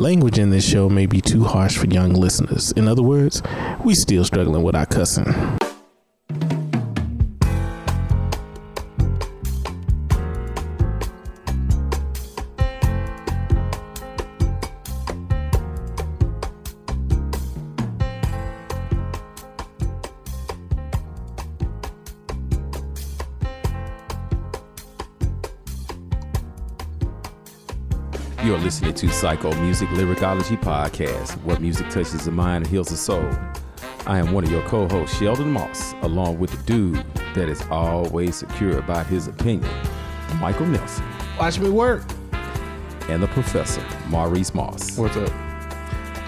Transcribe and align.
Language 0.00 0.38
in 0.38 0.48
this 0.48 0.66
show 0.66 0.88
may 0.88 1.04
be 1.04 1.20
too 1.20 1.44
harsh 1.44 1.76
for 1.76 1.86
young 1.86 2.14
listeners. 2.14 2.72
In 2.72 2.88
other 2.88 3.02
words, 3.02 3.42
we 3.84 3.94
still 3.94 4.24
struggling 4.24 4.62
with 4.62 4.74
our 4.74 4.86
cussing. 4.86 5.59
To 29.00 29.08
Psycho 29.08 29.50
Music 29.62 29.88
Lyricology 29.92 30.58
Podcast, 30.58 31.42
where 31.42 31.58
music 31.58 31.88
touches 31.88 32.26
the 32.26 32.30
mind 32.30 32.64
and 32.64 32.66
heals 32.66 32.88
the 32.88 32.98
soul. 32.98 33.26
I 34.06 34.18
am 34.18 34.32
one 34.32 34.44
of 34.44 34.50
your 34.50 34.60
co-hosts, 34.68 35.16
Sheldon 35.16 35.50
Moss, 35.50 35.94
along 36.02 36.38
with 36.38 36.50
the 36.50 36.62
dude 36.64 37.02
that 37.34 37.48
is 37.48 37.62
always 37.70 38.36
secure 38.36 38.78
about 38.78 39.06
his 39.06 39.26
opinion, 39.26 39.70
Michael 40.38 40.66
Nelson, 40.66 41.02
Watch 41.38 41.58
me 41.58 41.70
work. 41.70 42.02
and 43.08 43.22
the 43.22 43.28
professor, 43.28 43.82
Maurice 44.08 44.52
Moss. 44.52 44.98
What's 44.98 45.16
up? 45.16 45.32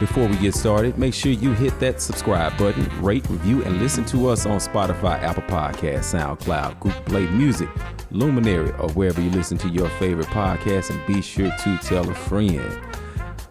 Before 0.01 0.27
we 0.27 0.39
get 0.39 0.55
started, 0.55 0.97
make 0.97 1.13
sure 1.13 1.31
you 1.31 1.53
hit 1.53 1.79
that 1.81 2.01
subscribe 2.01 2.57
button, 2.57 2.89
rate, 3.03 3.29
review, 3.29 3.63
and 3.65 3.81
listen 3.81 4.07
to 4.07 4.29
us 4.31 4.47
on 4.47 4.57
Spotify, 4.61 5.21
Apple 5.21 5.43
Podcasts, 5.43 6.15
SoundCloud, 6.19 6.81
Google 6.81 7.03
Play 7.03 7.27
Music, 7.27 7.69
Luminary, 8.13 8.71
or 8.73 8.89
wherever 8.91 9.21
you 9.21 9.31
listen 9.31 9.59
to 9.59 9.69
your 9.69 9.89
favorite 9.91 10.29
podcast, 10.29 10.91
And 10.91 11.07
be 11.07 11.23
sure 11.23 11.51
to 11.51 11.79
tell 11.79 12.09
a 12.09 12.15
friend. 12.15 12.61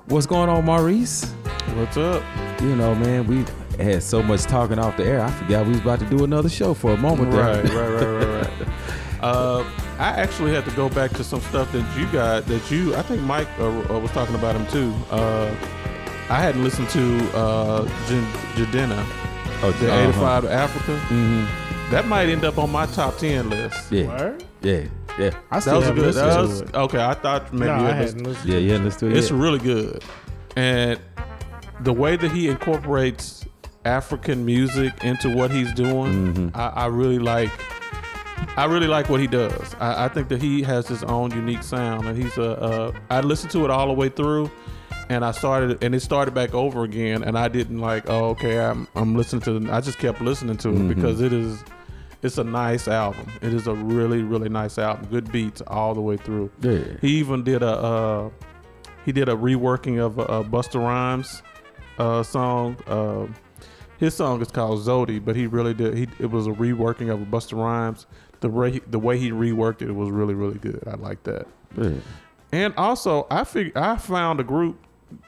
What's 0.07 0.25
going 0.25 0.49
on, 0.49 0.65
Maurice? 0.65 1.31
What's 1.75 1.97
up? 1.97 2.23
You 2.61 2.75
know, 2.75 2.93
man, 2.95 3.25
we 3.27 3.45
had 3.83 4.03
so 4.03 4.21
much 4.21 4.43
talking 4.43 4.77
off 4.79 4.97
the 4.97 5.05
air. 5.05 5.21
I 5.21 5.31
forgot 5.31 5.65
we 5.65 5.71
was 5.71 5.81
about 5.81 5.99
to 5.99 6.05
do 6.05 6.23
another 6.23 6.49
show 6.49 6.73
for 6.73 6.91
a 6.91 6.97
moment 6.97 7.31
there. 7.31 7.63
Right, 7.63 7.63
right, 7.73 7.89
right, 7.89 8.25
right, 8.25 8.59
right. 8.59 8.67
uh, 9.21 9.63
I 9.97 10.09
actually 10.09 10.53
had 10.53 10.65
to 10.65 10.71
go 10.71 10.89
back 10.89 11.11
to 11.11 11.23
some 11.23 11.41
stuff 11.41 11.71
that 11.71 11.97
you 11.97 12.11
got 12.11 12.45
that 12.47 12.69
you. 12.71 12.95
I 12.95 13.01
think 13.03 13.21
Mike 13.21 13.47
uh, 13.59 13.67
uh, 13.93 13.99
was 13.99 14.11
talking 14.11 14.35
about 14.35 14.55
him 14.55 14.67
too. 14.67 14.93
Uh, 15.11 15.53
I 16.29 16.39
hadn't 16.41 16.63
listened 16.63 16.89
to 16.89 17.37
uh, 17.37 17.85
J- 18.07 18.63
Jidenna, 18.63 19.05
Oh, 19.63 19.71
the 19.79 19.91
uh-huh. 19.91 20.09
85 20.09 20.43
to 20.43 20.51
Africa. 20.51 20.91
Mm-hmm. 21.09 21.91
That 21.91 22.07
might 22.07 22.29
end 22.29 22.43
up 22.45 22.57
on 22.57 22.71
my 22.71 22.85
top 22.87 23.17
10 23.17 23.49
list. 23.49 23.91
Yeah, 23.91 24.07
Word? 24.07 24.43
Yeah, 24.61 24.83
yeah, 25.19 25.31
I 25.49 25.55
That 25.55 25.61
still 25.61 25.79
was 25.79 25.87
a 25.89 25.93
good. 25.93 26.05
listened 26.05 26.29
That 26.29 26.35
to 26.35 26.41
was, 26.41 26.61
it. 26.61 26.75
okay, 26.75 27.03
I 27.03 27.13
thought 27.13 27.51
maybe 27.53 27.65
no, 27.71 27.77
you 27.77 27.85
I 27.85 27.91
had 27.91 27.99
listened. 28.01 28.19
hadn't 28.21 28.33
listened. 28.33 28.53
yeah, 28.53 28.59
yeah. 28.59 28.77
Let's 28.83 28.97
do 28.97 29.07
it. 29.07 29.17
It's 29.17 29.29
yeah. 29.31 29.37
really 29.41 29.59
good, 29.59 30.03
and 30.55 30.99
the 31.81 31.93
way 31.93 32.15
that 32.15 32.31
he 32.31 32.47
incorporates 32.49 33.45
African 33.85 34.45
music 34.45 35.03
into 35.03 35.29
what 35.35 35.49
he's 35.51 35.71
doing, 35.73 36.33
Mhm. 36.33 36.55
I, 36.55 36.83
I 36.83 36.85
really 36.87 37.19
like. 37.19 37.49
I 38.57 38.65
really 38.65 38.87
like 38.87 39.07
what 39.09 39.19
he 39.19 39.27
does. 39.27 39.75
I, 39.79 40.05
I 40.05 40.07
think 40.07 40.27
that 40.29 40.41
he 40.41 40.61
has 40.63 40.87
his 40.87 41.03
own 41.03 41.31
unique 41.31 41.63
sound, 41.63 42.07
and 42.07 42.21
he's 42.21 42.37
a. 42.37 42.51
Uh, 42.59 42.91
I 43.09 43.21
listened 43.21 43.51
to 43.51 43.63
it 43.65 43.71
all 43.71 43.87
the 43.87 43.93
way 43.93 44.09
through, 44.09 44.49
and 45.09 45.23
I 45.23 45.31
started, 45.31 45.83
and 45.83 45.93
it 45.95 46.01
started 46.01 46.33
back 46.33 46.53
over 46.53 46.83
again, 46.83 47.23
and 47.23 47.37
I 47.37 47.47
didn't 47.47 47.79
like. 47.79 48.09
Oh, 48.09 48.29
okay, 48.29 48.59
I'm 48.59 48.87
I'm 48.95 49.15
listening 49.15 49.41
to. 49.43 49.59
The, 49.59 49.71
I 49.73 49.79
just 49.81 49.99
kept 49.99 50.21
listening 50.21 50.57
to 50.57 50.69
it 50.69 50.75
Mhm. 50.75 50.87
because 50.89 51.21
it 51.21 51.33
is. 51.33 51.63
It's 52.23 52.37
a 52.37 52.43
nice 52.43 52.87
album. 52.87 53.31
It 53.41 53.53
is 53.53 53.67
a 53.67 53.73
really, 53.73 54.21
really 54.21 54.49
nice 54.49 54.77
album. 54.77 55.07
Good 55.09 55.31
beats 55.31 55.61
all 55.67 55.93
the 55.95 56.01
way 56.01 56.17
through. 56.17 56.51
Yeah. 56.61 56.83
He 57.01 57.17
even 57.17 57.43
did 57.43 57.63
a 57.63 57.71
uh, 57.71 58.29
he 59.05 59.11
did 59.11 59.27
a 59.29 59.35
reworking 59.35 59.99
of 59.99 60.19
a, 60.19 60.23
a 60.23 60.43
Busta 60.43 60.79
Rhymes 60.79 61.41
uh, 61.97 62.21
song. 62.23 62.77
Uh, 62.87 63.25
his 63.97 64.13
song 64.13 64.41
is 64.41 64.49
called 64.49 64.79
Zodi, 64.79 65.23
but 65.23 65.35
he 65.35 65.47
really 65.47 65.73
did. 65.73 65.95
He 65.95 66.07
it 66.19 66.29
was 66.29 66.47
a 66.47 66.51
reworking 66.51 67.11
of 67.11 67.21
a 67.21 67.25
Busta 67.25 67.57
Rhymes. 67.57 68.05
The 68.41 68.49
way 68.49 68.71
he, 68.71 68.79
the 68.87 68.99
way 68.99 69.17
he 69.19 69.31
reworked 69.31 69.81
it 69.81 69.91
was 69.91 70.09
really 70.09 70.33
really 70.33 70.57
good. 70.59 70.83
I 70.87 70.95
like 70.95 71.23
that. 71.23 71.47
yeah. 71.77 71.91
And 72.51 72.73
also, 72.75 73.27
I 73.31 73.43
fig- 73.45 73.75
I 73.77 73.95
found 73.97 74.39
a 74.39 74.43
group 74.43 74.77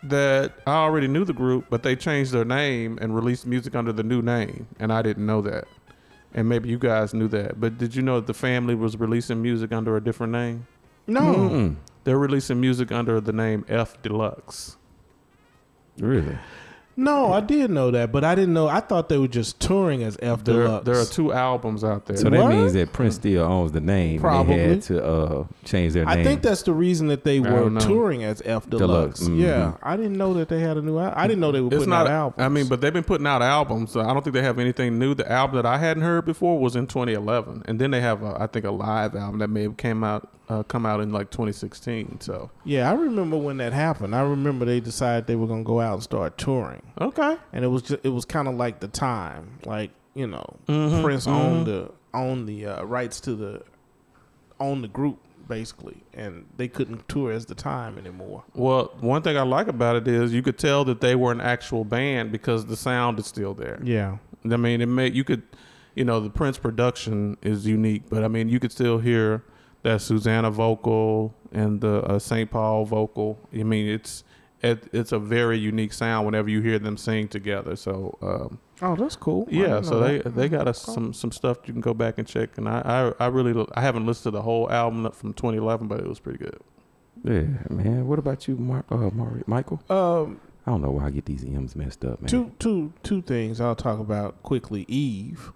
that 0.04 0.54
I 0.68 0.76
already 0.76 1.08
knew 1.08 1.24
the 1.26 1.34
group, 1.34 1.66
but 1.70 1.84
they 1.84 1.96
changed 1.96 2.32
their 2.32 2.46
name 2.46 2.98
and 3.02 3.16
released 3.16 3.46
music 3.48 3.76
under 3.76 3.92
the 3.94 4.04
new 4.04 4.22
name, 4.22 4.68
and 4.80 4.92
I 4.92 5.02
didn't 5.02 5.26
know 5.26 5.42
that. 5.42 5.66
And 6.34 6.50
maybe 6.50 6.70
you 6.70 6.80
guys 6.80 7.14
knew 7.14 7.28
that, 7.28 7.60
but 7.60 7.78
did 7.78 7.96
you 7.96 8.02
know 8.02 8.16
that 8.16 8.28
the 8.28 8.34
family 8.34 8.74
was 8.74 8.98
releasing 8.98 9.42
music 9.42 9.72
under 9.72 9.96
a 9.96 10.04
different 10.04 10.34
name? 10.34 10.66
No. 11.06 11.22
Mm-mm. 11.22 11.76
They're 12.06 12.18
releasing 12.18 12.60
music 12.60 12.92
under 12.92 13.22
the 13.22 13.34
name 13.34 13.66
F 13.70 14.02
Deluxe. 14.02 14.78
Really? 16.00 16.38
No, 16.96 17.34
I 17.34 17.40
did 17.42 17.72
know 17.72 17.90
that, 17.92 18.12
but 18.12 18.24
I 18.24 18.36
didn't 18.36 18.54
know. 18.54 18.68
I 18.68 18.80
thought 18.80 19.10
they 19.10 19.18
were 19.18 19.28
just 19.28 19.60
touring 19.60 20.04
as 20.04 20.16
F 20.22 20.44
There, 20.44 20.64
Deluxe. 20.64 20.86
there 20.86 21.00
are 21.00 21.06
two 21.06 21.34
albums 21.34 21.84
out 21.84 22.06
there. 22.06 22.18
So 22.18 22.30
that 22.30 22.40
What? 22.40 22.50
means 22.54 22.74
that 22.74 22.94
Prince 22.94 23.16
still 23.16 23.44
owns 23.44 23.72
the 23.72 23.82
name. 23.82 24.20
Probably. 24.22 24.56
They 24.58 24.68
had 24.70 24.82
to 24.84 25.04
uh, 25.06 25.44
change 25.66 25.94
their 25.94 26.06
name. 26.06 26.20
I 26.20 26.24
think 26.24 26.42
that's 26.44 26.62
the 26.64 26.74
reason 26.74 27.08
that 27.08 27.24
they 27.24 27.40
were 27.40 27.50
don't 27.50 27.74
know. 27.74 27.80
touring 27.80 28.24
as 28.24 28.42
F 28.46 28.70
Deluxe. 28.70 29.20
Deluxe, 29.20 29.24
mhm. 29.24 29.40
Yeah, 29.40 29.74
I 29.82 29.98
didn't 29.98 30.18
know 30.18 30.34
that 30.36 30.50
they 30.50 30.60
had 30.60 30.78
a 30.78 30.82
new. 30.82 31.00
Al- 31.00 31.14
I 31.16 31.28
didn't 31.28 31.40
know 31.40 31.52
they 31.52 31.62
were 31.62 31.68
it's 31.68 31.76
putting 31.78 31.90
not. 31.90 32.06
out 32.08 32.12
albums. 32.38 32.42
I 32.46 32.50
mean, 32.50 32.68
but 32.68 32.82
they've 32.82 32.94
been 32.94 33.04
putting 33.04 33.26
out 33.28 33.42
albums. 33.42 33.92
So 33.92 34.02
I 34.02 34.14
don't 34.14 34.22
think 34.24 34.36
they 34.36 34.44
have 34.44 34.60
anything 34.60 35.00
new. 35.00 35.16
The 35.16 35.32
album 35.32 35.56
that 35.56 35.66
I 35.66 35.78
hadn't 35.80 36.04
heard 36.04 36.26
before 36.26 36.60
was 36.60 36.76
in 36.76 36.86
2011, 36.86 37.64
and 37.66 37.80
then 37.80 37.92
they 37.92 38.02
have, 38.02 38.22
a, 38.24 38.38
I 38.40 38.48
think, 38.48 38.66
a 38.66 38.72
live 38.72 39.16
album 39.16 39.40
that 39.40 39.50
may 39.50 39.64
have 39.64 39.78
came 39.78 40.04
out, 40.04 40.30
uh, 40.54 40.64
come 40.64 40.86
out 40.86 41.00
in 41.02 41.12
like 41.12 41.30
2016. 41.32 42.22
So 42.22 42.50
yeah, 42.64 42.90
I 42.90 42.94
remember 42.94 43.38
when 43.38 43.58
that 43.58 43.74
happened. 43.74 44.16
I 44.16 44.22
remember 44.22 44.66
they 44.66 44.80
decided 44.80 45.28
they 45.28 45.36
were 45.36 45.48
gonna 45.48 45.64
go 45.64 45.80
out 45.80 45.94
and 45.96 46.04
start 46.04 46.38
touring, 46.38 46.82
okay, 47.02 47.38
and 47.52 47.66
it 47.66 47.70
was 47.70 47.82
just, 47.84 48.06
it 48.06 48.10
was 48.10 48.26
kind 48.26 48.48
of 48.48 48.56
like 48.56 48.80
the 48.80 48.88
time, 48.88 49.60
like 49.66 49.92
you 50.14 50.28
know, 50.28 50.46
Mhm, 50.68 51.02
Prince 51.04 51.26
mhm. 51.28 51.32
owned 51.34 51.68
the 51.68 51.92
owned 52.14 52.48
the 52.48 52.66
uh, 52.68 52.84
rights 52.84 53.20
to 53.22 53.36
the 53.36 53.64
owned 54.60 54.84
the 54.84 54.88
group 54.88 55.20
basically, 55.48 55.98
and 56.14 56.46
they 56.56 56.68
couldn't 56.70 57.08
tour 57.10 57.32
as 57.32 57.46
the 57.48 57.56
time 57.56 57.98
anymore. 57.98 58.44
Well, 58.54 58.94
one 59.02 59.22
thing 59.24 59.36
I 59.38 59.42
like 59.42 59.68
about 59.68 59.98
it 59.98 60.08
is 60.08 60.32
you 60.34 60.42
could 60.42 60.58
tell 60.58 60.86
that 60.86 61.02
they 61.02 61.16
were 61.16 61.34
an 61.34 61.42
actual 61.42 61.84
band 61.84 62.32
because 62.32 62.66
the 62.66 62.78
sound 62.78 63.20
is 63.20 63.26
still 63.26 63.54
there. 63.54 63.80
Yeah, 63.84 64.18
I 64.50 64.56
mean, 64.56 64.80
it 64.80 64.86
may 64.86 65.08
you 65.10 65.24
could, 65.26 65.44
you 65.96 66.06
know, 66.06 66.22
the 66.22 66.30
Prince 66.30 66.58
production 66.58 67.36
is 67.42 67.68
unique, 67.68 68.04
but 68.10 68.24
I 68.24 68.30
mean, 68.30 68.48
you 68.48 68.60
could 68.60 68.72
still 68.72 69.00
hear 69.00 69.44
that 69.84 70.02
Susanna 70.02 70.50
vocal 70.52 71.34
and 71.52 71.80
the 71.82 72.02
uh, 72.04 72.20
St. 72.20 72.50
Paul 72.50 72.86
vocal. 72.86 73.38
I 73.54 73.64
mean, 73.64 73.88
it's 73.88 74.24
it, 74.62 74.88
it's 74.94 75.12
a 75.12 75.20
very 75.20 75.58
unique 75.60 75.92
sound 75.94 76.26
whenever 76.26 76.50
you 76.50 76.62
hear 76.62 76.80
them 76.80 76.96
sing 76.98 77.28
together. 77.28 77.76
So 77.76 78.18
um, 78.22 78.60
Oh, 78.82 78.96
that's 78.96 79.16
cool. 79.16 79.48
Yeah, 79.50 79.82
so 79.82 80.00
they 80.00 80.18
that. 80.20 80.36
they 80.36 80.50
got 80.50 80.68
us 80.68 80.82
some 80.82 81.14
some 81.14 81.32
stuff 81.32 81.58
you 81.66 81.74
can 81.74 81.82
go 81.82 81.94
back 81.94 82.18
and 82.18 82.28
check. 82.28 82.58
And 82.58 82.68
I 82.68 83.14
I, 83.20 83.26
I 83.26 83.28
really 83.28 83.66
I 83.76 83.82
haven't 83.82 84.06
listened 84.06 84.24
to 84.24 84.32
the 84.32 84.42
whole 84.42 84.70
album 84.72 85.10
from 85.12 85.34
2011, 85.34 85.88
but 85.88 86.00
it 86.00 86.08
was 86.08 86.20
pretty 86.20 86.40
good. 86.40 86.58
Yeah, 87.24 87.44
man. 87.70 88.08
What 88.08 88.20
about 88.20 88.48
you, 88.48 88.56
Mar- 88.58 88.84
uh, 88.90 89.10
Mar- 89.14 89.44
Michael? 89.46 89.82
Um, 89.90 90.42
I 90.66 90.72
don't 90.72 90.82
know 90.82 90.92
why 90.92 91.06
I 91.06 91.10
get 91.12 91.26
these 91.26 91.44
M's 91.44 91.76
messed 91.76 92.04
up, 92.04 92.22
man. 92.22 92.28
two 92.30 92.52
two 92.60 92.94
two 93.04 93.22
things 93.22 93.62
I'll 93.62 93.76
talk 93.76 94.00
about 94.00 94.42
quickly. 94.44 94.86
Eve, 94.88 95.52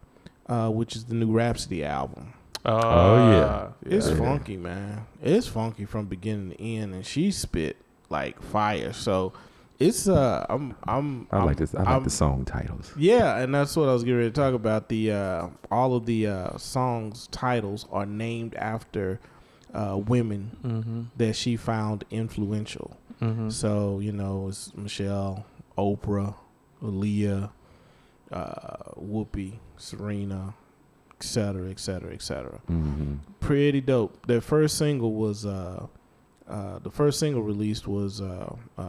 uh, 0.47 0.69
which 0.69 0.95
is 0.95 1.05
the 1.05 1.15
new 1.15 1.31
Rapsody 1.31 1.83
album. 1.83 2.33
Uh, 2.65 3.71
yeah. 3.85 3.95
It's 3.97 4.09
Yeah. 4.09 4.15
funky, 4.17 4.57
man. 4.57 5.05
It's 5.21 5.47
funky 5.47 5.85
from 5.85 6.05
beginning 6.05 6.51
to 6.51 6.61
end, 6.61 6.93
and 6.93 7.05
she 7.05 7.31
spit 7.31 7.77
like 8.09 8.41
fire. 8.41 8.93
So 8.93 9.33
it's 9.79 10.07
uh, 10.07 10.45
I'm 10.49 10.75
I'm 10.87 11.27
I 11.31 11.37
I'm- 11.37 11.45
like 11.45 11.57
this. 11.57 11.73
I 11.75 11.79
like 11.79 11.87
I'm- 11.87 12.03
the 12.03 12.09
song 12.09 12.45
titles. 12.45 12.91
Yeah, 12.97 13.37
and 13.37 13.53
that's 13.53 13.75
what 13.75 13.87
I 13.89 13.93
was 13.93 14.03
getting 14.03 14.17
ready 14.17 14.29
to 14.31 14.35
talk 14.35 14.53
about. 14.53 14.89
The 14.89 15.11
uh, 15.11 15.47
all 15.71 15.95
of 15.95 16.05
the 16.05 16.27
uh, 16.27 16.57
songs 16.57 17.27
titles 17.31 17.85
are 17.91 18.05
named 18.05 18.55
after 18.55 19.19
uh, 19.73 19.97
women 20.05 20.57
Mm-hmm. 20.65 21.01
that 21.17 21.35
she 21.35 21.55
found 21.57 22.03
influential. 22.11 22.97
Mm-hmm. 23.21 23.49
So 23.49 23.99
you 23.99 24.11
know, 24.11 24.47
it's 24.49 24.75
Michelle, 24.75 25.45
Oprah, 25.77 26.35
Leah, 26.81 27.51
uh, 28.31 28.93
Whoopi, 28.99 29.53
Serena, 29.77 30.53
et 31.19 31.23
cetera, 31.23 31.69
et 31.69 31.79
cetera, 31.79 32.13
et 32.13 32.21
cetera. 32.21 32.59
Mm-hmm. 32.69 33.13
Pretty 33.39 33.81
dope. 33.81 34.25
Their 34.27 34.41
first 34.41 34.77
single 34.77 35.13
was 35.13 35.45
uh, 35.45 35.87
uh, 36.47 36.79
the 36.79 36.91
first 36.91 37.19
single 37.19 37.41
released 37.41 37.87
was 37.87 38.21
uh, 38.21 38.55
uh, 38.77 38.81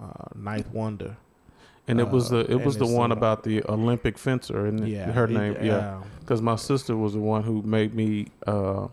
uh, 0.00 0.28
Ninth 0.34 0.70
Wonder. 0.72 1.16
And 1.88 2.00
it 2.00 2.08
was 2.10 2.32
Uh, 2.32 2.44
the 2.44 2.52
it 2.52 2.64
was 2.64 2.76
the 2.78 2.86
one 2.86 3.10
uh, 3.12 3.16
about 3.16 3.42
the 3.42 3.62
Olympic 3.68 4.16
fencer, 4.16 4.66
and 4.66 4.88
Yeah, 4.88 5.10
her 5.12 5.24
it- 5.24 5.30
name, 5.30 5.56
yeah, 5.62 6.00
because 6.20 6.40
my 6.40 6.56
sister 6.56 6.96
was 6.96 7.12
the 7.12 7.18
one 7.20 7.42
who 7.42 7.60
made 7.62 7.92
me 7.92 8.28
uh, 8.46 8.86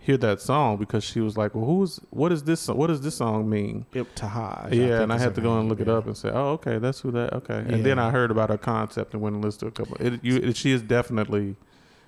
hear 0.00 0.16
that 0.18 0.40
song 0.40 0.76
because 0.76 1.04
she 1.04 1.20
was 1.20 1.36
like, 1.36 1.54
"Well, 1.54 1.64
who's 1.64 2.00
what 2.10 2.32
is 2.32 2.42
this? 2.42 2.66
What 2.68 2.88
does 2.88 3.00
this 3.00 3.14
song 3.16 3.48
mean?" 3.48 3.86
Ibtihaj. 3.94 4.64
I 4.64 4.68
yeah, 4.72 4.86
think 4.88 5.02
and 5.04 5.12
I 5.12 5.18
had 5.18 5.34
to 5.36 5.40
go 5.40 5.52
and 5.52 5.60
name, 5.62 5.68
look 5.70 5.80
it 5.80 5.88
up 5.88 6.06
and 6.06 6.16
say, 6.16 6.30
"Oh, 6.30 6.48
okay, 6.58 6.78
that's 6.78 7.00
who 7.00 7.12
that." 7.12 7.32
Okay, 7.32 7.58
and 7.72 7.84
then 7.86 7.98
I 8.00 8.10
heard 8.10 8.32
about 8.32 8.50
her 8.50 8.58
concept 8.58 9.14
and 9.14 9.22
went 9.22 9.36
and 9.36 9.44
listened 9.44 9.60
to 9.60 9.82
a 9.82 9.86
couple. 9.86 10.04
It, 10.04 10.18
you, 10.24 10.36
it, 10.48 10.56
she 10.56 10.72
is 10.72 10.82
definitely, 10.82 11.54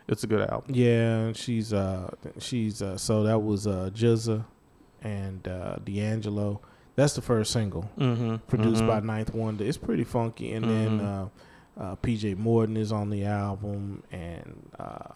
it's 0.08 0.24
a 0.24 0.26
good 0.26 0.40
album. 0.48 0.74
Yeah, 0.74 1.32
she's 1.34 1.72
uh 1.72 2.10
she's 2.38 2.82
uh 2.82 2.96
so 2.96 3.22
that 3.24 3.38
was 3.40 3.66
uh 3.66 3.90
GZA 3.94 4.44
and 5.02 5.46
uh 5.46 5.76
D'Angelo. 5.84 6.60
That's 6.96 7.14
the 7.14 7.22
first 7.22 7.52
single 7.52 7.90
Mm-hmm. 7.98 8.36
produced 8.48 8.84
by 8.86 9.00
Ninth 9.00 9.32
Wonder. 9.34 9.64
It's 9.64 9.76
pretty 9.78 10.04
funky, 10.04 10.52
and 10.52 10.64
then 10.68 10.98
Mhm. 10.98 11.04
uh, 11.78 11.80
uh, 11.80 11.96
PJ 11.96 12.36
Morton 12.36 12.76
is 12.76 12.90
on 12.90 13.10
the 13.10 13.24
album, 13.24 14.02
and 14.10 14.68
uh, 14.80 15.12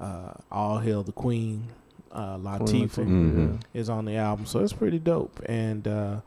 uh, 0.00 0.32
All 0.52 0.78
Hail 0.78 1.02
the 1.02 1.10
Queen, 1.10 1.64
uh, 2.12 2.36
Latifah 2.38 3.04
Mhm. 3.04 3.60
is 3.74 3.90
on 3.90 4.04
the 4.04 4.14
album, 4.16 4.46
so 4.46 4.60
it's 4.60 4.72
pretty 4.72 5.00
dope. 5.00 5.40
And 5.46 5.88
uh, 5.88 6.20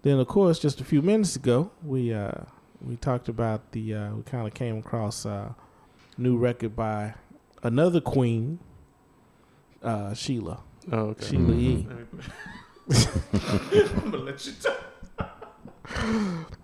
then, 0.00 0.18
of 0.18 0.28
course, 0.28 0.58
just 0.58 0.80
a 0.80 0.84
few 0.84 1.02
minutes 1.02 1.36
ago, 1.36 1.70
we 1.84 2.14
uh, 2.14 2.30
we 2.80 2.96
talked 2.96 3.28
about 3.28 3.72
the 3.72 3.92
uh, 3.94 4.14
we 4.14 4.22
kind 4.22 4.46
of 4.46 4.54
came 4.54 4.78
across 4.78 5.26
uh, 5.26 5.52
new 6.16 6.38
record 6.38 6.74
by 6.74 7.12
another 7.62 8.00
queen, 8.00 8.58
uh, 9.82 10.14
Sheila. 10.14 10.60
Oh, 10.92 10.98
okay. 11.10 11.26
Sheila 11.26 11.54
E. 11.54 11.86
I'm 12.90 14.10
gonna 14.10 14.16
let 14.18 14.46
you 14.46 14.52
talk. 14.62 14.76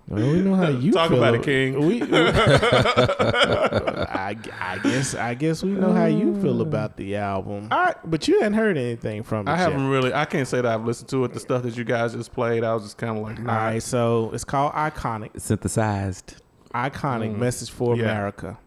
Well, 0.06 0.32
we 0.32 0.42
know 0.42 0.54
how 0.54 0.68
you 0.68 0.92
Talk 0.92 1.08
feel. 1.08 1.18
about 1.18 1.34
it, 1.34 1.42
King. 1.42 1.86
We, 1.86 2.02
I, 2.02 2.06
I 4.60 4.78
guess 4.82 5.14
I 5.14 5.34
guess 5.34 5.62
we 5.62 5.70
know 5.70 5.92
how 5.92 6.04
you 6.06 6.38
feel 6.42 6.60
about 6.60 6.96
the 6.98 7.16
album. 7.16 7.68
I 7.70 7.94
But 8.04 8.28
you 8.28 8.38
hadn't 8.40 8.58
heard 8.58 8.76
anything 8.76 9.22
from 9.22 9.48
it. 9.48 9.50
I 9.50 9.56
haven't 9.56 9.88
really. 9.88 10.12
I 10.12 10.26
can't 10.26 10.46
say 10.46 10.58
that 10.60 10.66
I've 10.66 10.84
listened 10.84 11.08
to 11.10 11.24
it. 11.24 11.32
The 11.32 11.40
stuff 11.40 11.62
that 11.62 11.76
you 11.76 11.84
guys 11.84 12.12
just 12.14 12.32
played, 12.32 12.64
I 12.64 12.74
was 12.74 12.82
just 12.84 12.98
kind 12.98 13.16
of 13.16 13.22
like, 13.24 13.38
All 13.38 13.44
nah. 13.44 13.64
right, 13.64 13.82
so 13.82 14.30
it's 14.34 14.44
called 14.44 14.72
Iconic. 14.74 15.40
Synthesized. 15.40 16.36
iconic 16.74 17.32
Mm. 17.34 17.38
message 17.38 17.70
for 17.70 17.96
Yeah. 17.96 18.04
America, 18.04 18.58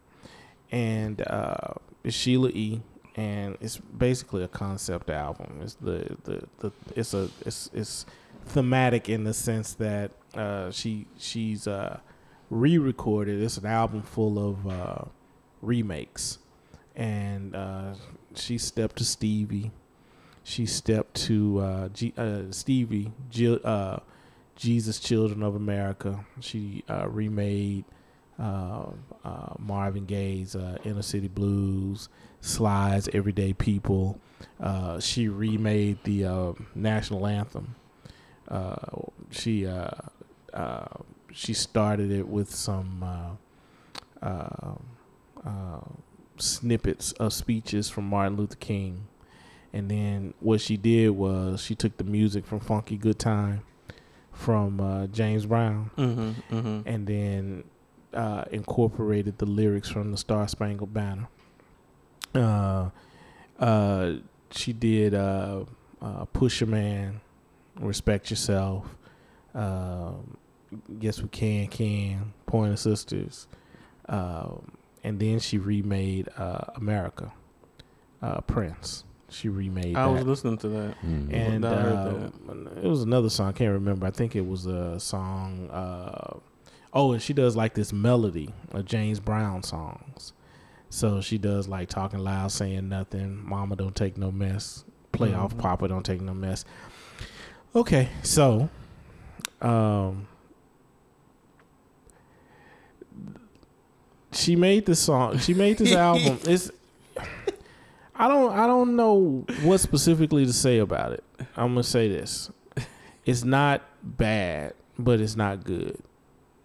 and 0.72 1.20
uh, 1.26 1.74
it's 2.04 2.16
Sheila 2.16 2.50
E. 2.50 2.80
And 3.16 3.56
it's 3.60 3.78
basically 3.78 4.44
a 4.44 4.48
concept 4.48 5.10
album. 5.10 5.58
It's 5.60 5.74
the, 5.74 6.16
the, 6.22 6.46
the 6.60 6.72
it's 6.94 7.14
a 7.14 7.28
it's 7.44 7.68
it's 7.74 8.06
thematic 8.46 9.08
in 9.08 9.24
the 9.24 9.34
sense 9.34 9.74
that 9.74 10.12
uh, 10.34 10.70
she 10.70 11.08
she's 11.18 11.66
uh, 11.66 11.98
re-recorded. 12.48 13.42
It's 13.42 13.56
an 13.56 13.66
album 13.66 14.02
full 14.02 14.38
of 14.38 14.68
uh, 14.68 15.04
remakes, 15.62 16.38
and 16.94 17.56
uh, 17.56 17.94
she 18.36 18.56
stepped 18.56 18.96
to 18.98 19.04
Stevie. 19.04 19.72
She 20.44 20.64
stepped 20.64 21.14
to 21.26 21.58
uh, 21.58 21.88
G, 21.88 22.14
uh, 22.16 22.42
Stevie, 22.52 23.10
uh, 23.64 23.98
Jesus 24.54 25.00
Children 25.00 25.42
of 25.42 25.56
America. 25.56 26.24
She 26.38 26.84
remade 26.88 27.84
Marvin 28.38 30.04
Gaye's 30.06 30.54
uh, 30.56 30.78
Inner 30.84 31.02
City 31.02 31.28
Blues, 31.28 32.08
Slides, 32.40 33.08
Everyday 33.12 33.52
People. 33.52 34.18
Uh, 34.60 35.00
she 35.00 35.28
remade 35.28 35.98
the 36.04 36.24
uh, 36.24 36.52
national 36.74 37.26
anthem. 37.26 37.74
Uh, 38.46 38.76
she 39.30 39.66
uh, 39.66 39.90
uh, 40.54 40.86
she 41.32 41.52
started 41.52 42.10
it 42.10 42.26
with 42.26 42.54
some 42.54 43.02
uh, 44.22 44.26
uh, 44.26 44.74
uh, 45.44 45.80
snippets 46.38 47.12
of 47.12 47.32
speeches 47.32 47.90
from 47.90 48.08
Martin 48.08 48.36
Luther 48.36 48.56
King. 48.56 49.06
And 49.72 49.90
then 49.90 50.32
what 50.40 50.60
she 50.62 50.76
did 50.78 51.10
was 51.10 51.62
she 51.62 51.74
took 51.74 51.96
the 51.98 52.04
music 52.04 52.46
from 52.46 52.60
Funky 52.60 52.96
Good 52.96 53.18
Time 53.18 53.62
from 54.32 54.80
uh, 54.80 55.06
James 55.08 55.44
Brown 55.46 55.90
Mm-hmm, 55.98 56.56
mm-hmm. 56.56 56.88
and 56.88 57.06
then 57.06 57.64
uh, 58.14 58.44
incorporated 58.50 59.38
the 59.38 59.46
lyrics 59.46 59.88
from 59.88 60.10
the 60.10 60.16
Star 60.16 60.46
Spangled 60.48 60.92
Banner. 60.94 61.28
Uh, 62.34 62.90
uh, 63.58 64.12
she 64.50 64.72
did 64.72 65.14
uh, 65.14 65.64
uh, 66.00 66.24
Pusherman, 66.34 67.20
Respect 67.78 68.30
Yourself, 68.30 68.86
uh, 69.54 70.12
Yes 71.00 71.22
We 71.22 71.28
Can, 71.28 71.66
Can, 71.68 72.32
Pointer 72.46 72.76
Sisters. 72.76 73.46
Um, 74.08 74.72
and 75.04 75.18
then 75.20 75.38
she 75.38 75.58
remade 75.58 76.28
uh, 76.36 76.64
America, 76.76 77.32
uh, 78.22 78.40
Prince. 78.42 79.04
She 79.30 79.50
remade 79.50 79.94
I 79.96 80.06
that 80.06 80.12
was 80.12 80.24
listening 80.24 80.56
to 80.58 80.68
that. 80.68 80.94
Mhm. 81.04 81.32
and 81.32 81.64
I 81.66 81.74
heard 81.82 82.32
uh, 82.48 82.80
it 82.82 82.88
was 82.88 83.02
another 83.02 83.28
song. 83.28 83.48
I 83.48 83.52
can't 83.52 83.72
remember. 83.74 84.06
I 84.06 84.10
think 84.10 84.34
it 84.34 84.46
was 84.46 84.64
a 84.64 84.98
song. 84.98 85.68
Uh, 86.92 86.98
oh, 86.98 87.12
and 87.12 87.22
she 87.22 87.32
does 87.32 87.56
like 87.56 87.74
this 87.74 87.92
melody 87.92 88.52
of 88.72 88.84
James 88.84 89.20
Brown 89.20 89.62
songs. 89.62 90.32
So 90.90 91.20
she 91.20 91.36
does 91.38 91.68
like 91.68 91.88
talking 91.88 92.20
loud, 92.20 92.50
saying 92.50 92.88
nothing. 92.88 93.44
Mama 93.46 93.76
don't 93.76 93.94
take 93.94 94.16
no 94.16 94.30
mess. 94.30 94.84
Play 95.12 95.34
off. 95.34 95.54
Mhm. 95.54 95.58
Papa 95.58 95.88
don't 95.88 96.04
take 96.04 96.20
no 96.20 96.32
mess. 96.34 96.64
Okay, 97.74 98.08
so, 98.22 98.70
um, 99.60 100.26
she 104.32 104.56
made 104.56 104.86
this 104.86 105.00
song. 105.00 105.38
She 105.38 105.54
made 105.54 105.78
this 105.78 105.92
album. 105.94 106.38
It's 106.44 106.70
I 108.14 108.26
don't 108.28 108.52
I 108.52 108.66
don't 108.66 108.96
know 108.96 109.44
what 109.62 109.78
specifically 109.78 110.44
to 110.46 110.52
say 110.52 110.78
about 110.78 111.12
it. 111.12 111.24
I'm 111.56 111.68
gonna 111.74 111.82
say 111.82 112.08
this. 112.08 112.50
It's 113.24 113.44
not 113.44 113.82
bad, 114.02 114.72
but 114.98 115.20
it's 115.20 115.36
not 115.36 115.64
good. 115.64 115.98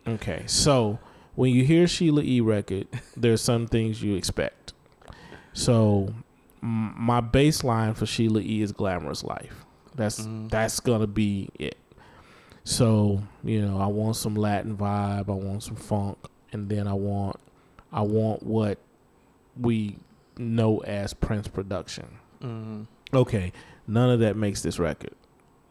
Okay, 0.08 0.44
so 0.48 1.00
when 1.36 1.54
you 1.54 1.64
hear 1.64 1.88
Sheila 1.88 2.22
E. 2.24 2.42
record, 2.42 2.88
there's 3.18 3.42
some 3.42 3.68
things 3.68 4.02
you 4.04 4.16
expect. 4.16 4.74
So 5.54 6.14
my 6.62 7.22
baseline 7.22 7.96
for 7.96 8.06
Sheila 8.06 8.42
E. 8.42 8.62
is 8.62 8.72
glamorous 8.72 9.24
life. 9.24 9.66
That's 9.96 10.22
Mhm. 10.22 10.50
that's 10.50 10.80
gonna 10.80 11.08
be 11.08 11.50
it. 11.60 11.78
So 12.64 13.22
you 13.44 13.62
know, 13.66 13.78
I 13.78 13.88
want 13.88 14.16
some 14.16 14.36
Latin 14.36 14.76
vibe. 14.78 15.30
I 15.30 15.34
want 15.34 15.64
some 15.64 15.76
funk, 15.76 16.18
and 16.52 16.70
then 16.70 16.88
I 16.88 16.94
want 16.94 17.38
I 17.92 18.02
want 18.02 18.42
what 18.44 18.80
we 19.60 19.98
know 20.38 20.80
as 20.80 21.14
Prince 21.14 21.48
production. 21.48 22.08
Mm-hmm. 22.42 22.84
Okay, 23.16 23.52
none 23.88 24.10
of 24.10 24.20
that 24.22 24.36
makes 24.36 24.62
this 24.64 24.80
record. 24.80 25.14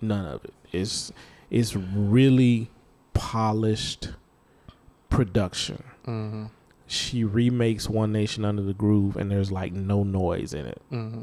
None 0.00 0.24
of 0.26 0.44
it. 0.44 0.54
It's 0.72 1.10
it's 1.50 1.74
really 1.74 2.70
polished 3.14 4.10
production. 5.12 5.82
Mm-hmm. 6.06 6.44
She 6.86 7.24
remakes 7.24 7.88
One 7.88 8.12
Nation 8.12 8.44
Under 8.44 8.62
the 8.62 8.74
Groove, 8.74 9.16
and 9.16 9.30
there's 9.30 9.50
like 9.52 9.72
no 9.72 10.02
noise 10.02 10.52
in 10.54 10.66
it. 10.66 10.82
Mm-hmm. 10.90 11.22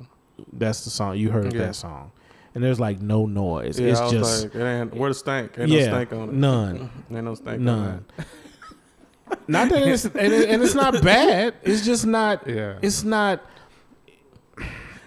That's 0.53 0.83
the 0.83 0.89
song 0.89 1.17
you 1.17 1.31
heard 1.31 1.53
Yeah. 1.53 1.67
that 1.67 1.75
song, 1.75 2.11
and 2.55 2.63
there's 2.63 2.79
like 2.79 3.01
no 3.01 3.25
noise. 3.25 3.79
Yeah, 3.79 3.91
it's 3.91 4.11
just 4.11 4.43
like, 4.45 4.55
it 4.55 4.63
ain't, 4.63 4.93
where 4.95 5.09
the 5.09 5.13
stank? 5.13 5.57
Ain't 5.59 5.69
Yeah, 5.69 5.85
no 5.85 5.91
stank 5.91 6.13
on 6.13 6.29
it. 6.29 6.33
none. 6.33 6.89
ain't 7.11 7.23
no 7.25 7.35
stank 7.35 7.47
on 7.47 7.61
it. 7.61 7.63
none. 7.63 8.05
not 9.47 9.69
that 9.69 9.83
it's 9.87 10.05
and, 10.05 10.15
it, 10.33 10.49
and 10.49 10.63
it's 10.63 10.75
not 10.75 11.03
bad. 11.03 11.55
It's 11.63 11.85
just 11.85 12.05
not. 12.05 12.47
Yeah. 12.47 12.79
It's 12.81 13.03
not. 13.03 13.43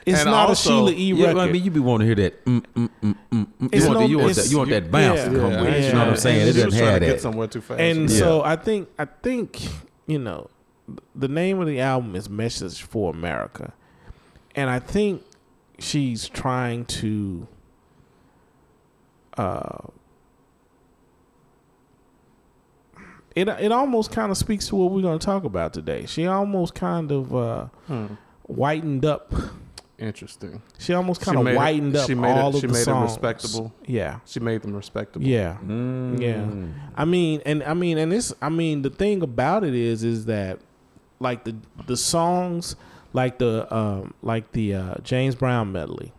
It's 0.04 0.20
And 0.20 0.30
not 0.30 0.48
also- 0.48 0.86
a 0.86 0.90
Sheila 0.90 0.92
E. 1.00 1.12
Yeah, 1.14 1.26
record. 1.28 1.38
I 1.40 1.52
mean, 1.52 1.62
you 1.64 1.70
be 1.70 1.78
wanting 1.80 2.08
to 2.08 2.14
hear 2.16 2.30
that. 2.30 2.44
Mm, 2.44 2.64
mm, 2.74 2.90
mm, 3.02 3.16
mm, 3.32 3.46
mm. 3.60 3.68
It's 3.72 3.84
You 3.84 3.88
want, 3.88 4.00
no- 4.00 4.04
the, 4.06 4.10
you, 4.10 4.18
want 4.18 4.30
it's- 4.32 4.44
that, 4.46 4.50
you 4.50 4.58
want 4.58 4.70
that 4.70 4.90
bounce 4.90 5.18
yeah. 5.20 5.24
to 5.28 5.38
come 5.38 5.50
Yeah, 5.52 5.60
with. 5.62 5.74
it. 5.74 5.84
You 5.84 5.92
know 5.92 5.98
what. 6.00 6.08
I'm 6.08 6.16
saying? 6.16 6.40
It 6.48 6.54
she 6.54 6.62
doesn't 6.62 6.72
have 6.84 6.94
to 6.94 7.00
get 7.00 7.12
that. 7.12 7.20
somewhere 7.20 7.46
too 7.46 7.60
fast. 7.60 7.80
and 7.80 8.10
Yeah. 8.10 8.18
so 8.18 8.42
I 8.42 8.56
think 8.56 8.88
I 8.98 9.04
think 9.04 9.60
you 10.08 10.18
know 10.18 10.48
the 11.14 11.28
name 11.28 11.60
of 11.60 11.66
the 11.68 11.78
album 11.80 12.16
is 12.16 12.28
Message 12.28 12.82
for 12.82 13.10
America, 13.12 13.72
and 14.56 14.68
I 14.68 14.80
think 14.80 15.22
she's 15.78 16.28
trying 16.28 16.84
to 16.86 17.46
uh 19.38 19.78
it 23.34 23.48
it 23.48 23.72
almost 23.72 24.10
kind 24.10 24.30
of 24.30 24.36
speaks 24.36 24.68
to 24.68 24.76
what 24.76 24.90
we're 24.90 25.00
going 25.02 25.18
to 25.18 25.24
talk 25.24 25.44
about 25.44 25.72
today. 25.72 26.04
She 26.06 26.26
almost 26.26 26.74
kind 26.74 27.10
of 27.12 27.34
uh 27.34 27.66
Hmm. 27.86 28.06
whitened 28.46 29.04
up. 29.04 29.32
Interesting. 30.02 30.60
She 30.78 30.92
almost 30.94 31.20
kind 31.20 31.38
of 31.38 31.46
it- 31.46 31.54
whitened 31.54 31.94
up 31.96 32.06
she 32.08 32.14
made 32.14 32.32
it- 32.32 32.38
all 32.38 32.48
of 32.48 32.56
she 32.56 32.66
the 32.66 32.72
made 32.72 32.80
it 32.80 32.84
songs. 32.84 33.10
respectable. 33.12 33.72
Yeah. 33.86 34.18
She 34.26 34.40
made 34.40 34.62
them 34.62 34.74
respectable. 34.74 35.24
Yeah. 35.26 35.56
Mm. 35.64 36.20
Yeah. 36.20 36.44
I 36.96 37.04
mean, 37.04 37.40
and 37.46 37.62
I 37.62 37.74
mean, 37.74 37.98
and 37.98 38.10
this, 38.10 38.34
I 38.42 38.48
mean, 38.48 38.82
the 38.82 38.90
thing 38.90 39.22
about 39.22 39.62
it 39.64 39.74
is, 39.74 40.02
is 40.02 40.26
that 40.26 40.58
like 41.20 41.44
the 41.44 41.54
the 41.86 41.96
songs, 41.96 42.74
like 43.12 43.38
the 43.38 43.72
um, 43.74 44.12
like 44.22 44.50
the 44.52 44.74
uh, 44.74 44.94
James 45.04 45.34
Brown 45.36 45.70
medley. 45.72 46.12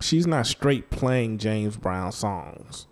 She's 0.00 0.26
not 0.26 0.46
straight 0.46 0.90
playing 0.90 1.38
James 1.38 1.76
Brown 1.76 2.12
songs. 2.12 2.86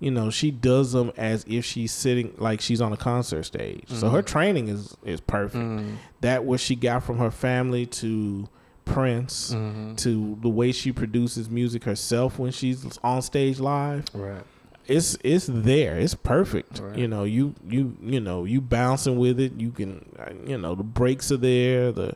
You 0.00 0.10
know, 0.10 0.28
she 0.30 0.50
does 0.50 0.90
them 0.90 1.12
as 1.16 1.44
if 1.48 1.64
she's 1.64 1.92
sitting 1.92 2.34
like 2.36 2.60
she's 2.60 2.80
on 2.80 2.92
a 2.92 2.96
concert 2.96 3.44
stage. 3.44 3.84
So 3.88 4.10
her 4.10 4.22
Mhm. 4.22 4.26
training 4.26 4.68
is 4.68 4.96
is 5.04 5.20
perfect. 5.20 5.64
Mm. 5.64 5.96
That 6.20 6.44
what 6.44 6.58
she 6.60 6.74
got 6.74 7.04
from 7.04 7.18
her 7.18 7.30
family 7.30 7.86
to 7.86 8.48
Prince 8.84 9.52
Mhm. 9.54 9.96
to 9.98 10.38
the 10.42 10.48
way 10.48 10.72
she 10.72 10.92
produces 10.92 11.48
music 11.50 11.84
herself 11.84 12.38
when 12.38 12.50
she's 12.52 12.98
on 13.02 13.22
stage 13.22 13.58
live 13.60 14.04
Right. 14.14 14.42
it's 14.86 15.16
it's 15.24 15.46
there. 15.46 15.98
It's 15.98 16.14
perfect. 16.14 16.80
Right. 16.80 16.98
You 16.98 17.08
know, 17.08 17.24
you 17.24 17.54
you 17.68 17.96
you 18.02 18.20
know, 18.20 18.44
you 18.44 18.60
bouncing 18.60 19.18
with 19.18 19.38
it. 19.40 19.52
You 19.58 19.70
can, 19.70 20.04
uh, 20.18 20.32
you 20.46 20.58
know, 20.58 20.74
the 20.74 20.82
breaks 20.82 21.30
are 21.32 21.36
there. 21.36 21.92
The 21.92 22.14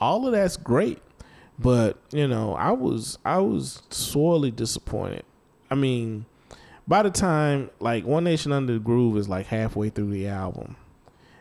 all 0.00 0.26
of 0.26 0.32
that's 0.32 0.56
great. 0.56 0.98
But 1.58 1.96
you 2.12 2.26
know, 2.28 2.54
I 2.54 2.72
was 2.72 3.18
I 3.24 3.38
was 3.38 3.82
sorely 3.90 4.50
disappointed. 4.50 5.24
I 5.70 5.74
mean, 5.74 6.24
by 6.86 7.02
the 7.02 7.10
time 7.10 7.68
like 7.80 8.06
One 8.06 8.24
Nation 8.24 8.52
Under 8.52 8.72
the 8.74 8.78
Groove 8.78 9.16
is 9.18 9.28
like 9.28 9.46
halfway 9.46 9.90
through 9.90 10.10
the 10.12 10.28
album, 10.28 10.76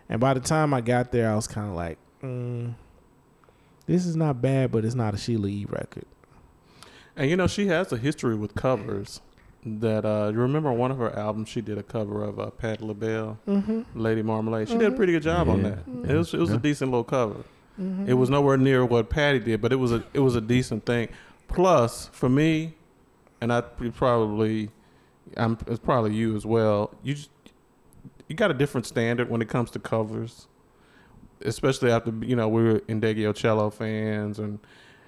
and 0.09 0.19
by 0.19 0.33
the 0.33 0.39
time 0.41 0.73
I 0.73 0.81
got 0.81 1.11
there, 1.11 1.31
I 1.31 1.35
was 1.35 1.47
kind 1.47 1.69
of 1.69 1.75
like, 1.75 1.97
mm, 2.21 2.73
this 3.87 4.05
is 4.05 4.15
not 4.15 4.41
bad, 4.41 4.71
but 4.71 4.85
it's 4.85 4.95
not 4.95 5.13
a 5.13 5.17
Sheila 5.17 5.47
E. 5.47 5.65
record. 5.67 6.05
And 7.15 7.29
you 7.29 7.35
know, 7.35 7.47
she 7.47 7.67
has 7.67 7.91
a 7.91 7.97
history 7.97 8.35
with 8.35 8.53
covers. 8.55 9.21
That 9.65 10.05
uh, 10.05 10.29
you 10.31 10.39
remember 10.39 10.71
one 10.71 10.91
of 10.91 10.97
her 10.99 11.13
albums, 11.17 11.49
she 11.49 11.59
did 11.61 11.77
a 11.77 11.83
cover 11.83 12.23
of 12.23 12.39
uh, 12.39 12.51
Patti 12.51 12.85
LaBelle, 12.85 13.37
Mm-hmm. 13.47 13.81
Lady 13.99 14.21
Marmalade. 14.21 14.69
She 14.69 14.77
did 14.77 14.93
a 14.93 14.95
pretty 14.95 15.11
good 15.13 15.23
job 15.23 15.49
on 15.49 15.63
Yeah. 15.63 15.69
that. 16.03 16.11
It 16.11 16.15
was 16.17 16.33
it 16.33 16.39
was 16.39 16.51
Yeah. 16.51 16.55
a 16.55 16.59
decent 16.59 16.91
little 16.91 17.03
cover. 17.03 17.43
Mm-hmm. 17.81 18.07
It 18.07 18.13
was 18.13 18.29
nowhere 18.29 18.55
near 18.57 18.85
what 18.85 19.09
Patti 19.09 19.39
did, 19.39 19.61
but 19.61 19.73
it 19.73 19.77
was 19.77 19.91
a 19.91 20.03
it 20.13 20.19
was 20.19 20.35
a 20.35 20.41
decent 20.41 20.85
thing. 20.85 21.09
Plus, 21.49 22.07
for 22.13 22.29
me, 22.29 22.75
and 23.41 23.51
I 23.51 23.61
probably, 23.61 24.69
I'm 25.35 25.57
it's 25.67 25.79
probably 25.79 26.13
you 26.13 26.35
as 26.35 26.45
well. 26.45 26.93
You 27.03 27.15
just, 27.15 27.29
you 28.27 28.35
got 28.35 28.51
a 28.51 28.53
different 28.53 28.85
standard 28.85 29.29
when 29.29 29.41
it 29.41 29.49
comes 29.49 29.69
to 29.71 29.79
covers, 29.79 30.47
especially 31.41 31.91
after 31.91 32.13
you 32.21 32.35
know 32.35 32.47
we 32.47 32.63
were 32.63 32.79
Ndegeocello 32.81 33.73
fans, 33.73 34.39
and 34.39 34.59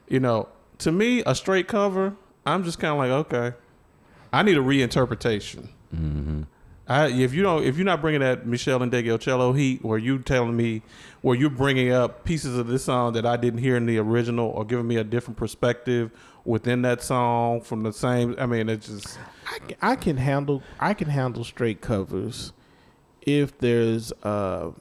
you 0.08 0.20
know, 0.20 0.48
to 0.80 0.92
me, 0.92 1.24
a 1.26 1.36
straight 1.36 1.68
cover, 1.68 2.16
I'm 2.46 2.64
just 2.64 2.80
kind 2.80 2.94
of 2.94 2.98
like, 2.98 3.12
okay, 3.28 3.58
I 4.34 4.44
need 4.44 4.58
a 4.58 4.62
reinterpretation. 4.62 5.70
Mm-hmm. 5.96 6.44
I, 6.88 7.08
if 7.10 7.36
you 7.36 7.44
don't, 7.44 7.64
if 7.64 7.78
you're 7.78 7.86
not 7.86 8.02
bringing 8.02 8.22
that 8.22 8.48
Michelle 8.48 8.82
and 8.82 8.92
Cello 9.22 9.54
heat, 9.54 9.86
where 9.86 10.00
you 10.00 10.18
telling 10.18 10.58
me, 10.58 10.82
where 11.22 11.38
you're 11.38 11.52
bringing 11.52 11.92
up 11.92 12.24
pieces 12.24 12.58
of 12.58 12.66
this 12.66 12.86
song 12.86 13.14
that 13.14 13.28
I 13.28 13.38
didn't 13.38 13.60
hear 13.60 13.78
in 13.78 13.86
the 13.86 14.00
original, 14.00 14.50
or 14.50 14.66
giving 14.66 14.88
me 14.88 14.96
a 14.96 15.04
different 15.04 15.38
perspective 15.38 16.10
within 16.46 16.82
that 16.82 17.04
song 17.04 17.62
from 17.62 17.84
the 17.84 17.94
same. 17.94 18.36
I 18.40 18.48
mean, 18.48 18.70
it's 18.70 18.88
just 18.88 19.20
I, 19.46 19.60
can- 19.60 19.78
I 19.84 19.96
can 19.96 20.18
handle 20.18 20.64
I 20.80 20.96
can 20.96 21.10
handle 21.10 21.44
straight 21.44 21.80
covers 21.80 22.54
if 23.22 23.56
there's 23.60 24.12
uh 24.24 24.72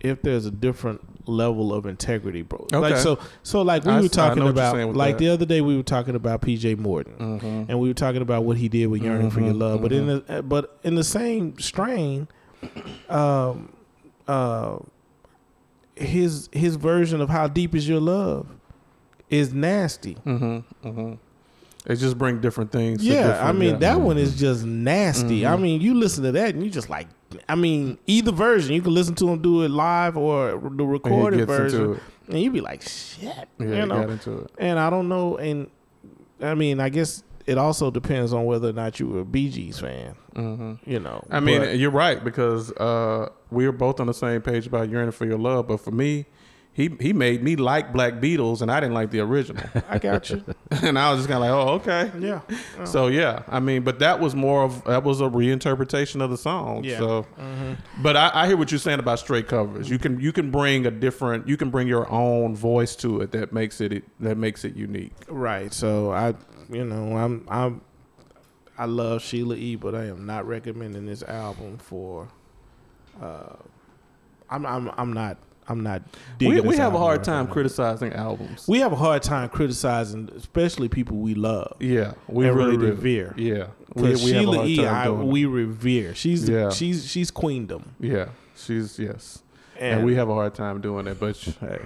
if 0.00 0.22
there's 0.22 0.46
a 0.46 0.50
different 0.50 1.00
level 1.28 1.72
of 1.74 1.86
integrity, 1.86 2.42
bro. 2.42 2.66
Like 2.72 2.92
Okay. 2.92 3.00
so 3.00 3.18
so 3.42 3.62
like 3.62 3.84
we 3.84 3.92
I 3.92 4.00
were 4.00 4.08
talking 4.08 4.38
know 4.44 4.52
what 4.52 4.56
you're 4.56 4.80
about 4.82 4.94
like 4.96 5.14
that. 5.18 5.24
the 5.24 5.28
other 5.30 5.44
day 5.46 5.60
we 5.60 5.76
were 5.76 5.82
talking 5.82 6.14
about 6.14 6.42
PJ 6.42 6.78
Morton. 6.78 7.14
mhm. 7.18 7.66
And 7.68 7.80
we 7.80 7.88
were 7.88 7.94
talking 7.94 8.22
about 8.22 8.44
what 8.44 8.56
he 8.58 8.68
did 8.68 8.86
with 8.86 9.02
"Yearning 9.02 9.30
for 9.30 9.40
Your 9.40 9.54
Mhm, 9.54 9.58
Love," 9.60 9.82
but 9.82 9.92
in 9.92 10.06
the 10.06 10.24
uh, 10.28 10.42
but 10.42 10.78
in 10.84 10.94
the 10.94 11.04
same 11.04 11.58
strain, 11.58 12.28
um, 13.08 13.70
uh, 14.28 14.76
his 15.94 16.48
his 16.52 16.76
version 16.76 17.20
of 17.20 17.28
"How 17.30 17.48
Deep 17.48 17.74
Is 17.74 17.88
Your 17.88 18.00
Love" 18.00 18.46
is 19.30 19.52
nasty. 19.52 20.16
Mhm. 20.26 20.64
Mhm. 20.84 21.18
It 21.86 21.96
just 21.96 22.18
bring 22.18 22.40
different 22.40 22.70
things. 22.72 23.04
Yeah, 23.04 23.40
I 23.42 23.52
mean 23.52 23.70
yeah. 23.70 23.76
that 23.78 24.00
one 24.00 24.18
is 24.18 24.36
just 24.38 24.64
nasty. 24.64 25.46
I 25.46 25.56
Mhm. 25.56 25.60
mean, 25.60 25.80
you 25.80 25.94
listen 25.94 26.24
to 26.24 26.32
that 26.32 26.54
and 26.54 26.62
you 26.64 26.70
just 26.70 26.90
like, 26.90 27.06
I 27.48 27.54
mean, 27.54 27.98
either 28.06 28.32
version 28.32 28.74
you 28.74 28.82
can 28.82 28.94
listen 28.94 29.14
to 29.16 29.28
him 29.28 29.42
do 29.42 29.62
it 29.62 29.70
live 29.70 30.16
or 30.16 30.52
the 30.52 30.84
recorded 30.84 31.46
version, 31.46 32.00
and 32.28 32.38
you'd 32.40 32.52
be 32.52 32.60
like, 32.60 32.82
shit, 32.82 33.48
Yeah, 33.58 33.66
you 33.66 33.86
know. 33.86 34.00
got 34.00 34.10
into 34.10 34.38
it. 34.40 34.50
And 34.58 34.78
I 34.78 34.90
don't 34.90 35.08
know, 35.08 35.36
and 35.36 35.68
I 36.40 36.54
mean, 36.54 36.80
I 36.80 36.88
guess 36.88 37.22
it 37.46 37.58
also 37.58 37.90
depends 37.90 38.32
on 38.32 38.44
whether 38.44 38.68
or 38.68 38.72
not 38.72 38.98
you 39.00 39.06
were 39.08 39.20
a 39.20 39.24
Bee 39.24 39.48
Gees 39.50 39.78
fan. 39.78 40.14
hmm 40.34 40.74
You 40.84 41.00
know, 41.00 41.24
I 41.30 41.40
mean, 41.40 41.60
But- 41.60 41.78
you're 41.78 41.90
right 41.90 42.22
because 42.22 42.72
uh, 42.72 43.28
we 43.50 43.66
are 43.66 43.72
both 43.72 44.00
on 44.00 44.06
the 44.06 44.14
same 44.14 44.40
page 44.42 44.66
about 44.66 44.88
yearning 44.88 45.12
for 45.12 45.26
your 45.26 45.38
love. 45.38 45.66
But 45.68 45.80
for 45.80 45.90
me, 45.92 46.26
he 46.76 46.94
he 47.00 47.14
made 47.14 47.42
me 47.42 47.56
like 47.56 47.90
Black 47.94 48.14
Beatles, 48.20 48.60
and 48.60 48.70
I 48.70 48.80
didn't 48.80 48.92
like 48.94 49.10
the 49.10 49.20
original, 49.20 49.64
I 49.88 49.98
got 49.98 50.28
you. 50.28 50.44
and 50.70 50.98
I 50.98 51.10
was 51.10 51.20
just 51.20 51.28
kind 51.30 51.42
of 51.42 51.50
like, 51.50 51.50
oh, 51.50 51.72
okay. 51.76 52.12
yeah. 52.20 52.40
So 52.84 53.06
yeah, 53.06 53.44
I 53.48 53.60
mean, 53.60 53.82
but 53.82 53.98
that 54.00 54.20
was 54.20 54.34
more 54.34 54.62
of 54.64 54.84
that 54.84 55.02
was 55.02 55.22
a 55.22 55.24
reinterpretation 55.24 56.20
of 56.22 56.28
the 56.30 56.36
song. 56.36 56.84
Yeah. 56.84 56.98
So, 56.98 57.26
Mm-hmm. 57.40 58.02
but 58.02 58.16
I, 58.16 58.30
I 58.34 58.46
hear 58.46 58.58
what 58.58 58.70
you're 58.70 58.78
saying 58.78 58.98
about 58.98 59.18
straight 59.18 59.48
covers. 59.48 59.88
You 59.88 59.98
can 59.98 60.20
you 60.20 60.32
can 60.32 60.50
bring 60.50 60.84
a 60.84 60.90
different, 60.90 61.48
you 61.48 61.56
can 61.56 61.70
bring 61.70 61.88
your 61.88 62.10
own 62.12 62.54
voice 62.54 62.94
to 62.96 63.22
it 63.22 63.32
that 63.32 63.54
makes 63.54 63.80
it 63.80 64.04
that 64.20 64.36
makes 64.36 64.62
it 64.66 64.76
unique. 64.76 65.14
Right. 65.28 65.72
So 65.72 66.12
I, 66.12 66.34
you 66.70 66.84
know, 66.84 67.16
I'm 67.16 67.46
I'm 67.48 67.80
I 68.76 68.84
love 68.84 69.22
Sheila 69.22 69.56
E, 69.56 69.76
but 69.76 69.94
I 69.94 70.04
am 70.04 70.26
not 70.26 70.46
recommending 70.46 71.06
this 71.06 71.22
album 71.22 71.78
for. 71.78 72.28
Uh, 73.22 73.54
I'm 74.50 74.66
I'm 74.66 74.90
I'm 74.98 75.12
not 75.14 75.38
I'm 75.68 75.82
not. 75.82 76.02
We, 76.40 76.60
we 76.60 76.76
have 76.76 76.94
a 76.94 76.98
hard 76.98 77.24
time 77.24 77.48
criticizing 77.48 78.12
albums. 78.12 78.66
We 78.68 78.78
have 78.80 78.92
a 78.92 78.96
hard 78.96 79.22
time 79.22 79.48
criticizing, 79.48 80.30
especially 80.36 80.88
people 80.88 81.16
we 81.16 81.34
love. 81.34 81.76
yeah, 81.80 82.12
we 82.28 82.46
and 82.48 82.56
really 82.56 82.76
do. 82.76 82.86
revere. 82.86 83.34
Yeah, 83.36 83.68
we, 83.94 84.10
we 84.10 84.16
Sheila 84.16 84.64
E, 84.66 84.86
I, 84.86 85.10
we 85.10 85.44
revere. 85.44 86.14
She's 86.14 86.48
Yeah. 86.48 86.70
she's 86.70 87.06
she's 87.10 87.30
queendom, 87.30 87.94
Yeah, 87.98 88.28
she's 88.56 88.98
yes, 88.98 89.42
and, 89.78 89.94
and, 89.98 90.04
we 90.04 90.14
have 90.16 90.28
a 90.28 90.34
hard 90.34 90.54
time 90.54 90.80
doing 90.80 91.06
it. 91.06 91.18
But 91.20 91.36
hey, 91.36 91.80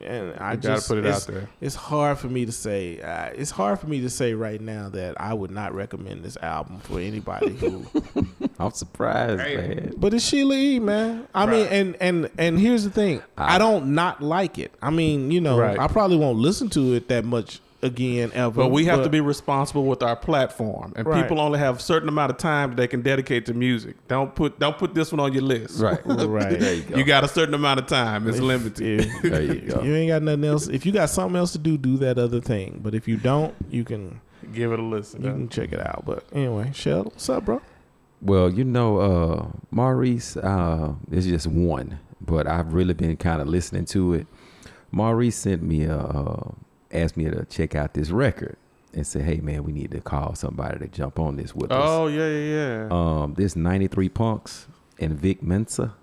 and 0.00 0.34
I 0.38 0.52
I 0.52 0.56
gotta 0.56 0.82
put 0.86 0.98
it 0.98 1.06
out 1.06 1.22
there. 1.26 1.48
It's 1.60 1.74
hard 1.74 2.18
for 2.18 2.28
me 2.28 2.46
to 2.46 2.52
say. 2.52 3.00
Uh, 3.00 3.30
it's 3.34 3.50
hard 3.50 3.78
for 3.80 3.86
me 3.86 4.00
to 4.00 4.10
say 4.10 4.34
right 4.34 4.60
now 4.60 4.88
that 4.90 5.20
I 5.20 5.34
would 5.34 5.50
not 5.50 5.74
recommend 5.74 6.22
this 6.24 6.36
album 6.38 6.80
for 6.80 7.00
anybody 7.00 7.54
who. 7.54 7.86
I'm 8.58 8.72
surprised, 8.72 9.38
man. 9.38 9.94
but 9.96 10.12
it's 10.12 10.24
Sheila 10.24 10.54
E, 10.54 10.78
man. 10.80 11.26
I 11.34 11.46
mean, 11.46 11.66
and 11.66 11.96
and 12.00 12.30
and 12.36 12.58
here's 12.58 12.84
the 12.84 12.90
thing. 12.90 13.22
I, 13.38 13.56
I- 13.56 13.58
don't 13.58 13.94
not 13.94 14.22
like 14.22 14.58
it. 14.58 14.72
I 14.82 14.90
mean, 14.90 15.30
you 15.30 15.40
know, 15.40 15.58
Right. 15.58 15.78
I 15.78 15.86
probably 15.86 16.18
won't 16.18 16.38
listen 16.38 16.68
to 16.70 16.94
it 16.94 17.08
that 17.08 17.24
much 17.24 17.60
again 17.82 18.30
ever. 18.34 18.62
But 18.62 18.68
we 18.70 18.84
have 18.86 19.02
to 19.04 19.08
be 19.08 19.20
responsible 19.20 19.84
with 19.86 20.02
our 20.02 20.16
platform, 20.16 20.92
and 20.96 21.06
Right. 21.06 21.22
people 21.22 21.40
only 21.40 21.58
have 21.58 21.78
a 21.78 21.80
certain 21.80 22.08
amount 22.08 22.30
of 22.30 22.36
time 22.38 22.76
they 22.76 22.86
can 22.86 23.02
dedicate 23.02 23.46
to 23.46 23.54
music. 23.54 23.96
Don't 24.08 24.34
put 24.34 24.58
don't 24.58 24.76
put 24.78 24.94
this 24.94 25.12
one 25.12 25.20
on 25.20 25.32
your 25.32 25.42
list. 25.42 25.80
Right. 25.80 26.00
Right. 26.04 26.58
There 26.58 26.74
you 26.74 26.82
go. 26.88 26.96
You 26.98 27.04
got 27.04 27.24
a 27.24 27.28
certain 27.28 27.54
amount 27.54 27.80
of 27.80 27.86
time. 27.86 28.28
It's 28.28 28.38
limited. 28.40 29.00
If, 29.06 29.22
There 29.22 29.42
you 29.42 29.60
go. 29.70 29.82
you 29.82 29.94
ain't 29.94 30.08
got 30.10 30.22
nothing 30.22 30.44
else. 30.44 30.68
If 30.68 30.84
you 30.84 30.92
got 30.92 31.10
something 31.10 31.36
else 31.36 31.52
to 31.52 31.58
do, 31.58 31.78
do 31.78 31.96
that 31.98 32.18
other 32.18 32.40
thing. 32.40 32.80
But 32.82 32.94
if 32.94 33.08
you 33.08 33.16
don't, 33.16 33.54
you 33.70 33.84
can 33.84 34.20
Give 34.54 34.72
it 34.72 34.78
a 34.78 34.82
listen. 34.82 35.22
you 35.22 35.30
can 35.30 35.48
check 35.48 35.72
it 35.72 35.80
out. 35.80 36.04
But 36.06 36.24
anyway, 36.32 36.70
Shell, 36.74 37.04
what's 37.04 37.28
up, 37.28 37.44
bro? 37.44 37.60
Well, 38.22 38.50
you 38.50 38.64
know, 38.64 38.98
uh, 38.98 39.46
Maurice 39.70 40.36
uh, 40.36 40.92
is 41.10 41.26
just 41.26 41.46
one, 41.46 41.98
but 42.20 42.46
I've 42.46 42.74
really 42.74 42.92
been 42.94 43.16
kind 43.16 43.40
of 43.40 43.48
listening 43.48 43.86
to 43.86 44.12
it. 44.14 44.26
Maurice 44.90 45.36
sent 45.36 45.62
me 45.62 45.84
a, 45.84 45.96
uh, 45.96 46.50
asked 46.92 47.16
me 47.16 47.24
to 47.24 47.44
check 47.46 47.74
out 47.74 47.94
this 47.94 48.10
record 48.10 48.56
and 48.92 49.06
said, 49.06 49.22
"Hey, 49.22 49.36
man, 49.38 49.64
we 49.64 49.72
need 49.72 49.90
to 49.92 50.00
call 50.00 50.34
somebody 50.34 50.78
to 50.78 50.88
jump 50.88 51.18
on 51.18 51.36
this 51.36 51.54
with 51.54 51.70
us." 51.70 51.78
Oh 51.82 52.06
yeah, 52.08 52.28
yeah, 52.28 52.86
yeah. 52.86 52.88
Um, 52.90 53.34
this 53.34 53.56
93 53.56 54.08
Punks 54.08 54.66
and 54.98 55.18
Vic 55.18 55.42
Mensa. 55.42 55.94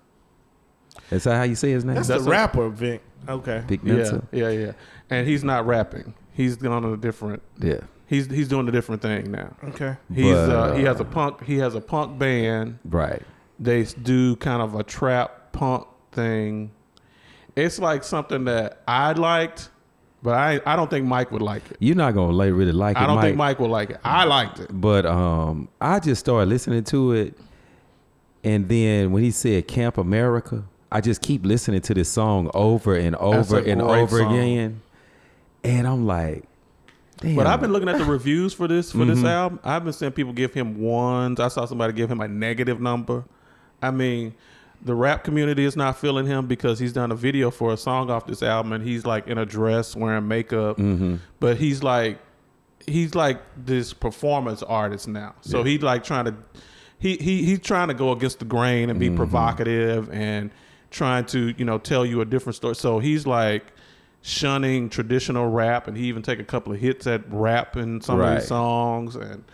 Is 1.10 1.24
that 1.24 1.36
how 1.36 1.42
you 1.44 1.54
say 1.54 1.70
his 1.70 1.84
name? 1.84 1.94
That's, 1.96 2.08
That's 2.08 2.24
the 2.24 2.28
a- 2.30 2.32
rapper, 2.32 2.68
Vic. 2.68 3.02
Okay. 3.28 3.62
Vic 3.66 3.80
yeah, 3.82 3.92
Mensa. 3.94 4.28
yeah, 4.32 4.48
yeah. 4.50 4.72
And 5.10 5.26
he's 5.26 5.42
not 5.44 5.66
rapping. 5.66 6.14
He's 6.32 6.56
gone 6.56 6.84
on 6.84 6.92
a 6.92 6.96
different. 6.96 7.42
Yeah. 7.60 7.80
He's 8.06 8.26
he's 8.26 8.48
doing 8.48 8.68
a 8.68 8.72
different 8.72 9.02
thing 9.02 9.30
now. 9.30 9.54
Okay. 9.64 9.96
He's 10.14 10.32
But, 10.34 10.50
uh, 10.50 10.74
he 10.74 10.84
has 10.84 10.98
a 11.00 11.02
uh, 11.04 11.10
punk. 11.10 11.44
He 11.44 11.58
has 11.58 11.74
a 11.74 11.80
punk 11.80 12.18
band. 12.18 12.78
Right. 12.84 13.22
they 13.58 13.84
do 13.84 14.36
kind 14.36 14.62
of 14.62 14.74
a 14.74 14.82
trap 14.82 15.52
punk 15.52 15.86
thing. 16.12 16.70
It's 17.56 17.78
like 17.78 18.04
something 18.04 18.44
that 18.44 18.82
I 18.86 19.12
liked, 19.12 19.68
but 20.22 20.34
I 20.34 20.60
I 20.66 20.76
don't 20.76 20.90
think 20.90 21.06
Mike 21.06 21.30
would 21.32 21.42
like 21.42 21.62
it. 21.70 21.76
You're 21.80 21.96
not 21.96 22.14
gonna 22.14 22.32
like, 22.32 22.52
really 22.52 22.72
like 22.72 22.96
it. 22.96 23.02
I 23.02 23.06
don't 23.06 23.16
Mike. 23.16 23.24
think 23.24 23.36
Mike 23.36 23.58
would 23.60 23.70
like 23.70 23.90
it. 23.90 24.00
I 24.04 24.24
liked 24.24 24.58
it. 24.60 24.68
But 24.72 25.06
um, 25.06 25.68
I 25.80 26.00
just 26.00 26.20
started 26.20 26.48
listening 26.48 26.84
to 26.84 27.12
it, 27.12 27.38
and 28.44 28.68
then 28.68 29.12
when 29.12 29.22
he 29.22 29.30
said 29.30 29.68
Camp 29.68 29.98
America, 29.98 30.64
I 30.90 31.00
just 31.00 31.22
keep 31.22 31.44
listening 31.44 31.80
to 31.82 31.94
this 31.94 32.08
song 32.08 32.50
over 32.54 32.94
and 32.96 33.14
over 33.16 33.58
and 33.58 33.82
over 33.82 34.18
song. 34.20 34.34
again, 34.34 34.80
and 35.64 35.86
I'm 35.86 36.06
like, 36.06 36.44
damn. 37.18 37.36
But 37.36 37.46
I've 37.46 37.60
been 37.60 37.72
looking 37.72 37.88
at 37.88 37.98
the 37.98 38.04
reviews 38.16 38.54
for 38.54 38.66
this 38.68 38.92
for 38.92 39.04
this 39.04 39.18
Mhm. 39.18 39.28
album. 39.28 39.60
I've 39.64 39.84
been 39.84 39.92
seeing 39.92 40.12
people 40.12 40.32
give 40.32 40.54
him 40.54 40.80
ones. 40.80 41.40
I 41.40 41.48
saw 41.48 41.64
somebody 41.66 41.92
give 41.92 42.10
him 42.10 42.20
a 42.20 42.28
negative 42.28 42.80
number. 42.80 43.24
I 43.82 43.90
mean, 43.90 44.34
the 44.84 44.94
rap 44.94 45.24
community 45.24 45.64
is 45.64 45.76
not 45.76 45.98
feeling 45.98 46.26
him 46.26 46.46
because 46.46 46.78
he's 46.78 46.92
done 46.92 47.10
a 47.10 47.14
video 47.16 47.50
for 47.50 47.72
a 47.72 47.76
song 47.76 48.10
off 48.10 48.26
this 48.26 48.42
album 48.42 48.72
and 48.72 48.84
he's 48.84 49.04
like 49.04 49.26
in 49.26 49.36
a 49.38 49.44
dress 49.46 49.96
wearing 49.96 50.28
makeup. 50.28 50.76
hmm 50.76 51.16
but 51.40 51.56
he's 51.56 51.82
like 51.82 52.18
he's 52.86 53.14
like 53.14 53.40
this 53.56 53.92
performance 53.92 54.62
artist 54.62 55.08
now. 55.08 55.34
So 55.40 55.58
Yeah. 55.58 55.64
he 55.64 55.78
like 55.78 56.04
trying 56.04 56.24
to 56.26 56.34
he 56.98 57.16
he 57.16 57.44
he's 57.44 57.60
trying 57.60 57.88
to 57.88 57.94
go 57.94 58.12
against 58.12 58.38
the 58.38 58.44
grain 58.44 58.88
and 58.90 58.98
be 59.00 59.10
Mhm. 59.10 59.16
provocative 59.16 60.10
and 60.12 60.50
trying 60.90 61.24
to 61.26 61.54
you 61.58 61.64
know 61.64 61.78
tell 61.78 62.06
you 62.06 62.20
a 62.20 62.24
different 62.24 62.56
story. 62.56 62.74
So 62.76 62.98
he's 62.98 63.26
like 63.26 63.64
shunning 64.22 64.88
traditional 64.88 65.48
rap 65.50 65.86
and 65.86 65.96
he 65.96 66.04
even 66.04 66.22
take 66.22 66.38
a 66.40 66.44
couple 66.44 66.72
of 66.72 66.78
hits 66.80 67.06
at 67.06 67.22
rap 67.32 67.76
in 67.76 68.00
some 68.00 68.16
of 68.16 68.20
Right. 68.22 68.36
his 68.36 68.48
songs 68.48 69.14
and 69.16 69.44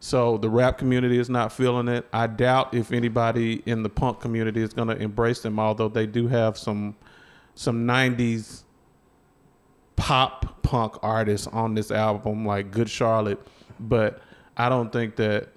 so 0.00 0.36
the 0.38 0.48
rap 0.48 0.78
community 0.78 1.18
is 1.18 1.28
not 1.28 1.52
feeling 1.52 1.88
it. 1.88 2.06
I 2.12 2.26
doubt 2.28 2.72
if 2.74 2.92
anybody 2.92 3.62
in 3.66 3.82
the 3.82 3.88
punk 3.88 4.20
community 4.20 4.62
is 4.62 4.72
going 4.72 4.88
to 4.88 4.96
embrace 4.96 5.40
them 5.42 5.58
although 5.58 5.88
they 5.88 6.06
do 6.06 6.28
have 6.28 6.56
some 6.56 6.94
some 7.54 7.86
90s 7.86 8.62
pop 9.96 10.62
punk 10.62 10.94
artists 11.02 11.46
on 11.48 11.74
this 11.74 11.90
album 11.90 12.46
like 12.46 12.70
Good 12.70 12.88
Charlotte, 12.88 13.40
but 13.80 14.22
I 14.56 14.68
don't 14.68 14.92
think 14.92 15.16
that 15.16 15.48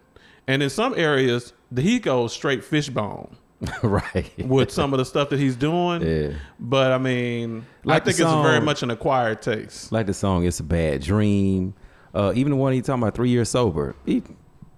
And 0.47 0.63
in 0.63 0.69
some 0.69 0.93
areas, 0.97 1.53
the 1.71 1.81
he 1.81 1.99
goes 1.99 2.33
straight 2.33 2.63
fishbone 2.63 3.35
right. 3.83 4.31
with 4.39 4.71
some 4.71 4.91
of 4.93 4.97
the 4.97 5.05
stuff 5.05 5.29
that 5.29 5.37
he's 5.39 5.55
doing. 5.55 6.01
Yeah. 6.01 6.33
But 6.59 6.91
I 6.91 6.97
mean, 6.97 7.65
Like 7.83 8.01
I 8.01 8.05
think 8.05 8.17
the 8.17 8.23
it's 8.23 8.33
very 8.47 8.59
much 8.59 8.81
an 8.81 8.89
acquired 8.89 9.41
taste. 9.43 9.91
Like 9.91 10.07
the 10.07 10.13
song 10.15 10.45
"It's 10.45 10.59
a 10.59 10.63
Bad 10.63 11.01
Dream." 11.01 11.75
Uh, 12.13 12.33
even 12.35 12.51
the 12.51 12.57
one 12.57 12.73
he 12.73 12.81
talking 12.81 13.01
about 13.01 13.15
three 13.15 13.29
years 13.29 13.49
sober. 13.49 13.95
He 14.05 14.21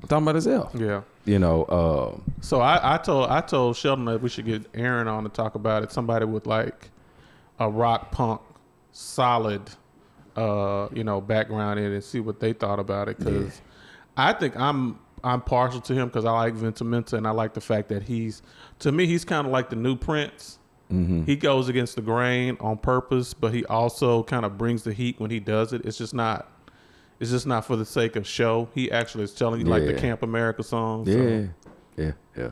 talking 0.08 0.24
about 0.24 0.36
himself. 0.36 0.72
Yeah. 0.76 1.02
You 1.26 1.40
know. 1.40 1.64
Uh, 1.64 2.20
So 2.42 2.60
I, 2.62 2.96
I 2.96 2.98
told 2.98 3.30
I 3.30 3.42
told 3.42 3.76
Sheldon 3.76 4.06
that 4.06 4.22
we 4.22 4.30
should 4.30 4.46
get 4.46 4.66
Aaron 4.74 5.08
on 5.08 5.24
to 5.24 5.30
talk 5.30 5.56
about 5.56 5.84
it. 5.84 5.92
Somebody 5.92 6.26
with 6.26 6.46
like 6.46 6.90
a 7.60 7.70
rock 7.70 8.12
punk 8.12 8.42
solid, 8.92 9.62
uh, 10.36 10.88
you 10.94 11.04
know, 11.04 11.22
background 11.22 11.80
in 11.80 11.92
it 11.92 11.94
and 11.96 12.04
see 12.04 12.20
what 12.20 12.40
they 12.40 12.54
thought 12.54 12.80
about 12.80 13.10
it. 13.10 13.18
Because 13.18 13.62
I 14.18 14.34
think 14.34 14.56
I'm 14.58 15.00
I'm 15.24 15.42
partial 15.42 15.82
to 15.82 15.94
him 15.94 16.08
because 16.08 16.26
I 16.26 16.32
like 16.32 16.54
Vic 16.54 16.82
Mensa 16.82 17.16
and 17.16 17.26
I 17.28 17.32
like 17.32 17.54
the 17.54 17.62
fact 17.62 17.90
that 17.90 18.04
he's 18.04 18.42
to 18.80 18.92
me 18.92 19.08
he's 19.08 19.26
kind 19.26 19.48
of 19.48 19.54
like 19.54 19.70
the 19.70 19.76
new 19.76 19.96
Prince. 19.96 20.60
Mm-hmm. 20.92 21.24
He 21.24 21.36
goes 21.36 21.70
against 21.70 21.96
the 21.96 22.02
grain 22.02 22.58
on 22.60 22.78
purpose, 22.78 23.34
but 23.34 23.54
he 23.54 23.66
also 23.66 24.22
kind 24.24 24.46
of 24.46 24.58
brings 24.58 24.84
the 24.84 24.94
heat 24.94 25.20
when 25.20 25.32
he 25.32 25.40
does 25.40 25.74
it. 25.74 25.86
It's 25.86 25.98
just 25.98 26.14
not. 26.14 26.50
It's 27.20 27.32
just 27.32 27.48
not 27.48 27.66
for 27.66 27.76
the 27.76 27.86
sake 27.86 28.16
of 28.16 28.28
show. 28.28 28.70
He 28.76 28.92
actually 28.92 29.24
is 29.24 29.34
telling 29.34 29.62
you 29.62 29.66
like 29.68 29.86
the 29.86 29.94
Camp 29.94 30.24
America 30.24 30.64
song. 30.64 31.06
so- 31.06 31.12
Yeah, 31.12 31.46
yeah, 31.98 32.12
yeah. 32.38 32.52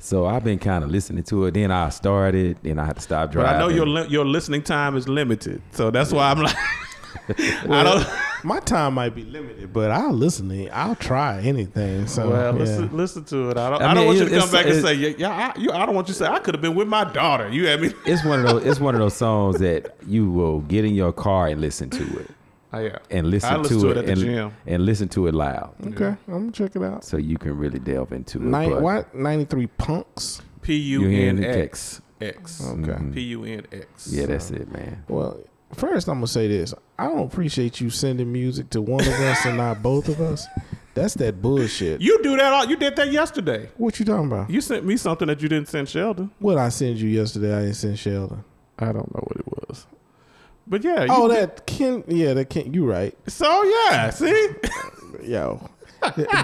So 0.00 0.26
I've 0.26 0.44
been 0.44 0.60
kind 0.60 0.84
of 0.84 0.90
listening 0.90 1.24
to 1.24 1.46
it. 1.46 1.54
Then 1.54 1.72
I 1.72 1.88
started, 1.88 2.56
then 2.62 2.78
I 2.78 2.86
had 2.86 2.96
to 2.96 3.02
stop 3.02 3.32
But. 3.32 3.46
I 3.46 3.58
know 3.58 3.68
your 3.68 3.86
li- 3.86 4.06
your 4.08 4.24
listening 4.24 4.62
time 4.62 4.96
is 4.96 5.08
limited, 5.08 5.60
so 5.72 5.90
that's 5.90 6.12
why 6.12 6.30
I'm 6.30 6.40
like, 6.40 6.56
I 7.68 7.82
don't. 7.82 8.06
My 8.44 8.60
time 8.60 8.94
might 8.94 9.16
be 9.16 9.24
limited, 9.24 9.72
but 9.72 9.90
I'll 9.90 10.12
listen 10.12 10.48
to 10.50 10.54
it. 10.66 10.70
I'll 10.72 10.94
try 10.94 11.40
anything. 11.40 12.06
So 12.06 12.30
Well, 12.30 12.52
yeah. 12.54 12.58
listen, 12.60 12.96
listen 12.96 13.24
to 13.24 13.50
it. 13.50 13.56
I 13.58 13.70
don't. 13.70 13.82
I 13.82 13.90
I, 13.90 13.94
don't 13.94 14.06
want 14.06 14.18
you 14.18 14.28
to 14.28 14.38
come 14.38 14.50
back 14.52 14.66
and 14.66 14.80
say, 14.80 14.94
yeah, 14.94 15.14
yeah 15.18 15.52
I, 15.56 15.58
you, 15.58 15.72
I 15.72 15.84
don't 15.84 15.96
want 15.96 16.06
you 16.06 16.14
to 16.14 16.18
say 16.18 16.26
I 16.26 16.38
could 16.38 16.54
have 16.54 16.62
been 16.62 16.76
with 16.76 16.86
my 16.86 17.02
daughter. 17.12 17.48
You 17.50 17.66
had 17.66 17.80
me. 17.80 17.90
It's 18.06 18.24
one 18.24 18.38
of 18.38 18.46
those. 18.46 18.64
It's 18.64 18.78
one 18.78 18.94
of 18.94 19.00
those 19.00 19.14
songs 19.16 19.58
that 19.58 19.96
you 20.06 20.30
will 20.30 20.60
get 20.60 20.84
in 20.84 20.94
your 20.94 21.12
car 21.12 21.48
and 21.48 21.60
listen 21.60 21.90
to 21.90 22.18
it, 22.20 22.30
Oh, 22.72 22.78
yeah. 22.80 22.98
and 23.10 23.30
listen, 23.30 23.52
I 23.52 23.56
listen 23.56 23.80
to 23.80 23.90
it 23.90 23.96
at 23.96 24.06
the 24.06 24.12
and, 24.12 24.20
gym. 24.20 24.52
and 24.66 24.84
listen 24.84 25.08
to 25.08 25.26
it 25.26 25.34
loud, 25.34 25.74
okay, 25.86 26.16
I'm 26.26 26.32
gonna 26.32 26.52
check 26.52 26.76
it 26.76 26.82
out. 26.82 27.02
so 27.02 27.16
you 27.16 27.38
can 27.38 27.56
really 27.56 27.78
delve 27.78 28.12
into 28.12 28.38
it. 28.38 28.44
Nine, 28.44 28.82
what? 28.82 29.14
Ninety 29.14 29.46
three 29.46 29.66
punks. 29.66 30.42
P 30.60 30.76
U 30.76 31.08
N 31.08 31.42
X 31.42 32.02
X. 32.20 32.62
Okay. 32.62 32.80
Mm-hmm. 32.80 33.12
P 33.12 33.20
U 33.22 33.44
N 33.44 33.66
X. 33.72 34.08
Yeah, 34.12 34.26
that's 34.26 34.50
it, 34.50 34.70
man. 34.70 35.02
Well, 35.08 35.40
first 35.72 36.08
I'm 36.08 36.16
gonna 36.16 36.26
say 36.26 36.46
this. 36.48 36.74
I 36.98 37.06
don't 37.06 37.32
appreciate 37.32 37.80
you 37.80 37.88
sending 37.88 38.30
music 38.30 38.68
to 38.70 38.82
one 38.82 39.00
of 39.00 39.14
us 39.14 39.46
and 39.46 39.56
not 39.56 39.82
both 39.82 40.08
of 40.08 40.20
us. 40.20 40.46
That's 40.94 41.14
that 41.14 41.40
bullshit. 41.40 42.00
You 42.00 42.20
do 42.22 42.36
that 42.36 42.52
all. 42.52 42.66
You 42.66 42.76
did 42.76 42.96
that 42.96 43.12
yesterday. 43.12 43.70
What 43.76 43.98
you 43.98 44.04
talking 44.04 44.26
about? 44.26 44.50
You 44.50 44.60
sent 44.60 44.84
me 44.84 44.96
something 44.96 45.28
that 45.28 45.40
you 45.40 45.48
didn't 45.48 45.68
send 45.68 45.88
Sheldon. 45.88 46.30
What 46.40 46.58
I 46.58 46.68
sent 46.70 46.96
you 46.96 47.08
yesterday? 47.08 47.54
I 47.56 47.60
didn't 47.62 47.76
send 47.76 47.98
Sheldon. 47.98 48.44
I 48.78 48.86
don't 48.86 49.14
know 49.14 49.24
what 49.26 49.36
it 49.36 49.46
was. 49.46 49.86
But 50.68 50.84
yeah. 50.84 51.02
You 51.04 51.08
Oh, 51.10 51.28
did- 51.28 51.36
that 51.38 51.66
Ken. 51.66 52.04
Yeah, 52.06 52.34
that 52.34 52.50
Ken. 52.50 52.72
You 52.74 52.84
right. 52.90 53.16
So 53.26 53.62
yeah. 53.62 54.10
See. 54.10 54.48
Yo, 55.24 55.68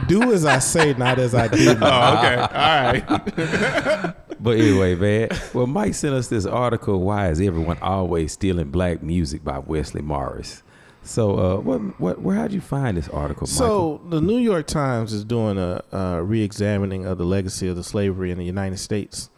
do 0.09 0.33
as 0.33 0.45
I 0.45 0.59
say, 0.59 0.95
not 0.95 1.19
as 1.19 1.35
I 1.35 1.49
do. 1.49 1.71
oh, 1.81 2.19
okay. 2.19 2.37
All 2.37 2.47
right. 2.49 4.15
But 4.41 4.59
anyway, 4.59 4.95
man. 4.95 5.29
Well, 5.55 5.67
Mike 5.67 5.95
sent 5.95 6.15
us 6.15 6.29
this 6.29 6.45
article. 6.45 7.01
Why 7.01 7.31
is 7.31 7.41
everyone 7.41 7.79
always 7.79 8.33
stealing 8.33 8.71
black 8.71 9.03
music 9.03 9.43
by 9.43 9.59
Wesley 9.59 10.03
Morris? 10.03 10.63
So, 11.03 11.39
uh, 11.39 11.61
what, 11.61 11.79
what, 11.99 12.21
where 12.21 12.37
how'd 12.37 12.53
you 12.53 12.61
find 12.61 12.99
this 12.99 13.09
article, 13.09 13.47
Michael? 13.47 13.57
So 14.01 14.01
the 14.11 14.21
New 14.21 14.37
York 14.37 14.67
Times 14.67 15.15
is 15.15 15.25
doing 15.25 15.57
a, 15.57 15.83
a 15.93 16.23
re-examining 16.23 17.07
of 17.07 17.17
the 17.17 17.25
legacy 17.25 17.69
of 17.69 17.77
the 17.77 17.85
slavery 17.85 18.31
in 18.33 18.37
the 18.39 18.45
United 18.45 18.79
States, 18.79 19.31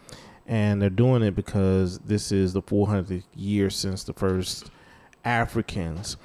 and 0.45 0.81
they're 0.81 0.89
doing 0.89 1.21
it 1.23 1.35
because 1.35 1.99
this 1.99 2.31
is 2.33 2.51
the 2.51 2.61
400th 2.61 3.23
year 3.33 3.69
since 3.69 4.03
the 4.03 4.13
first 4.13 4.69
Africans. 5.27 6.15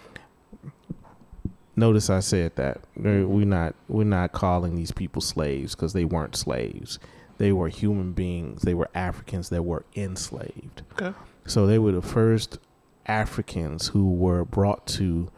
Notice 1.75 2.09
I 2.09 2.21
said 2.21 2.55
that 2.57 2.83
We're 2.97 3.27
we're 3.27 3.45
not 3.45 3.75
we're 3.89 4.05
not 4.05 4.33
calling 4.33 4.77
these 4.77 4.93
people 4.93 5.21
slaves 5.21 5.75
because 5.75 5.93
they 5.93 6.05
weren't 6.05 6.37
slaves. 6.37 7.01
They 7.39 7.51
were 7.51 7.69
human 7.69 8.13
beings. 8.13 8.63
They 8.63 8.75
were 8.75 8.89
Africans 8.95 9.49
that 9.49 9.65
were 9.65 9.85
enslaved. 9.97 10.83
Okay. 10.93 11.13
So 11.47 11.67
they 11.67 11.79
were 11.81 11.91
the 11.91 12.03
first 12.03 12.59
Africans 13.07 13.89
who 13.89 14.13
were 14.13 14.45
brought 14.45 14.87
to 14.89 15.33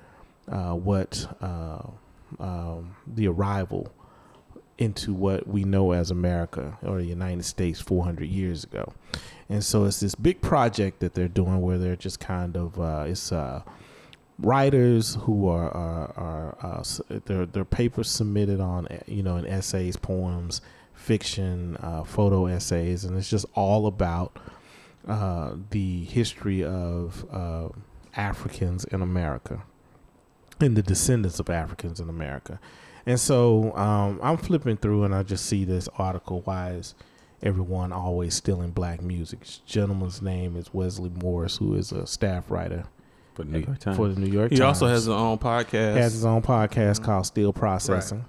uh, 0.47 0.75
what 0.75 1.27
uh, 1.41 1.87
um, 2.39 2.97
the 3.07 3.29
arrival 3.29 3.91
into 4.77 5.15
what 5.15 5.47
we 5.47 5.65
know 5.65 5.93
as 5.93 6.11
America 6.11 6.77
or 6.83 6.99
the 6.99 7.07
United 7.07 7.45
States 7.45 7.81
400 7.81 8.29
years 8.29 8.65
ago. 8.65 8.93
And 9.49 9.63
so 9.63 9.85
it's 9.85 10.01
this 10.01 10.15
big 10.15 10.41
project 10.41 11.01
that 11.01 11.15
they're 11.15 11.29
doing 11.29 11.61
where 11.61 11.79
they're 11.79 11.97
just 11.97 12.21
kind 12.21 12.57
of 12.57 12.81
uh, 12.81 13.05
it's 13.07 13.31
uh, 13.31 13.63
writers 14.39 15.17
who 15.23 15.49
are 15.49 15.71
are, 15.71 16.15
are 16.17 16.57
uh, 16.63 17.19
their 17.27 17.47
their 17.47 17.65
papers 17.65 18.11
submitted 18.11 18.61
on 18.61 18.87
uh, 18.89 18.99
you 19.07 19.23
know 19.23 19.37
in 19.37 19.47
essays, 19.47 19.97
poems, 19.97 20.61
fiction, 20.95 21.77
uh, 21.83 22.05
photo 22.05 22.47
essays, 22.47 23.05
and 23.05 23.17
it's 23.17 23.29
just 23.29 23.47
all 23.55 23.87
about 23.87 24.39
uh, 25.07 25.55
the 25.71 26.05
history 26.05 26.65
of 26.65 27.27
uh, 27.31 27.69
Africans 28.17 28.85
in 28.87 29.03
America 29.03 29.63
and 30.61 30.77
the 30.77 30.83
descendants 30.83 31.39
of 31.39 31.51
Africans 31.51 32.01
in 32.01 32.09
America. 32.09 32.59
And 33.07 33.21
so 33.21 33.77
um, 33.77 34.19
I'm 34.23 34.39
flipping 34.39 34.79
through 34.79 35.05
and 35.05 35.15
I 35.15 35.23
just 35.23 35.45
see 35.47 35.65
this 35.65 35.89
article. 35.99 36.43
Is 36.49 36.95
everyone 37.45 37.93
always 37.93 38.35
stealing 38.35 38.71
black 38.71 39.01
music? 39.03 39.41
This 39.41 39.59
gentleman's 39.67 40.21
name 40.21 40.57
is 40.57 40.73
Wesley 40.75 41.11
Morris, 41.11 41.59
who 41.59 41.75
is 41.75 41.93
a 41.93 42.07
staff 42.07 42.51
writer 42.51 42.85
For 43.35 43.45
New 43.45 43.61
York 43.61 43.79
Times. 43.79 43.97
for 43.97 44.09
the 44.09 44.19
New 44.19 44.33
York 44.33 44.51
He 44.51 44.57
Times. 44.57 44.59
He 44.59 44.65
also 44.65 44.87
has 44.89 45.03
his 45.03 45.09
own 45.11 45.39
podcast. 45.39 45.95
He 45.95 46.01
has 46.01 46.13
his 46.15 46.25
own 46.25 46.43
podcast 46.43 47.05
called 47.05 47.27
Still 47.27 47.53
Processing, 47.53 48.25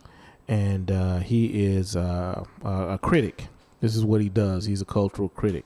and 0.47 0.91
uh, 0.91 1.17
he 1.19 1.65
is 1.65 1.95
uh, 1.95 2.43
a 2.63 2.69
a 2.69 2.97
critic. 2.99 3.47
This 3.81 3.95
is 3.95 4.03
what 4.05 4.21
he 4.21 4.29
does. 4.29 4.65
He's 4.65 4.81
a 4.81 4.85
cultural 4.85 5.29
critic, 5.29 5.65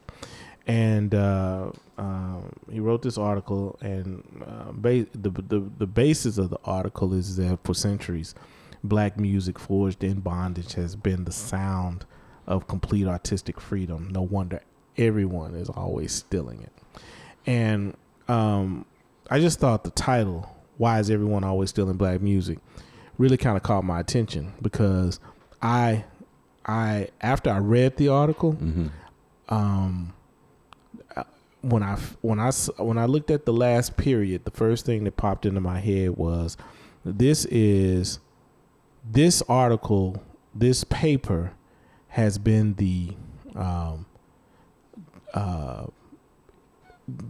and 0.67 1.13
uh, 1.15 1.71
um, 1.97 2.51
he 2.71 2.79
wrote 2.79 3.01
this 3.01 3.17
article. 3.17 3.77
And 3.81 4.23
uh, 4.45 4.71
ba- 4.73 5.07
the, 5.13 5.29
the 5.29 5.63
the 5.77 5.87
basis 5.87 6.37
of 6.37 6.49
the 6.49 6.59
article 6.65 7.13
is 7.13 7.37
that 7.37 7.59
for 7.63 7.73
centuries, 7.73 8.35
black 8.83 9.17
music 9.19 9.57
forged 9.57 10.03
in 10.03 10.19
bondage 10.19 10.73
has 10.73 10.95
been 10.95 11.23
the 11.23 11.31
sound 11.31 12.05
of 12.49 12.67
complete 12.67 13.07
artistic 13.07 13.61
freedom. 13.61 14.09
No 14.11 14.21
wonder 14.23 14.61
everyone 14.97 15.55
is 15.55 15.69
always 15.69 16.11
stealing 16.11 16.61
it. 16.61 16.73
And 17.45 17.95
um, 18.27 18.85
I 19.29 19.39
just 19.39 19.59
thought 19.59 19.85
the 19.85 19.91
title, 19.91 20.53
Why 20.77 20.99
is 20.99 21.09
Everyone 21.09 21.45
Always 21.45 21.69
Stealing 21.69 21.95
Black 21.95 22.19
Music, 22.21 22.59
really 23.17 23.37
kind 23.37 23.55
of 23.55 23.63
caught 23.63 23.85
my 23.85 24.01
attention 24.01 24.53
because 24.61 25.21
I, 25.61 26.03
I 26.65 27.07
after 27.21 27.49
I 27.49 27.59
read 27.59 27.95
the 27.95 28.09
article, 28.09 28.51
hmm 28.51 28.87
um, 29.49 30.13
when 31.61 31.83
I 31.83 31.95
when 32.21 32.39
I 32.39 32.51
when 32.77 32.97
I 32.97 33.05
looked 33.05 33.31
at 33.31 33.45
the 33.45 33.53
last 33.53 33.97
period, 33.97 34.45
the 34.45 34.51
first 34.51 34.85
thing 34.85 35.03
that 35.03 35.17
popped 35.17 35.45
into 35.45 35.59
my 35.59 35.79
head 35.79 36.11
was, 36.11 36.55
this 37.03 37.45
is, 37.45 38.19
this 39.03 39.41
article, 39.49 40.23
this 40.53 40.83
paper, 40.85 41.51
has 42.09 42.37
been 42.37 42.73
the, 42.75 43.11
um, 43.55 44.05
uh, 45.33 45.85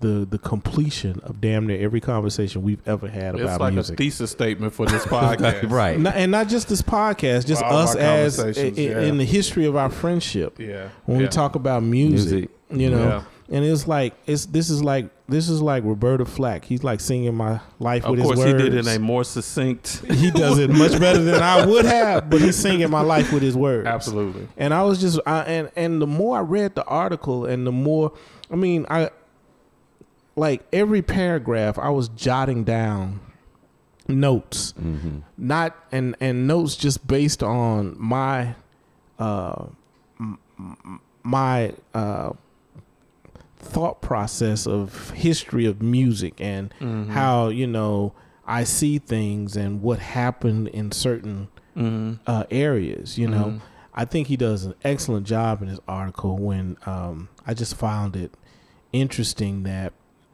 the 0.01 0.27
the 0.29 0.37
completion 0.37 1.21
of 1.23 1.39
damn 1.39 1.65
near 1.65 1.79
every 1.81 2.01
conversation 2.01 2.61
we've 2.63 2.85
ever 2.85 3.07
had 3.07 3.35
It's 3.35 3.43
about 3.43 3.61
like 3.61 3.73
music. 3.75 3.93
a 3.93 3.97
thesis 3.97 4.29
statement 4.29 4.73
for 4.73 4.85
this 4.85 5.05
podcast. 5.05 5.69
right. 5.71 5.97
Not- 5.97 6.15
and 6.15 6.31
not 6.33 6.49
just 6.49 6.67
this 6.67 6.81
podcast, 6.81 7.45
just 7.47 7.63
All 7.63 7.77
us 7.77 7.95
as 7.95 8.37
i- 8.39 8.43
conversations, 8.43 8.77
yeah. 8.77 8.99
in 9.01 9.17
the 9.17 9.23
history 9.25 9.65
of 9.65 9.77
our 9.77 9.89
friendship. 9.89 10.59
Yeah. 10.59 10.89
When 11.05 11.19
yeah. 11.19 11.25
we 11.27 11.29
talk 11.29 11.55
about 11.55 11.83
music, 11.83 12.49
Music. 12.69 12.81
you 12.81 12.89
know, 12.89 13.23
Yeah. 13.49 13.55
and 13.55 13.63
it's 13.65 13.87
like 13.87 14.15
it's 14.27 14.47
this 14.47 14.69
is 14.69 14.83
like 14.83 15.09
this 15.29 15.47
is 15.49 15.61
like 15.61 15.83
Roberta 15.83 16.25
Flack. 16.25 16.65
He's 16.65 16.83
like 16.83 16.99
singing 16.99 17.35
my 17.35 17.59
life 17.79 18.03
Of 18.03 18.11
with 18.11 18.21
course, 18.23 18.37
his 18.37 18.45
he 18.47 18.51
words. 18.53 18.63
did 18.63 18.73
it 18.73 18.87
in 18.87 18.95
a 18.95 18.99
more 18.99 19.23
succinct. 19.23 20.01
he 20.11 20.31
does 20.31 20.57
it 20.59 20.69
much 20.69 20.99
better 20.99 21.21
than 21.23 21.41
I 21.41 21.65
would 21.65 21.85
have, 21.85 22.29
but 22.29 22.41
he's 22.41 22.55
singing 22.55 22.89
my 22.89 23.01
life 23.01 23.31
with 23.31 23.41
his 23.43 23.55
words. 23.55 23.87
Absolutely. 23.87 24.47
And 24.57 24.73
I 24.73 24.83
was 24.83 24.99
just, 24.99 25.19
I, 25.25 25.41
and 25.43 25.71
and 25.75 26.01
the 26.01 26.07
more 26.07 26.37
I 26.37 26.41
read 26.41 26.75
the 26.75 26.83
article, 26.85 27.45
and 27.45 27.65
the 27.65 27.71
more, 27.71 28.11
I 28.51 28.55
mean, 28.55 28.85
I 28.89 29.11
like 30.35 30.63
every 30.73 31.01
paragraph, 31.01 31.77
I 31.77 31.89
was 31.89 32.09
jotting 32.09 32.63
down 32.63 33.19
notes, 34.07 34.71
hmm 34.71 35.19
not 35.37 35.75
and 35.91 36.15
and 36.19 36.47
notes 36.47 36.75
just 36.75 37.05
based 37.07 37.43
on 37.43 37.95
my, 37.99 38.55
uh, 39.19 39.65
m- 40.19 40.37
m- 40.57 41.01
my 41.23 41.73
uh, 41.93 42.31
thought 43.59 44.01
process 44.01 44.65
of 44.65 45.11
history 45.11 45.65
of 45.65 45.81
music 45.81 46.33
and 46.39 46.73
Mm-hmm. 46.79 47.11
how 47.11 47.49
you 47.49 47.67
know 47.67 48.13
I 48.47 48.63
see 48.63 48.97
things 48.97 49.55
and 49.55 49.81
what 49.81 49.99
happened 49.99 50.69
in 50.69 50.91
certain 50.91 51.49
Mm-hmm. 51.77 52.13
uh, 52.27 52.43
areas, 52.51 53.17
you 53.17 53.27
know. 53.27 53.61
I 53.93 54.03
think 54.05 54.27
he 54.27 54.35
does 54.37 54.65
an 54.65 54.73
excellent 54.83 55.27
job 55.27 55.61
in 55.61 55.67
his 55.67 55.79
article. 55.87 56.37
When 56.37 56.77
um, 56.85 57.29
I 57.45 57.53
just 57.53 57.75
found 57.75 58.15
it 58.15 58.33
interesting 58.91 59.63
that 59.63 59.93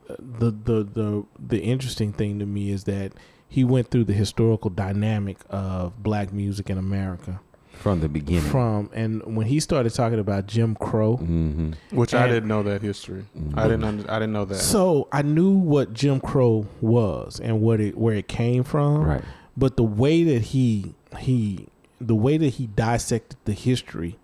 uh, 0.10 0.16
the 0.20 0.52
the 0.52 0.84
the 0.84 1.26
the 1.40 1.60
interesting 1.62 2.14
thing 2.14 2.40
to 2.40 2.46
me 2.46 2.72
is 2.72 2.86
that 2.86 3.12
he 3.48 3.64
went 3.64 3.90
through 3.92 4.06
the 4.06 4.14
historical 4.14 4.70
dynamic 4.70 5.38
of 5.50 6.02
black 6.02 6.32
music 6.34 6.70
in 6.70 6.78
America 6.78 7.40
From 7.78 8.00
the 8.02 8.10
beginning. 8.10 8.42
from 8.50 8.90
and 8.94 9.22
when 9.36 9.46
he 9.48 9.60
started 9.60 9.94
talking 9.94 10.20
about 10.20 10.48
Jim 10.48 10.76
Crow. 10.76 11.18
hmm 11.18 11.72
Which 11.92 12.14
I 12.14 12.28
didn't 12.28 12.48
know 12.50 12.64
that 12.64 12.82
history. 12.82 13.26
Mhm. 13.38 13.58
I 13.58 13.64
didn't. 13.68 13.84
Under, 13.84 14.12
I 14.12 14.16
didn't 14.20 14.34
know 14.34 14.46
that. 14.46 14.56
So 14.56 15.08
I 15.12 15.22
knew 15.22 15.52
what 15.52 15.94
Jim 15.94 16.20
Crow 16.20 16.66
was 16.82 17.40
and 17.40 17.62
what 17.62 17.80
it 17.80 17.98
where 17.98 18.16
it 18.16 18.28
came 18.28 18.64
from. 18.64 19.04
Right. 19.04 19.24
but 19.58 19.78
the 19.78 19.84
way 19.84 20.24
that 20.24 20.42
he 20.42 20.94
he 21.20 21.68
the 22.02 22.16
way 22.16 22.38
that 22.38 22.50
he 22.50 22.68
dissected 22.68 23.38
the 23.46 23.54
history 23.54 24.18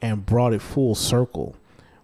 and 0.00 0.24
brought 0.24 0.52
it 0.52 0.62
full 0.62 0.94
circle 0.94 1.56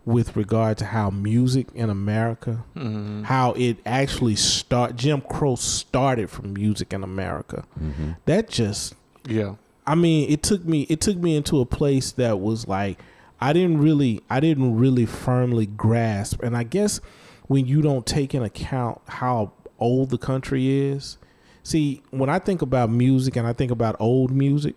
with 0.05 0.37
regard 0.37 0.77
to 0.77 0.85
how 0.87 1.09
music 1.09 1.69
in 1.75 1.89
America 1.89 2.65
Mhm. 2.77 3.23
how 3.25 3.53
it 3.53 3.79
actually 3.87 4.35
start 4.37 4.97
Jim 4.97 5.21
Crow 5.23 5.55
started 5.55 6.29
from 6.31 6.53
music 6.53 6.93
in 6.93 7.03
America 7.05 7.65
hmm 7.79 8.11
that 8.27 8.49
just 8.51 8.95
Yeah. 9.27 9.55
I 9.87 9.95
mean 9.95 10.31
it 10.31 10.43
took 10.43 10.65
me 10.65 10.83
it 10.83 11.01
took 11.01 11.17
me 11.17 11.37
into 11.37 11.61
a 11.61 11.67
place 11.67 12.13
that 12.13 12.41
was 12.41 12.67
like 12.67 13.01
I 13.41 13.53
didn't 13.53 13.79
really 13.79 14.23
I 14.31 14.41
didn't 14.41 14.77
really 14.77 15.07
firmly 15.07 15.67
grasp. 15.67 16.43
And 16.43 16.57
I 16.57 16.63
guess 16.63 17.01
when 17.47 17.67
you 17.67 17.83
don't 17.83 18.07
take 18.07 18.35
in 18.35 18.43
account 18.43 19.01
how 19.07 19.53
old 19.79 20.11
the 20.11 20.19
country 20.19 20.69
is 20.71 21.19
see 21.63 22.03
when 22.11 22.31
I 22.31 22.39
think 22.39 22.63
about 22.63 22.91
music 22.91 23.37
and 23.37 23.47
I 23.47 23.53
think 23.53 23.71
about 23.71 23.97
old 23.99 24.31
music 24.31 24.77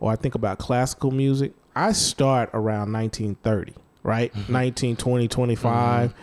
or 0.00 0.10
I 0.10 0.16
think 0.16 0.34
about 0.34 0.58
classical 0.58 1.10
music 1.10 1.52
I 1.76 1.92
start 1.92 2.50
around 2.52 2.92
1930 2.92 3.74
right? 4.02 4.30
Mm-hmm. 4.30 4.52
1920 4.52 5.28
25 5.28 6.10
mm-hmm. 6.10 6.20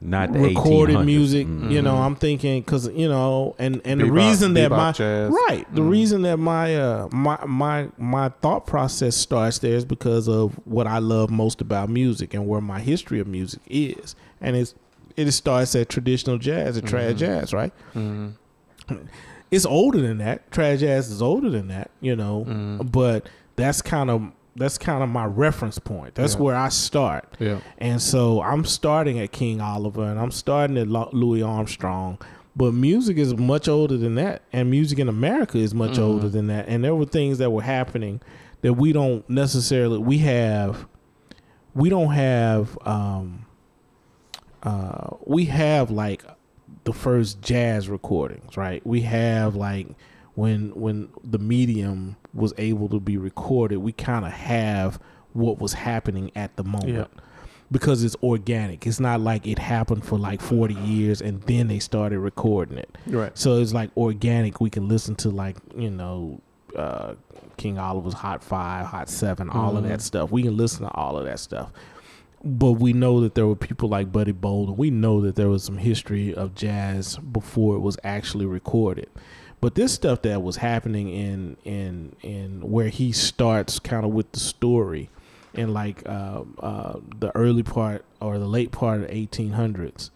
Not 0.00 0.32
the 0.32 0.38
recorded 0.38 0.94
1800s. 0.96 1.06
music 1.06 1.46
Mhm. 1.48 1.70
you 1.72 1.82
know 1.82 1.96
i'm 1.96 2.14
thinking 2.14 2.60
because 2.60 2.88
you 2.94 3.08
know 3.08 3.56
and 3.58 3.80
and 3.84 4.00
the 4.00 4.04
reason 4.10 4.54
that 4.54 4.70
my 4.70 4.92
jazz. 4.92 5.28
right 5.48 5.66
the 5.74 5.80
Mhm. 5.80 5.90
reason 5.90 6.22
that 6.22 6.36
my 6.38 6.76
uh 6.76 7.08
my 7.10 7.36
my 7.46 7.88
my 7.98 8.28
thought 8.40 8.64
process 8.66 9.16
starts 9.16 9.58
there 9.58 9.74
is 9.74 9.84
because 9.84 10.28
of 10.28 10.52
what 10.66 10.86
i 10.86 10.98
love 10.98 11.30
most 11.30 11.60
about 11.60 11.90
music 11.90 12.32
and 12.32 12.46
where 12.46 12.60
my 12.60 12.78
history 12.78 13.18
of 13.18 13.26
music 13.26 13.60
is 13.68 14.14
and 14.40 14.54
it's 14.54 14.74
it 15.16 15.28
starts 15.32 15.74
at 15.74 15.88
traditional 15.88 16.38
jazz 16.38 16.76
and 16.76 16.86
trad 16.86 17.14
Mhm. 17.14 17.16
jazz 17.16 17.52
right 17.52 17.72
Mhm. 17.96 18.34
it's 19.50 19.66
older 19.66 20.00
than 20.00 20.18
that 20.18 20.48
trad 20.52 20.78
jazz 20.78 21.10
is 21.10 21.20
older 21.20 21.50
than 21.50 21.66
that 21.68 21.90
you 22.00 22.14
know 22.14 22.46
Mhm. 22.48 22.92
but 22.92 23.28
that's 23.56 23.82
kind 23.82 24.10
of 24.10 24.22
that's 24.58 24.76
kind 24.78 25.02
of 25.02 25.08
my 25.08 25.24
reference 25.24 25.78
point 25.78 26.14
that's 26.14 26.34
Yeah. 26.34 26.40
where 26.40 26.56
i 26.56 26.68
start 26.68 27.36
Yeah. 27.38 27.60
and 27.78 28.00
so 28.02 28.42
I'm 28.42 28.64
starting 28.64 29.18
at 29.20 29.32
King 29.32 29.60
Oliver 29.60 30.04
and 30.04 30.18
I'm 30.18 30.30
starting 30.30 30.76
at 30.78 30.88
Louis 30.88 31.42
Armstrong. 31.42 32.18
But 32.56 32.74
music 32.74 33.18
is 33.18 33.36
much 33.36 33.68
older 33.68 33.96
than 33.96 34.16
that. 34.16 34.42
And 34.52 34.68
music 34.68 34.98
in 34.98 35.08
America 35.08 35.58
is 35.58 35.72
much 35.74 35.92
Mhm. 35.96 36.02
older 36.02 36.28
than 36.28 36.48
that. 36.48 36.66
And 36.68 36.82
there 36.82 36.94
were 36.96 37.04
things 37.04 37.38
that 37.38 37.50
were 37.52 37.62
happening 37.62 38.20
that 38.62 38.72
we 38.74 38.92
don't 38.92 39.28
necessarily 39.30 39.98
we 39.98 40.18
have 40.18 40.86
we 41.74 41.88
don't 41.88 42.12
have 42.14 42.76
um 42.84 43.44
uh 44.64 45.10
we 45.24 45.44
have 45.44 45.90
like 45.90 46.24
the 46.84 46.92
first 46.92 47.40
jazz 47.42 47.88
recordings, 47.88 48.56
right? 48.56 48.84
We 48.86 49.02
have 49.02 49.54
like 49.54 49.86
when 50.38 50.70
when 50.84 51.08
the 51.24 51.38
medium 51.38 52.14
was 52.32 52.52
able 52.58 52.88
to 52.88 53.00
be 53.00 53.16
recorded, 53.16 53.78
we 53.78 53.90
kind 53.92 54.24
of 54.24 54.30
have 54.32 55.00
what 55.32 55.58
was 55.58 55.72
happening 55.72 56.30
at 56.36 56.54
the 56.56 56.62
moment 56.62 57.10
because 57.72 58.04
it's 58.04 58.16
organic. 58.22 58.86
It's 58.86 59.00
not 59.00 59.20
like 59.20 59.46
it 59.46 59.58
happened 59.58 60.04
for 60.04 60.16
like 60.16 60.40
40 60.40 60.74
years 60.74 61.20
and 61.20 61.42
then 61.42 61.66
they 61.66 61.80
started 61.80 62.20
recording 62.20 62.78
it. 62.78 62.96
Right. 63.08 63.36
So 63.36 63.60
it's 63.60 63.74
like 63.74 63.90
organic. 63.96 64.60
We 64.60 64.70
can 64.70 64.88
listen 64.88 65.16
to 65.16 65.30
like, 65.30 65.56
you 65.76 65.90
know, 65.90 66.40
uh, 66.76 67.14
King 67.56 67.78
Oliver's 67.78 68.14
Hot 68.14 68.42
Five, 68.42 68.86
Hot 68.86 69.08
Seven, 69.10 69.50
all 69.50 69.76
of 69.76 69.82
that 69.82 69.98
Mhm. 69.98 70.02
stuff. 70.02 70.30
We 70.30 70.42
can 70.44 70.56
listen 70.56 70.84
to 70.84 70.94
all 70.94 71.18
of 71.18 71.24
that 71.24 71.40
stuff. 71.40 71.72
But 72.44 72.72
we 72.74 72.92
know 72.92 73.20
that 73.22 73.34
there 73.34 73.46
were 73.48 73.56
people 73.56 73.88
like 73.88 74.12
Buddy 74.12 74.30
Bolden. 74.32 74.76
We 74.76 74.90
know 74.90 75.20
that 75.22 75.34
there 75.34 75.48
was 75.48 75.64
some 75.64 75.78
history 75.78 76.32
of 76.32 76.54
jazz 76.54 77.16
before 77.18 77.74
it 77.74 77.80
was 77.80 77.96
actually 78.04 78.46
recorded. 78.46 79.08
But 79.60 79.74
this 79.74 79.92
stuff 79.92 80.22
that 80.22 80.42
was 80.42 80.56
happening 80.56 81.08
in 81.08 81.56
in 81.64 82.14
in 82.22 82.70
where 82.70 82.88
he 82.88 83.12
starts 83.12 83.78
kind 83.78 84.04
of 84.04 84.12
with 84.12 84.30
the 84.32 84.40
story 84.40 85.10
in 85.54 85.72
like 85.72 86.02
uh, 86.08 86.42
uh, 86.60 87.00
the 87.18 87.34
early 87.36 87.62
part 87.64 88.04
or 88.20 88.38
the 88.38 88.46
late 88.46 88.70
part 88.70 89.00
of 89.00 89.08
the 89.08 89.26
1800s, 89.26 90.10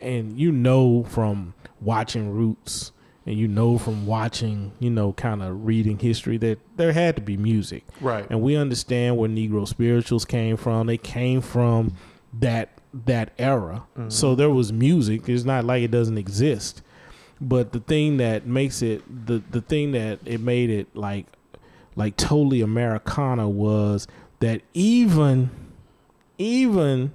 and 0.00 0.38
you 0.38 0.52
know 0.52 1.02
from 1.04 1.54
watching 1.80 2.30
Roots 2.30 2.92
and 3.24 3.36
you 3.36 3.48
know 3.48 3.76
from 3.78 4.06
watching 4.06 4.70
you 4.78 4.90
know 4.90 5.12
kind 5.14 5.42
of 5.42 5.66
reading 5.66 5.98
history 5.98 6.36
that 6.38 6.58
there 6.76 6.92
had 6.92 7.16
to 7.16 7.22
be 7.22 7.36
music. 7.36 7.84
Right. 8.00 8.24
and 8.30 8.40
we 8.40 8.54
understand 8.54 9.16
where 9.16 9.28
negro 9.28 9.66
spirituals 9.66 10.24
came 10.24 10.56
from. 10.56 10.86
They 10.86 10.98
came 10.98 11.40
from 11.40 11.94
that 12.38 12.70
that 12.94 13.32
era. 13.38 13.82
Mhm. 13.98 14.12
so 14.12 14.34
there 14.36 14.50
was 14.50 14.72
music. 14.72 15.28
It's 15.28 15.44
not 15.44 15.64
like 15.64 15.82
it 15.82 15.90
doesn't 15.90 16.18
exist 16.18 16.82
but 17.40 17.72
the 17.72 17.80
thing 17.80 18.16
that 18.16 18.46
makes 18.46 18.82
it 18.82 19.26
the 19.26 19.42
the 19.50 19.60
thing 19.60 19.92
that 19.92 20.18
it 20.24 20.40
made 20.40 20.70
it 20.70 20.94
like 20.94 21.26
like 21.94 22.16
totally 22.16 22.60
americana 22.60 23.48
was 23.48 24.06
that 24.40 24.60
even 24.74 25.50
even 26.38 27.12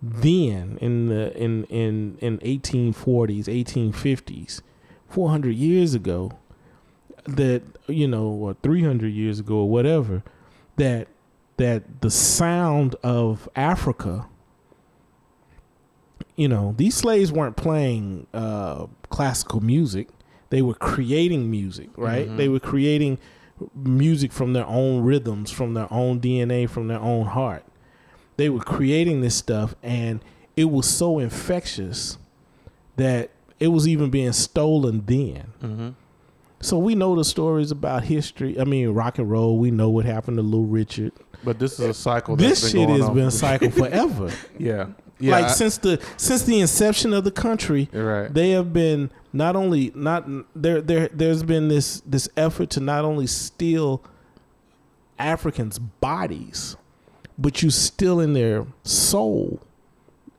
then 0.00 0.78
in 0.80 1.08
the 1.08 1.36
in 1.36 1.64
in 1.64 2.16
in 2.20 2.38
1840s 2.38 3.44
1850s 3.44 4.62
400 5.08 5.54
years 5.54 5.94
ago 5.94 6.32
that 7.24 7.62
you 7.88 8.06
know 8.06 8.26
or 8.26 8.54
300 8.62 9.08
years 9.08 9.40
ago 9.40 9.56
or 9.56 9.68
whatever 9.68 10.22
that 10.76 11.08
that 11.56 12.00
the 12.00 12.10
sound 12.10 12.94
of 13.02 13.48
Africa 13.56 14.26
you 16.36 16.46
know 16.48 16.74
these 16.76 16.94
slaves 16.94 17.32
weren't 17.32 17.56
playing 17.56 18.26
uh 18.32 18.86
classical 19.10 19.60
music 19.60 20.08
they 20.50 20.62
were 20.62 20.74
creating 20.74 21.50
music 21.50 21.88
right 21.96 22.28
Mhm. 22.28 22.36
they 22.36 22.48
were 22.48 22.60
creating 22.60 23.18
music 23.74 24.32
from 24.32 24.52
their 24.52 24.66
own 24.66 25.02
rhythms 25.02 25.50
from 25.50 25.74
their 25.74 25.92
own 25.92 26.20
DNA 26.20 26.68
from 26.68 26.88
their 26.88 27.00
own 27.00 27.26
heart 27.26 27.64
they 28.36 28.48
were 28.48 28.60
creating 28.60 29.20
this 29.20 29.34
stuff 29.34 29.74
and 29.82 30.20
it 30.56 30.70
was 30.70 30.86
so 30.86 31.18
infectious 31.18 32.18
that 32.96 33.30
it 33.58 33.68
was 33.68 33.88
even 33.88 34.10
being 34.10 34.32
stolen 34.32 35.02
then 35.06 35.44
Mm-hmm. 35.62 35.88
so 36.60 36.78
we 36.78 36.94
know 36.94 37.14
the 37.16 37.24
stories 37.24 37.70
about 37.70 38.04
history. 38.04 38.58
I 38.60 38.64
mean, 38.64 38.88
rock 38.90 39.18
and 39.18 39.30
roll. 39.30 39.58
We 39.58 39.70
know 39.70 39.90
what 39.90 40.04
happened 40.04 40.36
to 40.38 40.42
Little 40.42 40.66
Richard. 40.66 41.12
But 41.44 41.58
this 41.60 41.74
is 41.78 41.80
a 41.86 41.94
cycle. 41.94 42.34
That's 42.36 42.60
This 42.62 42.72
been 42.72 42.80
shit 42.80 42.88
going 42.88 43.00
has 43.00 43.08
on. 43.08 43.14
been 43.14 43.30
cycle 43.30 43.70
forever. 43.82 44.30
Yeah. 44.58 44.86
Yeah. 45.20 45.32
like 45.32 45.44
I- 45.46 45.48
since 45.52 45.78
the 45.78 46.00
since 46.16 46.42
the 46.44 46.60
inception 46.60 47.12
of 47.12 47.24
the 47.24 47.30
country, 47.30 47.88
right. 47.92 48.32
they 48.32 48.50
have 48.50 48.72
been 48.72 49.10
not 49.32 49.56
only 49.56 49.92
not 49.94 50.26
there 50.54 50.80
there 50.80 51.08
there's 51.12 51.42
been 51.42 51.68
this 51.68 52.00
this 52.06 52.28
effort 52.36 52.70
to 52.70 52.80
not 52.80 53.04
only 53.04 53.26
steal 53.26 54.02
Africans' 55.18 55.78
bodies, 55.78 56.76
but 57.36 57.62
you 57.62 57.70
steal 57.70 58.20
in 58.20 58.32
their 58.32 58.66
soul, 58.84 59.60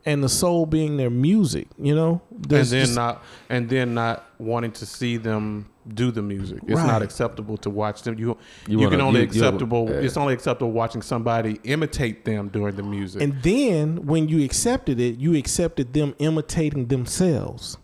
and 0.05 0.23
the 0.23 0.29
soul 0.29 0.65
being 0.65 0.97
their 0.97 1.09
music. 1.09 1.67
You 1.77 1.95
know, 1.95 2.21
and 2.31 2.45
then 2.45 2.65
just- 2.65 2.95
not 2.95 3.23
and 3.49 3.69
then 3.69 3.93
not 3.93 4.25
wanting 4.39 4.71
to 4.73 4.85
see 4.85 5.17
them 5.17 5.65
do 5.95 6.11
the 6.11 6.21
music. 6.21 6.59
It's 6.67 6.79
Right. 6.79 6.87
not 6.87 7.01
acceptable 7.01 7.57
to 7.57 7.69
watch 7.69 8.03
them. 8.03 8.17
You 8.17 8.27
You 8.27 8.37
you, 8.67 8.77
wanna- 8.79 8.89
can 8.91 9.01
only 9.01 9.19
you- 9.21 9.25
you- 9.25 9.29
acceptable. 9.31 9.87
yeah. 9.89 9.95
It's 9.97 10.17
only 10.17 10.33
acceptable 10.33 10.71
watching 10.71 11.01
somebody 11.01 11.59
imitate 11.63 12.25
them 12.25 12.49
during 12.49 12.75
the 12.75 12.83
music. 12.83 13.21
And 13.21 13.35
then 13.41 14.05
when 14.05 14.29
you 14.29 14.43
accepted 14.43 14.99
it, 14.99 15.17
you 15.19 15.35
accepted 15.35 15.93
them 15.93 16.13
imitating 16.19 16.87
themselves. 16.87 17.77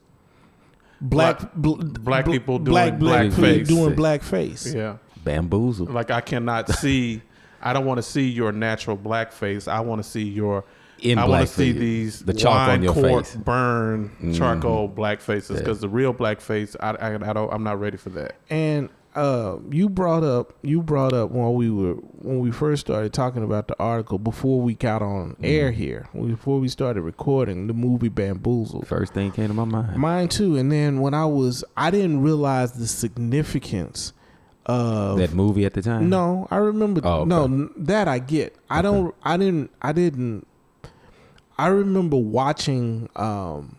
Black 1.02 1.54
bl- 1.56 1.74
black 2.02 2.26
bl- 2.26 2.32
people 2.32 2.60
black 2.60 2.98
doing 2.98 3.00
black 3.00 3.24
people 3.30 3.44
blackface. 3.44 3.68
doing 3.68 3.96
blackface. 3.96 4.74
yeah. 4.76 4.96
Bamboozle. 5.24 5.88
Like 5.88 6.10
I 6.12 6.22
cannot 6.22 6.70
see. 6.80 7.22
I 7.62 7.74
don't 7.74 7.86
want 7.86 7.98
to 7.98 8.04
see 8.04 8.30
your 8.30 8.52
natural 8.52 8.96
blackface. 8.98 9.68
I 9.68 9.80
want 9.82 10.02
to 10.04 10.08
see 10.10 10.24
your. 10.24 10.63
In 11.01 11.19
I 11.19 11.25
want 11.25 11.47
to 11.47 11.53
see 11.53 11.71
these 11.71 12.21
The 12.21 12.34
chalk 12.34 12.69
on 12.69 12.81
your 12.81 12.93
cork 12.93 13.25
face. 13.25 13.36
burn 13.36 14.12
Mhm. 14.21 14.36
charcoal 14.38 14.88
black 14.88 15.19
faces 15.21 15.51
Yeah. 15.51 15.60
because 15.60 15.81
the 15.81 15.89
real 15.89 16.13
blackface, 16.13 16.75
I, 16.79 16.91
I, 16.91 17.15
I 17.29 17.34
don't. 17.34 17.51
I'm 17.53 17.63
not 17.63 17.79
ready 17.79 17.97
for 17.97 18.10
that. 18.12 18.36
And 18.49 18.89
uh, 19.15 19.58
you 19.71 19.88
brought 19.88 20.23
up 20.25 20.53
you 20.62 20.81
brought 20.81 21.13
up 21.13 21.31
while 21.31 21.53
we 21.53 21.69
were 21.69 21.93
when 21.93 22.39
we 22.39 22.51
first 22.51 22.81
started 22.81 23.13
talking 23.13 23.43
about 23.43 23.67
the 23.69 23.75
article 23.79 24.17
before 24.19 24.60
we 24.60 24.73
got 24.73 25.01
on 25.01 25.38
air 25.41 25.71
here 25.71 26.10
before 26.13 26.60
we 26.60 26.67
started 26.67 27.01
recording 27.01 27.67
the 27.67 27.73
movie 27.73 28.10
Bamboozled. 28.10 28.86
First 28.88 29.13
thing 29.13 29.31
came 29.31 29.47
to 29.47 29.53
my 29.53 29.63
mind. 29.63 29.95
Mine 29.97 30.27
too. 30.27 30.58
And 30.58 30.69
then 30.71 30.99
when 30.99 31.13
I 31.13 31.25
was, 31.25 31.63
I 31.77 31.91
didn't 31.91 32.23
realize 32.23 32.73
the 32.73 32.88
significance 32.88 34.12
of 34.65 35.17
that 35.19 35.34
movie 35.34 35.65
at 35.65 35.73
the 35.75 35.81
time. 35.81 36.10
No, 36.10 36.47
I 36.51 36.58
remember. 36.58 36.99
Oh, 37.03 37.19
okay. 37.21 37.29
No, 37.29 37.69
that 37.77 38.08
I 38.08 38.19
get. 38.19 38.55
I 38.69 38.81
don't. 38.81 39.13
I 39.23 39.38
didn't. 39.38 39.71
I 39.81 39.91
didn't. 39.93 40.45
I 41.58 41.68
remember 41.68 42.18
watching 42.18 43.10
um, 43.15 43.78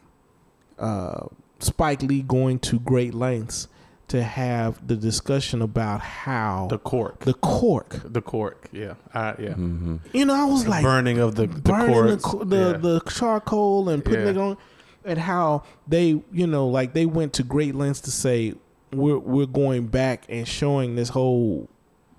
uh, 0.78 1.26
Spike 1.60 2.02
Lee 2.02 2.22
going 2.22 2.58
to 2.60 2.78
great 2.80 3.14
lengths 3.14 3.68
to 4.08 4.22
have 4.22 4.86
the 4.86 4.94
discussion 4.96 5.60
about 5.60 6.00
how 6.00 6.68
The 6.70 6.78
cork. 6.78 7.20
the 7.24 7.34
cork. 7.34 8.00
The 8.04 8.22
cork. 8.22 8.68
Yeah. 8.72 8.94
I, 9.12 9.34
yeah. 9.38 9.48
Mm-hmm. 9.50 9.96
You 10.12 10.24
know, 10.26 10.34
I 10.34 10.44
was 10.44 10.66
like 10.68 10.82
burning 10.84 11.18
of 11.18 11.34
the, 11.34 11.48
the 11.48 11.60
burning 11.60 12.06
the 12.06 12.16
corks. 12.18 12.24
co- 12.24 12.44
the, 12.44 12.56
yeah. 12.56 12.76
the 12.78 13.00
charcoal 13.00 13.88
and 13.88 14.04
putting 14.04 14.20
Yeah. 14.24 14.30
it 14.30 14.38
on, 14.38 14.56
and 15.04 15.18
how 15.18 15.64
they 15.88 16.22
you 16.32 16.46
know 16.46 16.68
like 16.68 16.92
they 16.94 17.04
went 17.06 17.32
to 17.34 17.42
great 17.42 17.74
lengths 17.74 18.00
to 18.02 18.10
say 18.12 18.54
we're 18.92 19.18
we're 19.18 19.46
going 19.46 19.88
back 19.88 20.24
and 20.28 20.46
showing 20.46 20.94
this 20.94 21.08
whole 21.08 21.68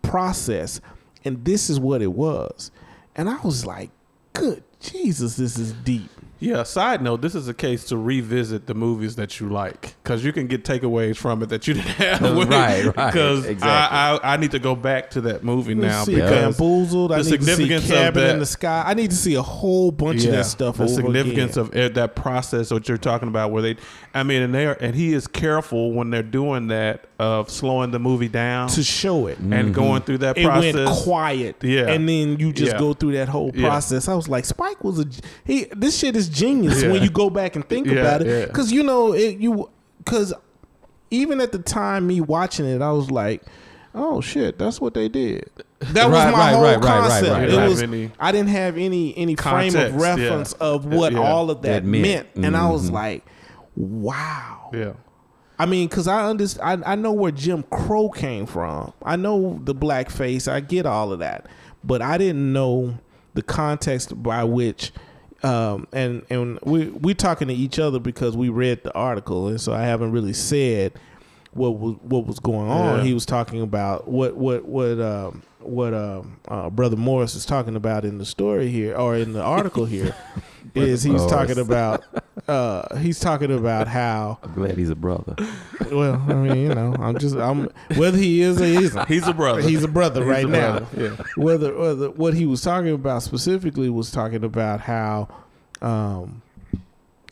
process, 0.02 0.82
and 1.24 1.46
this 1.46 1.70
is 1.70 1.80
what 1.80 2.02
it 2.02 2.12
was, 2.14 2.70
and 3.16 3.30
I 3.30 3.38
was 3.42 3.66
like, 3.66 3.92
good 4.34 4.62
Jesus, 4.80 5.36
this 5.38 5.58
is 5.58 5.74
deep. 5.74 6.10
Yeah. 6.40 6.64
Side 6.64 7.02
note: 7.02 7.22
This 7.22 7.36
is 7.36 7.48
a 7.48 7.54
case 7.54 7.86
to 7.86 7.98
revisit 7.98 8.68
the 8.68 8.74
movies 8.74 9.16
that 9.16 9.40
you 9.40 9.50
like 9.50 9.96
because 10.04 10.24
you 10.24 10.32
can 10.34 10.48
get 10.48 10.64
takeaways 10.64 11.18
from 11.18 11.42
it 11.44 11.50
that 11.50 11.68
you 11.68 11.74
didn't 11.76 11.88
have. 11.88 12.22
Right, 12.48 12.86
right, 12.86 12.94
Because 13.14 13.46
exactly. 13.46 13.70
I, 13.70 14.16
I 14.18 14.34
I 14.34 14.38
need 14.38 14.52
to 14.52 14.60
go 14.60 14.76
back 14.76 15.10
to 15.12 15.22
that 15.22 15.44
movie 15.44 15.74
now 15.76 15.88
Let's 16.00 16.06
see 16.06 16.16
because 16.16 16.58
bamboozled. 16.58 17.12
I 17.12 17.22
the 17.22 17.32
need 17.32 17.40
to 17.40 17.46
see 17.46 17.52
significance 17.52 17.84
of 17.86 17.96
cabin 17.96 18.24
in 18.24 18.28
that- 18.34 18.40
the 18.40 18.46
sky. 18.46 18.84
I 18.86 18.94
need 18.94 19.10
to 19.12 19.16
see 19.16 19.36
a 19.36 19.42
whole 19.42 19.92
bunch 19.92 20.26
of 20.26 20.32
that 20.32 20.46
stuff. 20.46 20.78
The 20.78 20.84
over 20.84 20.94
significance 20.94 21.58
again. 21.58 21.68
of 21.68 21.76
eh, 21.76 21.88
that 21.90 22.16
process, 22.16 22.72
what 22.72 22.88
you're 22.88 22.98
talking 22.98 23.28
about, 23.28 23.52
where 23.52 23.62
they, 23.62 23.78
I 24.14 24.24
mean, 24.24 24.42
and 24.44 24.54
they 24.54 24.68
are, 24.68 24.78
and 24.80 24.96
he 24.96 25.14
is 25.14 25.28
careful 25.28 25.92
when 25.94 26.10
they're 26.10 26.24
doing 26.24 26.68
that 26.68 27.06
of 27.20 27.50
slowing 27.50 27.90
the 27.92 28.00
movie 28.00 28.28
down 28.28 28.70
to 28.70 28.84
show 28.84 29.26
it. 29.28 29.40
and 29.40 29.52
mm-hmm. 29.52 29.72
going 29.72 30.02
through 30.04 30.20
that 30.20 30.38
It 30.38 30.46
process. 30.46 30.76
went 30.76 30.90
quiet, 31.04 31.56
Yeah. 31.64 31.88
and 31.90 32.08
then 32.08 32.38
you 32.40 32.54
just 32.54 32.74
Yeah. 32.74 32.80
go 32.80 32.94
through 32.94 33.14
that 33.14 33.28
whole 33.30 33.52
Yeah. 33.56 33.68
process. 33.68 34.08
I 34.08 34.14
was 34.14 34.30
like, 34.30 34.46
Spike 34.46 34.84
was 34.84 35.00
a 35.00 35.06
he. 35.44 35.66
This 35.76 35.98
shit 35.98 36.16
is 36.16 36.27
genius 36.30 36.82
Yeah. 36.84 36.92
when 36.92 37.04
you 37.04 37.10
go 37.10 37.30
back 37.30 37.56
and 37.56 37.68
think 37.68 37.88
Yeah, 37.88 38.00
about 38.02 38.22
it, 38.22 38.28
yeah. 38.28 38.46
because 38.46 38.72
you 38.72 38.84
know 38.84 39.14
it. 39.14 39.38
You 39.40 39.70
because 40.00 40.34
even 41.12 41.40
at 41.42 41.52
the 41.52 41.60
time 41.60 42.08
me 42.08 42.22
watching 42.22 42.66
it, 42.66 42.82
I 42.82 42.92
was 42.92 43.10
like, 43.12 43.42
oh 43.96 44.22
shit, 44.22 44.58
that's 44.60 44.80
what 44.82 44.94
they 44.94 45.08
did. 45.10 45.50
That 45.80 46.06
was 46.10 46.14
my 46.14 46.32
right, 46.32 46.52
whole 46.54 46.64
right, 46.64 46.76
right, 46.78 46.84
right, 46.84 47.10
concept. 47.10 47.30
right, 47.32 47.50
It 47.50 47.70
was 47.70 47.82
Any 47.84 48.12
I 48.20 48.32
didn't 48.32 48.50
have 48.50 48.78
any 48.78 49.16
any 49.18 49.36
frame 49.36 49.76
of 49.76 49.96
reference 49.96 50.56
yeah. 50.60 50.68
of 50.68 50.86
what 50.86 51.14
Yeah. 51.14 51.20
all 51.20 51.52
of 51.52 51.62
that, 51.62 51.84
That 51.84 51.86
meant. 51.86 52.04
meant, 52.36 52.46
and 52.46 52.58
I 52.58 52.70
was 52.70 52.90
Mhm. 52.90 52.94
like, 52.94 53.26
wow. 53.76 54.70
yeah, 54.74 54.94
I 55.60 55.66
mean, 55.66 55.88
because 55.88 56.08
I 56.08 56.28
understand, 56.30 56.84
I, 56.86 56.94
I 56.94 56.96
know 56.96 57.12
where 57.14 57.32
Jim 57.32 57.64
Crow 57.72 58.10
came 58.10 58.46
from. 58.46 58.94
I 59.04 59.16
know 59.16 59.60
the 59.64 59.74
blackface. 59.76 60.52
I 60.52 60.60
get 60.60 60.86
all 60.86 61.12
of 61.12 61.20
that, 61.20 61.48
but 61.84 62.02
I 62.02 62.18
didn't 62.18 62.52
know 62.54 62.96
the 63.34 63.42
context 63.42 64.22
by 64.22 64.44
which. 64.44 64.92
Um, 65.48 65.88
and 65.94 66.26
and 66.30 66.60
we 66.64 66.88
we 66.90 67.14
talking 67.14 67.48
to 67.48 67.54
each 67.54 67.80
other 67.80 68.00
because 68.00 68.36
we 68.36 68.50
read 68.50 68.84
the 68.84 68.94
article, 68.94 69.48
and 69.48 69.60
so 69.62 69.74
I 69.74 69.84
haven't 69.84 70.12
really 70.12 70.34
said 70.34 70.94
what 71.54 71.78
was 71.78 71.96
what 72.02 72.26
was 72.26 72.40
going 72.40 72.70
on. 72.70 72.98
Yeah. 73.00 73.04
He 73.04 73.14
was 73.14 73.26
talking 73.26 73.62
about 73.62 74.08
what 74.08 74.36
what 74.36 74.66
what 74.66 75.00
um, 75.00 75.44
what 75.60 75.94
um, 75.94 76.40
uh, 76.48 76.70
brother 76.70 76.96
Morris 76.98 77.36
is 77.36 77.46
talking 77.46 77.76
about 77.76 78.06
in 78.06 78.18
the 78.18 78.26
story 78.26 78.70
here 78.70 78.96
or 78.96 79.16
in 79.16 79.34
the 79.34 79.42
article 79.42 79.86
here 79.86 80.16
is 80.76 81.04
he's 81.04 81.14
Morris. 81.14 81.32
talking 81.32 81.60
about 81.60 82.04
uh, 82.48 82.96
he's 82.98 83.20
talking 83.20 83.52
about 83.52 83.88
how 83.88 84.40
I'm 84.44 84.54
glad 84.54 84.78
he's 84.78 84.90
a 84.90 84.96
brother. 84.96 85.36
well, 85.92 86.16
I 86.28 86.34
mean, 86.34 86.58
you 86.58 86.74
know, 86.76 86.96
I'm 87.00 87.18
just 87.18 87.36
I'm 87.36 87.70
whether 87.96 88.18
he 88.18 88.42
is 88.42 88.62
or 88.62 88.66
he 88.66 88.76
isn't. 88.78 89.08
he's 89.08 89.28
a 89.28 89.34
brother. 89.34 89.62
He's 89.62 89.84
a 89.84 89.88
brother 89.88 90.22
He's 90.22 90.30
right 90.30 90.46
a 90.46 90.50
now. 90.50 90.80
brother, 90.80 90.88
Yeah, 91.18 91.26
Whether, 91.36 91.76
whether 91.78 92.10
what 92.12 92.34
he 92.34 92.46
was 92.46 92.62
talking 92.62 92.94
about 92.94 93.24
specifically 93.24 93.90
was 93.90 94.12
talking 94.12 94.44
about 94.44 94.82
how 94.82 95.28
um, 95.82 96.42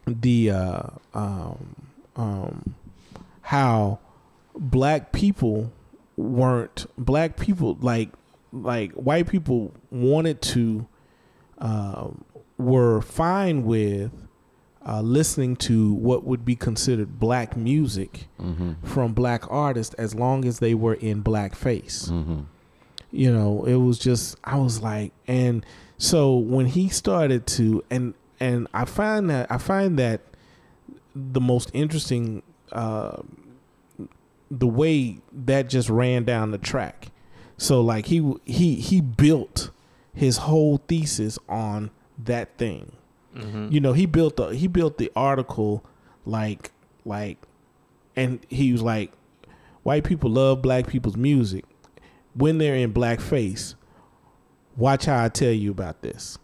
the 0.05 0.51
uh, 0.51 0.83
um, 1.13 1.75
um, 2.15 2.75
how 3.41 3.99
black 4.57 5.11
people 5.11 5.71
weren't 6.17 6.85
black 6.97 7.37
people 7.37 7.77
like 7.81 8.09
like 8.53 8.91
white 8.93 9.27
people 9.27 9.73
wanted 9.91 10.41
to 10.41 10.87
um, 11.57 12.23
were 12.57 13.01
fine 13.01 13.63
with 13.65 14.11
uh, 14.85 15.01
listening 15.01 15.55
to 15.55 15.93
what 15.93 16.23
would 16.23 16.45
be 16.45 16.55
considered 16.55 17.19
black 17.19 17.57
music 17.57 18.27
Mm-hmm. 18.39 18.73
from 18.85 19.13
black 19.13 19.43
artists 19.49 19.93
as 19.95 20.13
long 20.13 20.45
as 20.45 20.59
they 20.59 20.73
were 20.75 20.93
in 20.95 21.23
blackface. 21.23 22.09
Mm-hmm. 22.11 22.41
You 23.11 23.31
know, 23.33 23.63
it 23.65 23.75
was 23.75 23.97
just 23.97 24.37
I 24.43 24.57
was 24.57 24.81
like, 24.81 25.11
and 25.27 25.65
so 25.97 26.35
when 26.35 26.65
he 26.67 26.89
started 26.89 27.47
to, 27.47 27.83
and 27.89 28.13
and 28.39 28.67
I 28.73 28.85
find 28.85 29.29
that 29.29 29.49
I 29.51 29.57
find 29.57 29.97
that 29.97 30.21
the 31.15 31.39
most 31.41 31.71
interesting, 31.73 32.43
uh, 32.73 33.21
the 34.51 34.67
way 34.67 35.17
that 35.31 35.69
just 35.69 35.89
ran 35.89 36.25
down 36.25 36.51
the 36.51 36.57
track. 36.57 37.07
So 37.57 37.81
like 37.81 38.07
he 38.07 38.33
he 38.45 38.75
he 38.75 38.99
built 39.01 39.71
his 40.13 40.37
whole 40.37 40.77
thesis 40.87 41.39
on 41.47 41.89
that 42.23 42.57
thing 42.57 42.91
Mm-hmm. 43.35 43.67
you 43.69 43.79
know 43.81 43.91
he 43.93 44.05
built 44.05 44.37
the 44.37 44.47
he 44.55 44.67
built 44.67 44.97
the 44.97 45.11
article 45.15 45.83
like 46.25 46.71
like 47.03 47.37
and 48.15 48.39
he 48.49 48.71
was 48.71 48.81
like 48.81 49.11
white 49.83 50.03
people 50.05 50.29
love 50.31 50.61
black 50.61 50.87
people's 50.87 51.17
music. 51.17 51.65
When 52.33 52.57
they're 52.57 52.75
in 52.75 52.93
blackface 52.93 53.75
watch 54.77 55.05
how 55.05 55.23
i 55.23 55.29
tell 55.29 55.51
you 55.51 55.71
about 55.71 56.01
this. 56.01 56.37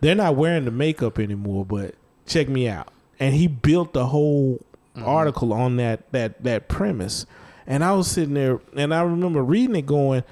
They're 0.00 0.14
not 0.14 0.36
wearing 0.36 0.64
the 0.66 0.70
makeup 0.70 1.18
anymore 1.18 1.64
but 1.64 1.94
check 2.26 2.48
me 2.48 2.68
out. 2.68 2.88
And 3.18 3.34
he 3.34 3.46
built 3.46 3.92
the 3.94 4.06
whole 4.06 4.60
article 5.02 5.52
on 5.52 5.76
that 5.76 6.10
that 6.12 6.42
that 6.44 6.68
premise. 6.68 7.26
And 7.66 7.82
i 7.82 7.92
was 7.92 8.10
sitting 8.10 8.34
there 8.34 8.60
and 8.76 8.94
i 8.94 9.00
remember 9.02 9.42
reading 9.42 9.76
it 9.76 9.86
going 9.86 10.22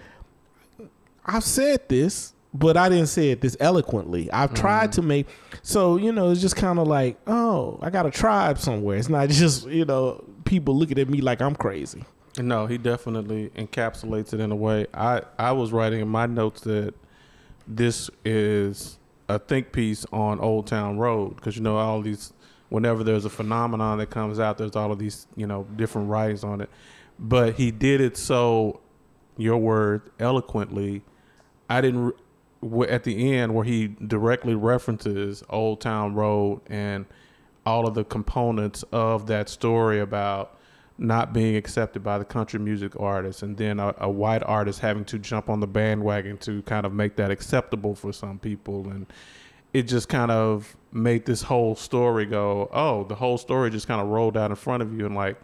I've 1.26 1.44
said 1.44 1.88
this, 1.88 2.34
but 2.54 2.76
I 2.76 2.88
didn't 2.88 3.08
say 3.08 3.30
it 3.30 3.40
this 3.40 3.56
eloquently. 3.58 4.30
I've 4.30 4.52
mm. 4.52 4.56
tried 4.56 4.92
to 4.92 5.02
make 5.02 5.26
so 5.62 5.96
you 5.96 6.12
know 6.12 6.30
it's 6.30 6.40
just 6.40 6.56
kind 6.56 6.78
of 6.78 6.86
like 6.86 7.18
oh 7.26 7.78
I 7.82 7.90
got 7.90 8.06
a 8.06 8.10
tribe 8.10 8.58
somewhere. 8.58 8.96
It's 8.96 9.08
not 9.08 9.28
just 9.30 9.66
you 9.66 9.84
know 9.84 10.24
people 10.44 10.76
looking 10.76 10.98
at 10.98 11.08
me 11.08 11.20
like 11.20 11.42
I'm 11.42 11.56
crazy. 11.56 12.04
No, 12.38 12.66
he 12.66 12.78
definitely 12.78 13.50
encapsulates 13.50 14.34
it 14.34 14.40
in 14.40 14.50
a 14.50 14.56
way. 14.56 14.86
I, 14.92 15.22
I 15.38 15.52
was 15.52 15.70
writing 15.70 16.00
in 16.00 16.08
my 16.08 16.26
notes 16.26 16.62
that 16.62 16.94
this 17.66 18.10
is 18.24 18.98
a 19.28 19.38
think 19.38 19.72
piece 19.72 20.04
on 20.12 20.40
Old 20.40 20.66
Town 20.66 20.98
Road 20.98 21.36
because 21.36 21.56
you 21.56 21.62
know 21.62 21.76
all 21.76 22.00
these 22.02 22.32
whenever 22.70 23.04
there's 23.04 23.24
a 23.24 23.30
phenomenon 23.30 23.98
that 23.98 24.10
comes 24.10 24.40
out, 24.40 24.58
there's 24.58 24.74
all 24.74 24.90
of 24.90 24.98
these 24.98 25.26
you 25.36 25.46
know 25.46 25.66
different 25.76 26.08
writings 26.08 26.44
on 26.44 26.60
it. 26.60 26.70
But 27.18 27.54
he 27.54 27.70
did 27.70 28.00
it 28.00 28.16
so, 28.16 28.80
your 29.36 29.56
word 29.56 30.10
eloquently. 30.18 31.02
I 31.70 31.80
didn't 31.80 32.14
at 32.88 33.04
the 33.04 33.34
end 33.34 33.54
where 33.54 33.64
he 33.64 33.88
directly 34.06 34.54
references 34.54 35.42
Old 35.50 35.80
Town 35.80 36.14
Road 36.14 36.60
and 36.66 37.06
all 37.66 37.86
of 37.86 37.94
the 37.94 38.04
components 38.04 38.84
of 38.92 39.26
that 39.26 39.48
story 39.48 40.00
about 40.00 40.58
not 40.96 41.32
being 41.32 41.56
accepted 41.56 42.02
by 42.02 42.18
the 42.18 42.24
country 42.24 42.60
music 42.60 42.98
artists 43.00 43.42
and 43.42 43.56
then 43.56 43.80
a, 43.80 43.94
a 43.98 44.08
white 44.08 44.42
artist 44.44 44.80
having 44.80 45.04
to 45.04 45.18
jump 45.18 45.48
on 45.48 45.60
the 45.60 45.66
bandwagon 45.66 46.38
to 46.38 46.62
kind 46.62 46.86
of 46.86 46.92
make 46.92 47.16
that 47.16 47.30
acceptable 47.30 47.94
for 47.94 48.12
some 48.12 48.38
people. 48.38 48.88
And 48.88 49.06
it 49.72 49.82
just 49.82 50.08
kind 50.08 50.30
of 50.30 50.76
made 50.92 51.26
this 51.26 51.42
whole 51.42 51.74
story 51.74 52.24
go 52.24 52.70
oh 52.72 53.02
the 53.04 53.16
whole 53.16 53.36
story 53.36 53.68
just 53.68 53.88
kind 53.88 54.00
of 54.00 54.06
rolled 54.06 54.36
out 54.36 54.50
in 54.50 54.56
front 54.56 54.82
of 54.82 54.96
you 54.96 55.04
and 55.04 55.16
like 55.16 55.36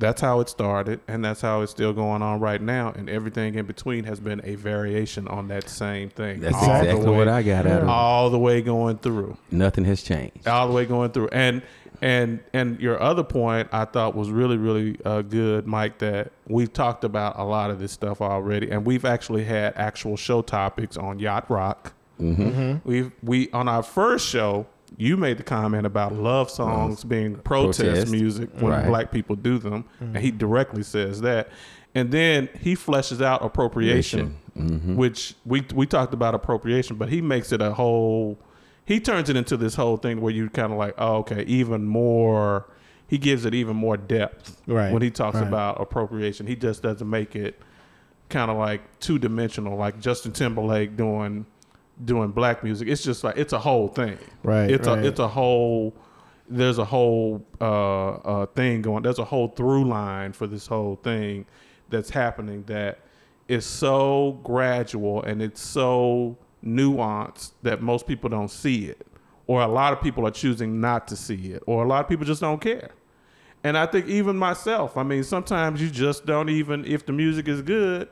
that's 0.00 0.20
how 0.20 0.40
it 0.40 0.48
started 0.48 0.98
and 1.06 1.24
that's 1.24 1.40
how 1.40 1.60
it's 1.60 1.70
still 1.70 1.92
going 1.92 2.22
on 2.22 2.40
right 2.40 2.60
now 2.60 2.90
and 2.96 3.08
everything 3.08 3.54
in 3.54 3.66
between 3.66 4.02
has 4.04 4.18
been 4.18 4.40
a 4.44 4.54
variation 4.56 5.28
on 5.28 5.46
that 5.48 5.68
same 5.68 6.08
thing 6.10 6.40
That's 6.40 6.54
all 6.56 6.62
exactly 6.80 7.06
way- 7.10 7.16
what 7.16 7.28
I 7.28 7.42
got 7.42 7.66
out 7.66 7.82
of 7.82 7.82
it. 7.84 7.88
all 7.88 8.30
the 8.30 8.38
way 8.38 8.60
going 8.62 8.98
through 8.98 9.36
Nothing 9.50 9.84
has 9.84 10.02
changed. 10.02 10.48
all 10.48 10.66
the 10.66 10.74
way 10.74 10.86
going 10.86 11.10
through 11.12 11.28
and 11.28 11.62
and 12.02 12.40
and 12.54 12.80
your 12.80 12.98
other 13.02 13.22
point 13.22 13.68
i 13.72 13.84
thought 13.84 14.16
was 14.16 14.30
really 14.30 14.56
really 14.56 14.96
uh, 15.04 15.20
good 15.20 15.66
mike 15.66 15.98
that 15.98 16.32
we've 16.48 16.72
talked 16.72 17.04
about 17.04 17.38
a 17.38 17.44
lot 17.44 17.70
of 17.70 17.78
this 17.78 17.92
stuff 17.92 18.22
already 18.22 18.70
and 18.70 18.86
we've 18.86 19.04
actually 19.04 19.44
had 19.44 19.74
actual 19.76 20.16
show 20.16 20.40
topics 20.42 20.96
on 20.96 21.18
yacht 21.18 21.48
rock 21.50 21.92
Mm-hmm. 22.18 22.86
we've 22.88 23.12
we 23.22 23.50
on 23.52 23.66
our 23.66 23.82
first 23.82 24.28
show 24.28 24.66
you 24.96 25.16
made 25.16 25.38
the 25.38 25.42
comment 25.42 25.86
about 25.86 26.12
love 26.14 26.50
songs 26.50 27.04
being 27.04 27.36
protest, 27.36 27.80
Protest. 27.80 28.12
music 28.12 28.50
when 28.60 28.72
Right. 28.72 28.86
black 28.86 29.10
people 29.10 29.36
do 29.36 29.58
them 29.58 29.84
and 30.00 30.16
he 30.18 30.30
directly 30.30 30.82
says 30.82 31.20
that 31.22 31.48
and 31.94 32.10
then 32.10 32.48
he 32.60 32.74
fleshes 32.76 33.22
out 33.22 33.44
appropriation 33.44 34.36
Mm-hmm. 34.58 34.96
which 34.96 35.34
we 35.46 35.64
we 35.74 35.86
talked 35.86 36.12
about 36.12 36.34
appropriation, 36.34 36.96
but 36.96 37.08
he 37.08 37.20
makes 37.22 37.52
it 37.52 37.62
a 37.62 37.72
whole. 37.72 38.36
He 38.84 38.98
turns 38.98 39.30
it 39.30 39.36
into 39.36 39.56
this 39.56 39.76
whole 39.76 39.96
thing 39.96 40.20
where 40.20 40.32
you 40.34 40.50
kind 40.50 40.72
of 40.72 40.76
like, 40.78 40.94
oh, 40.98 41.18
okay, 41.18 41.44
even 41.44 41.86
more. 41.86 42.66
He 43.06 43.16
gives 43.16 43.44
it 43.44 43.54
even 43.54 43.76
more 43.76 43.96
depth 43.96 44.60
Right, 44.66 44.92
when 44.92 45.02
he 45.02 45.10
talks 45.10 45.36
right. 45.36 45.46
about 45.46 45.80
appropriation. 45.80 46.46
He 46.48 46.56
just 46.56 46.82
doesn't 46.82 47.08
make 47.08 47.36
it 47.36 47.60
kind 48.28 48.50
of 48.50 48.56
like 48.56 48.82
two 48.98 49.18
dimensional, 49.20 49.76
like 49.76 50.00
Justin 50.00 50.32
Timberlake 50.32 50.96
doing 50.96 51.46
doing 52.04 52.30
black 52.30 52.62
music. 52.64 52.88
It's 52.88 53.02
just 53.02 53.24
like 53.24 53.36
it's 53.36 53.52
a 53.52 53.58
whole 53.58 53.88
thing. 53.88 54.18
Right, 54.42 54.70
It's 54.70 54.86
right. 54.88 54.98
a 55.04 55.06
it's 55.06 55.20
a 55.20 55.28
whole. 55.28 55.94
There's 56.48 56.78
a 56.78 56.84
whole 56.84 57.44
uh, 57.60 58.10
uh, 58.10 58.46
thing 58.46 58.82
going. 58.82 59.02
There's 59.04 59.20
a 59.20 59.24
whole 59.24 59.48
through 59.48 59.84
line 59.84 60.32
for 60.32 60.46
this 60.48 60.66
whole 60.66 60.96
thing 60.96 61.46
that's 61.90 62.10
happening 62.10 62.64
that 62.64 62.98
is 63.46 63.64
so 63.64 64.40
gradual 64.42 65.22
and 65.22 65.40
it's 65.42 65.60
so 65.60 66.36
nuanced 66.64 67.52
that 67.62 67.82
most 67.82 68.06
people 68.06 68.28
don't 68.30 68.50
see 68.50 68.86
it, 68.86 69.06
or 69.46 69.62
a 69.62 69.68
lot 69.68 69.92
of 69.92 70.00
people 70.00 70.26
are 70.26 70.30
choosing 70.32 70.80
not 70.80 71.06
to 71.08 71.16
see 71.16 71.52
it, 71.52 71.62
or 71.66 71.84
a 71.84 71.86
lot 71.88 72.00
of 72.04 72.08
people 72.08 72.24
just 72.24 72.40
don't 72.40 72.60
care. 72.60 72.90
And 73.62 73.76
I 73.76 73.86
think 73.86 74.06
even 74.06 74.36
myself, 74.36 74.96
I 74.96 75.02
mean, 75.02 75.22
sometimes 75.22 75.80
you 75.82 75.90
just 75.90 76.26
don't 76.26 76.48
even 76.48 76.84
if 76.84 77.04
the 77.06 77.12
music 77.12 77.46
is 77.46 77.60
good. 77.62 78.08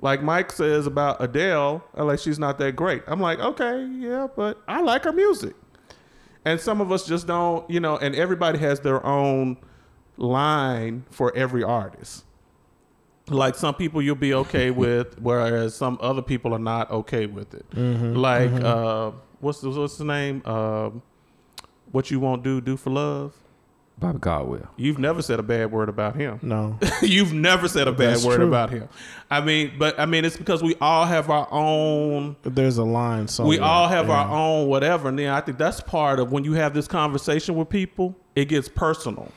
Like 0.00 0.22
Mike 0.22 0.52
says 0.52 0.86
about 0.86 1.22
Adele, 1.22 1.82
uh, 1.96 2.04
like 2.04 2.18
she's 2.20 2.38
not 2.38 2.58
that 2.58 2.76
great. 2.76 3.02
I'm 3.06 3.20
like, 3.20 3.38
okay, 3.40 3.84
yeah, 3.86 4.28
but 4.34 4.62
I 4.68 4.80
like 4.80 5.04
her 5.04 5.12
music. 5.12 5.54
And 6.44 6.60
some 6.60 6.80
of 6.80 6.92
us 6.92 7.06
just 7.06 7.26
don't, 7.26 7.68
you 7.68 7.80
know, 7.80 7.96
and 7.98 8.14
everybody 8.14 8.58
has 8.60 8.80
their 8.80 9.04
own 9.04 9.56
line 10.16 11.04
for 11.10 11.34
every 11.36 11.62
artist. 11.64 12.24
Like 13.28 13.56
some 13.56 13.74
people 13.74 14.00
you'll 14.00 14.14
be 14.14 14.32
okay 14.34 14.70
with, 14.84 15.20
whereas 15.20 15.74
some 15.74 15.98
other 16.00 16.22
people 16.22 16.54
are 16.54 16.58
not 16.60 16.90
okay 16.90 17.26
with 17.26 17.52
it. 17.54 17.66
Like 17.76 18.52
uh, 18.52 19.10
what's 19.40 19.60
the, 19.60 19.70
what's 19.70 19.98
the 19.98 20.04
name? 20.04 20.46
Um 20.46 21.02
what 21.90 22.10
you 22.10 22.20
won't 22.20 22.42
do, 22.44 22.60
do 22.60 22.76
for 22.76 22.90
love. 22.90 23.34
Bobby 23.98 24.18
Caldwell. 24.20 24.68
You've 24.76 24.98
never 24.98 25.22
said 25.22 25.40
a 25.40 25.42
bad 25.42 25.72
word 25.72 25.88
about 25.88 26.14
him. 26.14 26.38
No. 26.42 26.78
You've 27.02 27.32
never 27.32 27.66
said 27.66 27.88
a 27.88 27.92
bad 27.92 28.14
That's 28.14 28.24
word 28.24 28.36
true. 28.36 28.46
about 28.48 28.70
him. 28.70 28.88
I 29.30 29.40
mean, 29.40 29.72
but 29.78 29.98
I 29.98 30.06
mean, 30.06 30.24
it's 30.24 30.36
because 30.36 30.62
we 30.62 30.76
all 30.80 31.04
have 31.04 31.30
our 31.30 31.48
own. 31.50 32.36
There's 32.44 32.78
a 32.78 32.84
line 32.84 33.26
somewhere. 33.28 33.50
We 33.50 33.58
all 33.58 33.88
have 33.88 34.06
Yeah. 34.08 34.22
our 34.22 34.30
own 34.36 34.68
whatever, 34.68 35.08
and 35.08 35.18
then 35.18 35.30
I 35.30 35.40
think 35.40 35.58
that's 35.58 35.80
part 35.80 36.20
of 36.20 36.30
when 36.30 36.44
you 36.44 36.52
have 36.52 36.74
this 36.74 36.86
conversation 36.86 37.56
with 37.56 37.68
people. 37.68 38.16
It 38.36 38.44
gets 38.44 38.68
personal 38.68 39.32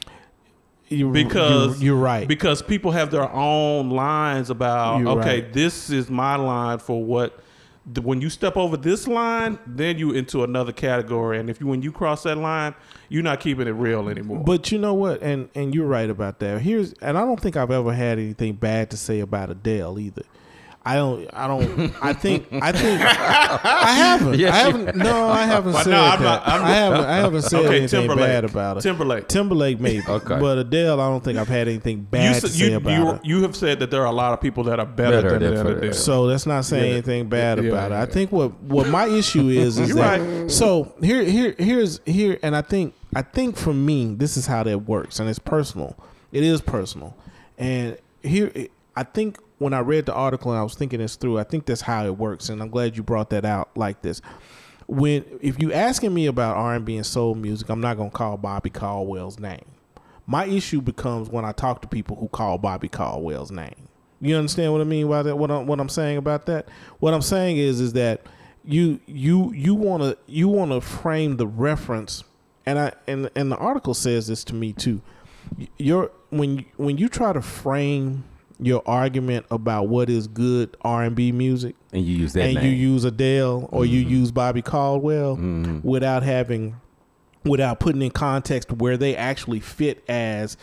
You- 0.89 1.11
because 1.11 1.81
you're, 1.81 1.95
you're 1.95 2.03
right. 2.03 2.27
Because 2.27 2.61
people 2.61 2.91
have 2.91 3.09
their 3.09 3.29
own 3.31 3.89
lines 3.89 4.49
about 4.51 4.99
You're 4.99 5.19
okay, 5.19 5.41
right. 5.41 5.53
this 5.53 5.89
is 5.89 6.09
my 6.09 6.35
line 6.35 6.77
for 6.77 7.03
what. 7.03 7.39
When 8.03 8.21
you 8.21 8.29
step 8.29 8.57
over 8.57 8.77
this 8.77 9.07
line, 9.07 9.57
then 9.65 9.97
you 9.97 10.11
into 10.11 10.43
another 10.43 10.71
category, 10.71 11.39
and 11.39 11.49
if 11.49 11.59
you 11.59 11.65
when 11.65 11.81
you 11.81 11.91
cross 11.91 12.23
that 12.23 12.37
line, 12.37 12.75
you're 13.09 13.23
not 13.23 13.39
keeping 13.39 13.67
it 13.67 13.71
real 13.71 14.07
anymore. 14.07 14.43
But 14.43 14.71
you 14.71 14.77
know 14.77 14.93
what? 14.93 15.21
And 15.23 15.49
and 15.55 15.73
you're 15.73 15.87
right 15.87 16.09
about 16.09 16.39
that. 16.39 16.61
Here's 16.61 16.93
and 16.93 17.17
I 17.17 17.21
don't 17.21 17.39
think 17.39 17.57
I've 17.57 17.71
ever 17.71 17.91
had 17.93 18.19
anything 18.19 18.53
bad 18.53 18.91
to 18.91 18.97
say 18.97 19.19
about 19.19 19.49
Adele 19.49 19.97
either. 19.97 20.23
I 20.83 20.95
don't. 20.95 21.29
I 21.31 21.47
don't. 21.47 21.93
I 22.03 22.11
think. 22.13 22.47
I 22.53 22.71
think. 22.71 22.99
I 23.03 23.93
haven't. 23.95 24.39
Yes, 24.39 24.51
I 24.53 24.57
haven't. 24.57 24.95
No, 24.97 25.29
I 25.29 25.43
haven't 25.43 25.73
Well, 25.73 25.83
said 25.83 25.91
no, 25.91 26.01
I'm 26.01 26.19
that. 26.19 26.25
not- 26.25 26.47
I'm- 26.47 26.63
I 26.65 26.69
haven't. 26.71 27.05
I 27.05 27.15
haven't 27.17 27.41
said 27.43 27.59
okay, 27.65 27.77
anything 27.77 27.99
Timberlake. 28.07 28.25
bad 28.25 28.45
about 28.45 28.75
her. 28.77 28.81
Timberlake. 28.81 29.27
Timberlake 29.27 29.79
maybe. 29.79 30.01
Okay. 30.07 30.39
But 30.39 30.57
Adele, 30.57 30.99
I 30.99 31.07
don't 31.09 31.23
think 31.23 31.37
I've 31.37 31.47
had 31.47 31.67
anything 31.67 32.01
bad 32.09 32.35
s- 32.37 32.41
to 32.41 32.47
say 32.49 32.71
you, 32.71 32.77
about 32.77 32.91
you, 32.97 33.05
her. 33.05 33.19
you 33.23 33.41
have 33.43 33.55
said 33.55 33.79
that 33.79 33.91
there 33.91 34.01
are 34.01 34.07
a 34.07 34.11
lot 34.11 34.33
of 34.33 34.41
people 34.41 34.63
that 34.63 34.79
are 34.79 34.85
better, 34.87 35.21
Better 35.21 35.29
than, 35.37 35.53
than 35.53 35.53
than 35.53 35.65
for- 35.65 35.77
Adele. 35.81 35.93
So 35.93 36.25
that's 36.27 36.47
not 36.47 36.65
saying 36.65 36.85
Yeah. 36.85 36.91
anything 36.93 37.29
bad 37.29 37.63
Yeah, 37.63 37.69
about 37.71 37.91
it. 37.91 37.95
I 37.95 38.05
think 38.07 38.31
what 38.31 38.59
what 38.63 38.87
my 38.87 39.05
issue 39.05 39.49
is 39.49 39.77
is 39.77 39.89
You're 39.89 39.97
that 39.97 40.19
right. 40.19 40.49
so 40.49 40.93
here 41.01 41.23
here 41.23 41.53
here's 41.59 41.99
here 42.07 42.39
and 42.41 42.55
I 42.55 42.61
think 42.61 42.95
I 43.15 43.21
think 43.21 43.55
for 43.55 43.73
me 43.73 44.15
this 44.15 44.35
is 44.35 44.47
how 44.47 44.63
that 44.63 44.87
works 44.87 45.19
and 45.19 45.29
it's 45.29 45.37
personal. 45.37 45.95
It 46.31 46.43
is 46.43 46.59
personal. 46.59 47.15
And 47.59 47.97
here 48.23 48.51
I 48.95 49.03
think 49.03 49.37
when 49.61 49.75
I 49.75 49.79
read 49.79 50.07
the 50.07 50.13
article 50.13 50.51
and 50.51 50.59
I 50.59 50.63
was 50.63 50.73
thinking 50.73 50.99
this 50.99 51.15
through, 51.15 51.37
I 51.37 51.43
think 51.43 51.67
that's 51.67 51.81
how 51.81 52.03
it 52.03 52.17
works 52.17 52.49
and 52.49 52.63
I'm 52.63 52.71
glad 52.71 52.97
you 52.97 53.03
brought 53.03 53.29
that 53.29 53.45
out 53.45 53.69
like 53.77 54.01
this. 54.01 54.19
When 54.87 55.23
if 55.39 55.61
you 55.61 55.71
asking 55.71 56.15
me 56.15 56.25
about 56.25 56.57
R&B 56.57 56.97
and 56.97 57.05
soul 57.05 57.35
music, 57.35 57.69
I'm 57.69 57.79
not 57.79 57.95
going 57.95 58.09
to 58.09 58.17
call 58.17 58.37
Bobby 58.37 58.71
Caldwell's 58.71 59.39
name. 59.39 59.63
My 60.25 60.45
issue 60.45 60.81
becomes 60.81 61.29
when 61.29 61.45
I 61.45 61.51
talk 61.51 61.83
to 61.83 61.87
people 61.87 62.15
who 62.15 62.27
call 62.27 62.57
Bobby 62.57 62.89
Caldwell's 62.89 63.51
name. 63.51 63.87
You 64.19 64.35
understand 64.35 64.71
what 64.71 64.81
I 64.81 64.83
mean 64.83 65.07
by 65.07 65.21
that? 65.21 65.35
What 65.35 65.51
I'm 65.51 65.67
what 65.67 65.79
I'm 65.79 65.89
saying 65.89 66.17
about 66.17 66.47
that? 66.47 66.67
What 66.99 67.13
I'm 67.13 67.21
saying 67.21 67.57
is 67.57 67.79
is 67.79 67.93
that 67.93 68.21
you 68.65 68.99
you 69.05 69.53
you 69.53 69.75
want 69.75 70.01
to 70.01 70.17
you 70.25 70.47
want 70.47 70.71
to 70.71 70.81
frame 70.81 71.37
the 71.37 71.47
reference, 71.47 72.23
and 72.65 72.79
I 72.79 72.93
and 73.07 73.29
and 73.35 73.51
the 73.51 73.57
article 73.57 73.93
says 73.93 74.27
this 74.27 74.43
to 74.45 74.55
me 74.55 74.73
too. 74.73 75.01
You're 75.77 76.11
when 76.31 76.65
when 76.77 76.97
you 76.97 77.09
try 77.09 77.33
to 77.33 77.41
frame 77.41 78.23
your 78.61 78.83
argument 78.85 79.45
about 79.49 79.87
what 79.89 80.09
is 80.09 80.27
good 80.27 80.77
R 80.81 81.03
and 81.03 81.15
B 81.15 81.31
music, 81.31 81.75
And 81.91 82.05
you 82.05 82.15
use 82.17 82.33
that 82.33 82.43
and 82.43 82.55
name. 82.55 82.65
you 82.65 82.71
use 82.71 83.03
Adele 83.03 83.67
or 83.71 83.85
you 83.85 83.99
use 83.99 84.31
Bobby 84.31 84.61
Caldwell 84.61 85.35
Mhm. 85.37 85.83
without 85.83 86.23
having 86.23 86.75
without 87.43 87.79
putting 87.79 88.03
in 88.03 88.11
context 88.11 88.71
where 88.71 88.97
they 88.97 89.15
actually 89.15 89.59
fit 89.59 90.03
as 90.07 90.57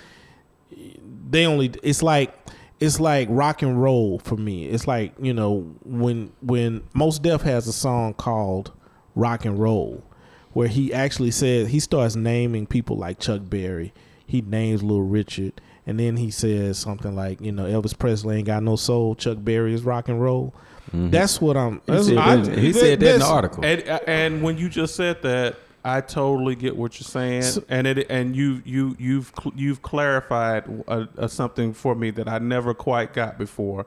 they 1.31 1.45
only 1.45 1.73
it's 1.83 2.03
like 2.03 2.33
it's 2.81 3.01
like 3.01 3.27
rock 3.31 3.63
and 3.63 3.83
roll 3.83 4.21
for 4.21 4.37
me. 4.37 4.67
It's 4.67 4.87
like, 4.87 5.13
you 5.21 5.35
know, 5.35 5.67
when 5.85 6.31
when 6.41 6.83
Mos 6.95 7.19
Def 7.19 7.43
has 7.43 7.67
a 7.67 7.73
song 7.73 8.15
called 8.15 8.71
Rock 9.17 9.45
and 9.45 9.59
Roll 9.59 10.05
where 10.53 10.69
he 10.69 10.93
actually 10.95 11.33
says 11.33 11.69
he 11.69 11.81
starts 11.81 12.15
naming 12.17 12.67
people 12.67 12.97
like 12.97 13.19
Chuck 13.19 13.43
Berry. 13.51 13.93
He 14.25 14.41
names 14.43 14.83
Little 14.83 15.03
Richard 15.03 15.61
and 15.89 15.99
then 15.99 16.17
he 16.17 16.31
says 16.31 16.79
something 16.79 17.17
like, 17.17 17.41
you 17.41 17.51
know, 17.51 17.65
Elvis 17.65 17.99
Presley 17.99 18.37
ain't 18.37 18.47
got 18.47 18.63
no 18.63 18.77
soul, 18.77 19.15
Chuck 19.17 19.39
Berry 19.41 19.75
is 19.75 19.83
rock 19.83 20.09
and 20.09 20.21
roll. 20.23 20.55
That's 20.93 21.41
what 21.41 21.57
I'm 21.57 21.83
He 21.87 22.03
said, 22.03 22.17
I- 22.19 22.37
that, 22.37 22.59
he 22.59 22.73
said 22.73 23.01
that 23.01 23.15
in 23.15 23.21
the 23.21 23.27
article. 23.27 23.65
And 23.65 23.83
and 24.07 24.43
when 24.43 24.57
you 24.57 24.69
just 24.69 24.95
said 24.95 25.21
that, 25.23 25.57
I 25.85 26.01
totally 26.01 26.55
get 26.55 26.77
what 26.77 26.99
you're 27.01 27.05
saying, 27.07 27.43
So- 27.43 27.65
and 27.69 27.87
it 27.87 28.07
and 28.11 28.35
you 28.37 28.63
you 28.65 28.97
you've 28.99 29.33
you've 29.55 29.83
clarified 29.83 30.65
uh 30.89 31.07
uh 31.19 31.27
something 31.29 31.73
for 31.75 31.95
me 31.95 32.11
that 32.13 32.29
I 32.29 32.39
never 32.39 32.73
quite 32.75 33.13
got 33.13 33.37
before, 33.39 33.87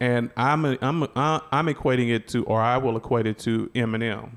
and 0.00 0.30
I'm 0.36 0.64
a, 0.64 0.78
I'm 0.80 1.02
a, 1.02 1.42
I'm 1.52 1.66
equating 1.66 2.10
it 2.14 2.26
to, 2.28 2.44
or 2.44 2.60
I 2.60 2.78
will 2.78 2.96
equate 2.96 3.26
it 3.26 3.38
to 3.40 3.70
Eminem. 3.74 4.30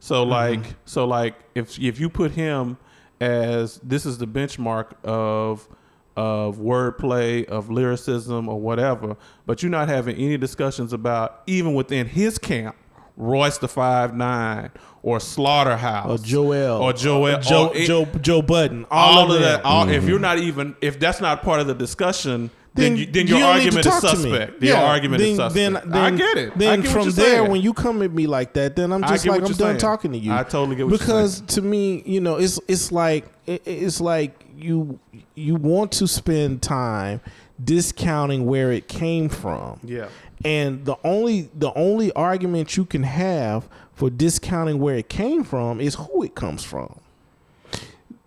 So 0.00 0.22
like 0.24 0.74
so 0.84 1.06
like 1.06 1.34
if 1.54 1.78
if 1.78 1.98
you 2.00 2.08
put 2.10 2.32
him 2.32 2.76
as 3.20 3.78
this 3.82 4.04
is 4.06 4.18
the 4.18 4.26
benchmark 4.26 4.92
of 5.04 5.68
of 6.16 6.58
wordplay, 6.58 7.44
of 7.46 7.70
lyricism, 7.70 8.48
or 8.48 8.60
whatever, 8.60 9.16
but 9.46 9.62
you're 9.62 9.70
not 9.70 9.88
having 9.88 10.16
any 10.16 10.36
discussions 10.36 10.92
about 10.92 11.42
even 11.46 11.74
within 11.74 12.06
his 12.06 12.38
camp, 12.38 12.76
Royce 13.16 13.58
the 13.58 13.68
Five 13.68 14.14
Nine 14.16 14.70
or 15.02 15.20
Slaughterhouse 15.20 16.20
or 16.20 16.24
Joel 16.24 16.82
or 16.82 16.92
Joel 16.92 17.38
Joe 17.40 17.68
or 17.68 17.76
it- 17.76 17.86
Joe 17.86 18.04
Joe 18.20 18.42
Budden 18.42 18.86
all, 18.90 19.18
all, 19.18 19.24
of 19.30 19.36
of 19.36 19.42
that. 19.42 19.62
that. 19.62 19.64
All, 19.64 19.88
If 19.88 20.00
mm-hmm. 20.00 20.08
you're 20.08 20.18
not 20.18 20.38
even 20.38 20.74
if 20.80 20.98
that's 20.98 21.20
not 21.20 21.42
part 21.42 21.60
of 21.60 21.66
the 21.66 21.74
discussion, 21.74 22.50
then 22.74 22.94
then 22.94 22.96
you, 22.96 23.06
then 23.06 23.26
your 23.28 23.38
don't 23.38 23.58
need 23.58 23.70
to 23.70 23.76
argument 23.76 23.86
is 23.86 23.92
talk 23.92 24.00
to 24.02 24.16
me. 24.16 24.30
suspect. 24.30 24.62
Your 24.62 24.74
Yeah, 24.76 24.82
argument 24.84 25.20
then, 25.20 25.30
is 25.30 25.36
suspect. 25.36 25.54
Then, 25.54 25.90
then, 25.92 26.14
I 26.14 26.16
get 26.16 26.38
it. 26.38 26.58
Then 26.58 26.68
I 26.72 26.76
get 26.76 26.84
what 26.86 26.92
from 26.92 27.02
you're 27.04 27.12
there, 27.12 27.38
saying. 27.38 27.50
when 27.52 27.60
you 27.60 27.72
come 27.72 28.02
at 28.02 28.10
me 28.12 28.26
like 28.26 28.52
that, 28.54 28.74
then 28.74 28.92
I'm 28.92 29.02
just 29.02 29.26
like 29.26 29.42
I'm 29.42 29.46
done 29.46 29.54
saying. 29.54 29.78
talking 29.78 30.10
to 30.12 30.18
you. 30.18 30.32
I 30.32 30.42
totally 30.42 30.74
get 30.74 30.86
what 30.86 30.90
you're 30.90 30.98
because 30.98 31.40
to 31.42 31.62
me, 31.62 32.02
you 32.04 32.20
know, 32.20 32.36
it's 32.36 32.58
it's 32.66 32.90
like 32.90 33.26
it, 33.46 33.62
it's 33.64 34.00
like 34.00 34.43
you 34.56 34.98
you 35.34 35.56
want 35.56 35.92
to 35.92 36.06
spend 36.06 36.62
time 36.62 37.20
discounting 37.62 38.46
where 38.46 38.72
it 38.72 38.88
came 38.88 39.28
from. 39.28 39.80
Yeah. 39.82 40.08
And 40.44 40.84
the 40.84 40.96
only 41.04 41.50
the 41.54 41.72
only 41.74 42.12
argument 42.12 42.76
you 42.76 42.84
can 42.84 43.02
have 43.04 43.68
for 43.94 44.10
discounting 44.10 44.78
where 44.78 44.96
it 44.96 45.08
came 45.08 45.44
from 45.44 45.80
is 45.80 45.94
who 45.94 46.22
it 46.22 46.34
comes 46.34 46.64
from. 46.64 47.00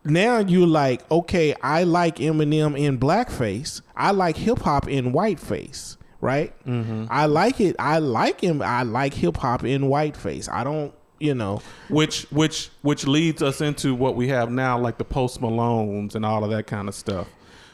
Now 0.04 0.40
you're 0.40 0.68
like, 0.68 1.10
okay, 1.12 1.54
I 1.62 1.84
like 1.84 2.18
Eminem 2.18 2.80
in 2.80 2.98
blackface. 2.98 3.82
I 3.96 4.12
like 4.12 4.38
hip 4.38 4.60
hop 4.60 4.88
in 4.88 5.12
whiteface, 5.12 5.98
right? 6.22 6.54
Mm-hmm. 6.66 7.06
I 7.10 7.26
like 7.26 7.60
it. 7.60 7.76
I 7.78 8.00
like 8.00 8.40
him. 8.40 8.62
I 8.62 8.84
like 8.84 9.14
hip 9.14 9.36
hop 9.38 9.66
in 9.66 9.84
whiteface. 9.84 10.50
I 10.50 10.64
don't, 10.64 10.94
you 11.20 11.34
know. 11.36 11.62
which 11.90 12.24
which 12.32 12.70
which 12.82 13.08
leads 13.08 13.42
us 13.42 13.62
into 13.62 13.94
what 13.96 14.16
we 14.16 14.28
have 14.30 14.52
now, 14.52 14.78
like 14.80 14.98
the 14.98 15.06
Post 15.06 15.42
Malones 15.42 16.16
and 16.16 16.26
all 16.26 16.44
of 16.44 16.50
that 16.52 16.68
kind 16.68 16.88
of 16.88 16.96
stuff, 16.96 17.28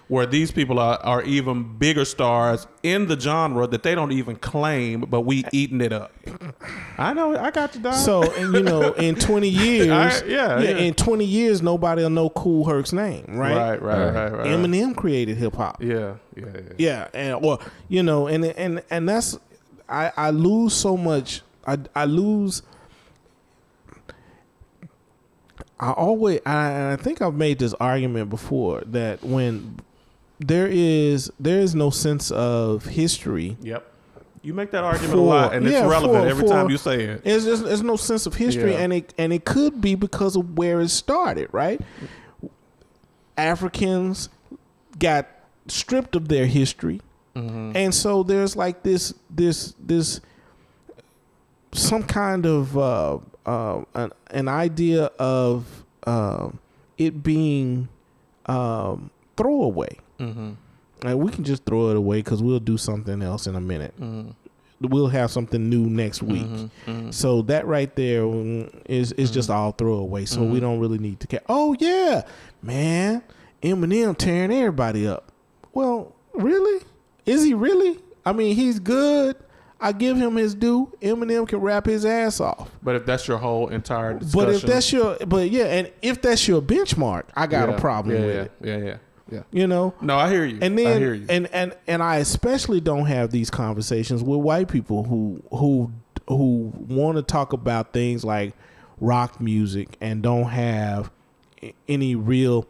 where 0.08 0.26
these 0.26 0.52
people 0.52 0.80
are, 0.80 0.98
are 1.04 1.24
even 1.24 1.78
bigger 1.78 2.06
stars 2.06 2.68
in 2.84 3.08
the 3.08 3.20
genre 3.20 3.66
that 3.68 3.84
they 3.84 3.96
don't 3.96 4.12
even 4.12 4.36
claim, 4.36 5.02
but 5.02 5.22
we 5.22 5.44
eating 5.52 5.82
it 5.82 5.92
up. 5.94 6.12
I 6.98 7.14
know, 7.14 7.36
I 7.38 7.52
got 7.52 7.74
you, 7.76 7.82
Don. 7.82 7.94
So 7.94 8.24
and 8.34 8.54
you 8.54 8.62
know, 8.64 8.94
in 8.94 9.16
twenty 9.28 9.50
years, 9.50 9.90
I- 9.90 10.26
yeah, 10.26 10.60
yeah. 10.60 10.78
in 10.78 10.94
twenty 10.94 11.26
years, 11.26 11.62
nobody 11.62 12.04
will 12.04 12.10
know 12.10 12.30
Kool 12.30 12.66
Herc's 12.66 12.94
name, 12.94 13.26
right? 13.30 13.56
right, 13.56 13.82
right, 13.82 14.12
right, 14.14 14.32
right. 14.34 14.48
Eminem 14.48 14.96
created 14.96 15.38
hip 15.38 15.56
hop. 15.56 15.82
Yeah, 15.82 16.16
yeah, 16.36 16.46
yeah. 16.54 16.62
Yeah, 16.78 17.08
and 17.14 17.46
or 17.46 17.60
you 17.90 18.04
know, 18.04 18.28
and 18.28 18.46
and 18.46 18.84
and 18.90 19.08
that's 19.10 19.38
I 19.90 20.12
I 20.16 20.30
lose 20.30 20.74
so 20.74 20.96
much. 20.98 21.42
I 21.66 21.78
I 21.96 22.06
lose. 22.06 22.62
I 25.80 25.92
always 25.92 26.40
I, 26.46 26.94
I 26.94 26.96
think 26.96 27.22
I've 27.22 27.34
made 27.36 27.60
this 27.60 27.74
argument 27.76 28.30
before 28.30 28.82
that 28.88 29.24
when 29.24 29.80
there 30.40 30.68
is 30.70 31.32
there 31.40 31.60
is 31.60 31.74
no 31.76 31.90
sense 31.90 32.32
of 32.32 32.86
history. 32.86 33.58
Yep. 33.62 33.90
You 34.42 34.54
make 34.54 34.72
that 34.72 34.84
argument 34.84 35.18
a 35.18 35.22
lot, 35.22 35.54
and 35.54 35.66
it's 35.66 35.74
relevant 35.88 36.24
for- 36.26 36.28
every 36.30 36.44
for- 36.44 36.50
time 36.54 36.70
you 36.70 36.78
say 36.78 37.02
it. 37.04 37.24
There's 37.24 37.46
just 37.46 37.64
there's 37.64 37.82
no 37.82 37.96
sense 37.96 38.26
of 38.26 38.36
history, 38.36 38.72
Yeah. 38.74 38.80
and 38.80 38.92
it 38.94 39.14
and 39.18 39.32
it 39.32 39.46
could 39.46 39.80
be 39.80 39.96
because 39.96 40.36
of 40.36 40.58
where 40.58 40.82
it 40.82 40.90
started, 40.90 41.48
right? 41.54 41.80
Africans 43.38 44.30
got 45.00 45.28
stripped 45.68 46.16
of 46.16 46.28
their 46.28 46.46
history, 46.46 47.02
and 47.36 47.94
so 47.96 48.22
there's 48.22 48.56
like 48.56 48.84
this 48.84 49.14
this 49.30 49.74
this 49.80 50.20
some 51.72 52.04
kind 52.04 52.46
of 52.46 52.78
uh, 52.78 53.18
uh, 53.46 53.84
an, 53.94 54.12
an 54.32 54.48
idea 54.48 55.06
of 55.20 55.84
uh, 56.06 56.50
it 56.98 57.24
being 57.24 57.88
um, 58.46 59.10
throwaway. 59.38 59.98
Like 61.04 61.18
we 61.18 61.32
can 61.32 61.44
just 61.44 61.66
throw 61.66 61.90
it 61.90 61.98
away 61.98 62.20
because 62.20 62.42
we'll 62.42 62.60
do 62.62 62.78
something 62.78 63.22
else 63.22 63.46
in 63.48 63.56
a 63.56 63.62
minute. 63.62 63.94
We'll 64.80 65.08
have 65.08 65.32
something 65.32 65.70
new 65.70 65.86
next 65.90 66.22
week. 66.24 66.48
So 67.12 67.42
that 67.44 67.66
right 67.68 67.94
there 67.96 68.26
is 68.86 69.12
is 69.14 69.32
just 69.32 69.50
all 69.50 69.72
throwaway. 69.74 70.26
So 70.26 70.44
we 70.44 70.60
don't 70.60 70.80
really 70.80 70.98
need 71.00 71.20
to 71.22 71.28
care. 71.28 71.42
Oh 71.50 71.76
yeah, 71.80 72.24
man, 72.62 73.22
Eminem 73.62 74.18
tearing 74.18 74.52
everybody 74.52 75.08
up. 75.08 75.32
Well, 75.74 76.14
really? 76.34 76.84
Is 77.26 77.44
he 77.44 77.54
really? 77.54 78.00
I 78.26 78.32
mean, 78.34 78.56
he's 78.56 78.80
good. 78.80 79.36
I 79.84 79.92
give 79.92 80.18
him 80.18 80.36
his 80.38 80.56
due. 80.56 80.92
Eminem 81.02 81.48
can 81.48 81.60
rap 81.60 81.86
his 81.86 82.06
ass 82.06 82.40
off. 82.40 82.72
But 82.82 82.96
if 82.96 83.06
that's 83.06 83.28
your 83.28 83.38
whole 83.38 83.68
entire 83.68 84.18
discussion, 84.18 84.40
But 84.48 84.56
if 84.56 84.62
that's 84.64 84.92
your, 84.94 85.18
but 85.28 85.50
yeah, 85.52 85.66
and 85.66 85.92
if 86.02 86.22
that's 86.22 86.48
your 86.48 86.62
benchmark, 86.62 87.24
I 87.36 87.48
got 87.48 87.70
yeah, 87.70 87.76
a 87.76 87.80
problem 87.80 88.16
yeah, 88.16 88.22
with 88.26 88.36
yeah, 88.36 88.42
it. 88.42 88.52
Yeah, 88.62 88.78
yeah, 88.78 88.98
yeah. 89.32 89.44
You 89.52 89.68
know, 89.68 89.94
No, 90.02 90.16
I 90.18 90.30
hear 90.30 90.46
you. 90.46 90.60
and 90.62 90.80
I 90.80 90.84
then 90.84 91.02
hear 91.02 91.14
you. 91.14 91.26
and 91.30 91.48
and 91.54 91.76
and 91.86 92.02
I 92.02 92.18
especially 92.18 92.80
don't 92.80 93.06
have 93.08 93.32
these 93.32 93.50
conversations 93.50 94.24
with 94.24 94.40
white 94.40 94.70
people 94.70 95.04
who 95.04 95.44
who 95.52 95.92
who 96.30 96.72
want 96.88 97.18
to 97.18 97.22
talk 97.22 97.52
about 97.54 97.92
things 97.94 98.24
like 98.24 98.54
rock 99.02 99.42
music 99.42 99.98
and 100.00 100.24
don't 100.24 100.46
have 100.46 101.12
any 101.88 102.16
real 102.16 102.66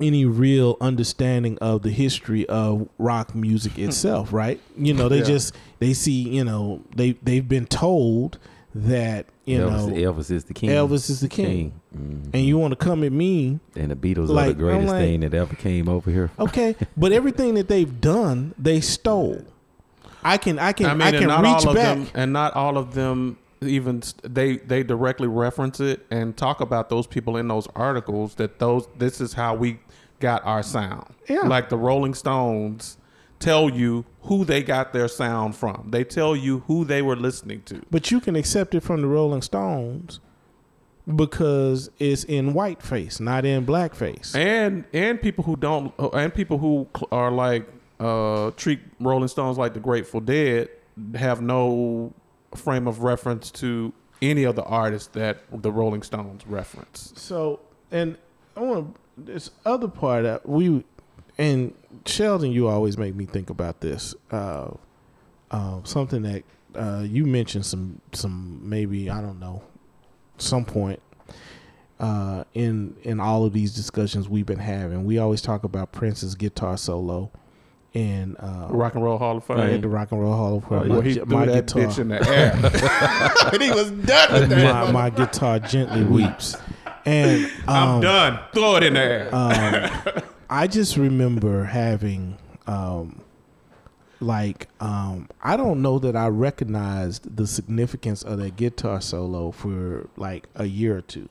any 0.00 0.24
real 0.24 0.76
understanding 0.80 1.58
of 1.58 1.82
the 1.82 1.90
history 1.90 2.46
of 2.48 2.88
rock 2.98 3.34
music 3.34 3.78
itself, 3.78 4.32
right? 4.32 4.60
You 4.76 4.94
know, 4.94 5.08
they 5.08 5.18
Yeah. 5.18 5.24
just 5.24 5.54
they 5.78 5.92
see, 5.92 6.22
you 6.28 6.44
know, 6.44 6.80
they 6.96 7.12
they've 7.22 7.46
been 7.48 7.66
told 7.66 8.38
that, 8.74 9.26
you 9.46 9.58
Elvis, 9.58 9.88
know, 9.88 10.12
Elvis 10.12 10.30
is 10.30 10.44
the 10.44 10.54
king. 10.54 10.70
Elvis 10.70 11.10
is 11.10 11.20
the 11.20 11.28
king. 11.28 11.72
Mhm. 11.96 12.30
And 12.32 12.44
you 12.44 12.56
want 12.56 12.70
to 12.72 12.76
come 12.76 13.02
at 13.02 13.10
me 13.12 13.58
And 13.74 13.90
the 13.90 13.96
Beatles 13.96 14.30
are 14.30 14.46
the 14.48 14.54
greatest 14.54 14.88
like- 14.92 15.02
thing 15.02 15.20
that 15.20 15.34
ever 15.34 15.54
came 15.56 15.88
over 15.88 16.10
here. 16.10 16.30
Okay, 16.38 16.76
but 16.96 17.10
everything 17.12 17.54
that 17.54 17.66
they've 17.68 18.00
done, 18.00 18.54
they 18.58 18.80
stole. 18.80 19.42
I 20.22 20.36
can, 20.36 20.58
I 20.58 20.72
can, 20.72 20.86
I, 20.86 20.90
I 20.90 20.94
mean, 20.94 21.02
and 21.08 21.16
can 21.18 21.28
not 21.28 21.42
reach 21.42 21.64
all 21.66 21.70
of 21.70 21.74
back. 21.76 21.96
them, 21.96 22.06
and 22.14 22.32
not 22.32 22.54
all 22.54 22.76
of 22.78 22.94
them 22.94 23.38
even 23.62 24.02
they 24.22 24.56
they 24.56 24.82
directly 24.82 25.28
reference 25.28 25.80
it 25.80 26.06
and 26.10 26.34
talk 26.36 26.60
about 26.62 26.88
those 26.88 27.06
people 27.06 27.36
in 27.36 27.46
those 27.48 27.66
articles 27.76 28.36
that 28.36 28.58
those 28.58 28.86
this 28.98 29.20
is 29.20 29.34
how 29.34 29.54
we 29.54 29.78
got 30.20 30.44
our 30.44 30.62
sound. 30.62 31.14
Yeah. 31.28 31.40
like 31.42 31.68
the 31.68 31.76
Rolling 31.76 32.14
Stones 32.14 32.96
tell 33.38 33.70
you 33.70 34.04
who 34.22 34.44
they 34.44 34.62
got 34.62 34.92
their 34.92 35.08
sound 35.08 35.56
from. 35.56 35.88
They 35.90 36.04
tell 36.04 36.36
you 36.36 36.60
who 36.66 36.84
they 36.84 37.00
were 37.02 37.16
listening 37.16 37.62
to. 37.62 37.82
But 37.90 38.10
you 38.10 38.20
can 38.20 38.36
accept 38.36 38.74
it 38.74 38.80
from 38.80 39.00
the 39.00 39.06
Rolling 39.08 39.42
Stones 39.42 40.20
because 41.16 41.90
it's 41.98 42.24
in 42.24 42.52
whiteface, 42.52 43.18
not 43.20 43.44
in 43.44 43.66
blackface. 43.66 44.34
and 44.36 44.84
and 44.92 45.20
people 45.20 45.44
who 45.44 45.56
don't 45.56 45.92
and 46.12 46.32
people 46.34 46.58
who 46.58 46.86
are 47.10 47.30
like 47.30 47.66
uh 47.98 48.50
treat 48.56 48.80
Rolling 49.00 49.28
Stones 49.28 49.58
like 49.58 49.74
the 49.74 49.80
Grateful 49.80 50.20
Dead 50.20 50.68
have 51.14 51.40
no 51.40 52.12
frame 52.54 52.86
of 52.86 53.02
reference 53.02 53.50
to 53.52 53.92
any 54.22 54.44
of 54.44 54.54
the 54.54 54.64
artists 54.64 55.08
that 55.14 55.38
the 55.62 55.72
Rolling 55.72 56.02
Stones 56.02 56.46
reference. 56.46 57.12
So, 57.16 57.60
and 57.90 58.18
I 58.56 58.60
want 58.60 58.96
this 59.16 59.50
other 59.64 59.88
part 59.88 60.24
that 60.24 60.48
we 60.48 60.84
and 61.38 61.74
Sheldon, 62.06 62.52
you 62.52 62.68
always 62.68 62.98
make 62.98 63.14
me 63.14 63.24
think 63.26 63.50
about 63.50 63.80
this. 63.80 64.14
Uh, 64.30 64.70
uh, 65.50 65.80
something 65.84 66.22
that 66.22 66.42
uh, 66.74 67.02
you 67.06 67.26
mentioned 67.26 67.66
some 67.66 68.00
some 68.12 68.60
maybe 68.68 69.10
I 69.10 69.20
don't 69.20 69.40
know 69.40 69.62
some 70.38 70.64
point 70.64 71.00
uh, 71.98 72.44
in 72.54 72.96
in 73.02 73.20
all 73.20 73.44
of 73.44 73.52
these 73.52 73.74
discussions 73.74 74.28
we've 74.28 74.46
been 74.46 74.58
having. 74.58 75.04
We 75.04 75.18
always 75.18 75.42
talk 75.42 75.64
about 75.64 75.92
Prince's 75.92 76.34
guitar 76.34 76.76
solo 76.76 77.30
and 77.92 78.36
uh, 78.38 78.68
Rock 78.70 78.94
and 78.94 79.02
Roll 79.02 79.18
Hall 79.18 79.38
of 79.38 79.44
Fame. 79.44 79.58
at 79.58 79.82
the 79.82 79.88
Rock 79.88 80.12
and 80.12 80.20
Roll 80.20 80.34
Hall 80.36 80.56
of 80.58 80.64
Fame. 80.68 80.88
Well, 80.90 81.00
he 81.00 81.18
My- 81.18 81.24
threw 81.24 81.36
my 81.38 81.46
that 81.46 81.66
guitar- 81.66 81.82
bitch 81.82 81.98
in 81.98 82.08
the 82.08 82.28
air. 82.28 83.52
and 83.52 83.62
he 83.62 83.70
was 83.72 83.90
done 83.90 84.32
with 84.40 84.48
that. 84.50 84.86
my, 84.86 84.92
my 84.92 85.10
guitar 85.10 85.58
gently 85.58 86.04
weeps, 86.04 86.56
and 87.10 87.46
um, 87.68 87.76
I'm 87.76 88.00
done. 88.00 88.40
Throw 88.52 88.76
it 88.76 88.82
in 88.84 88.94
there. 88.94 89.34
um, 89.34 90.22
I 90.50 90.66
just 90.66 90.96
remember 90.96 91.64
having 91.64 92.36
um, 92.66 93.20
like 94.20 94.68
um, 94.80 95.28
I 95.42 95.56
don't 95.56 95.82
know 95.82 95.98
that 95.98 96.16
I 96.16 96.28
recognized 96.28 97.36
the 97.36 97.46
significance 97.46 98.22
of 98.22 98.38
that 98.38 98.56
guitar 98.56 99.00
solo 99.00 99.50
for 99.50 100.08
like 100.16 100.48
a 100.54 100.66
year 100.66 100.98
or 100.98 101.02
two. 101.02 101.28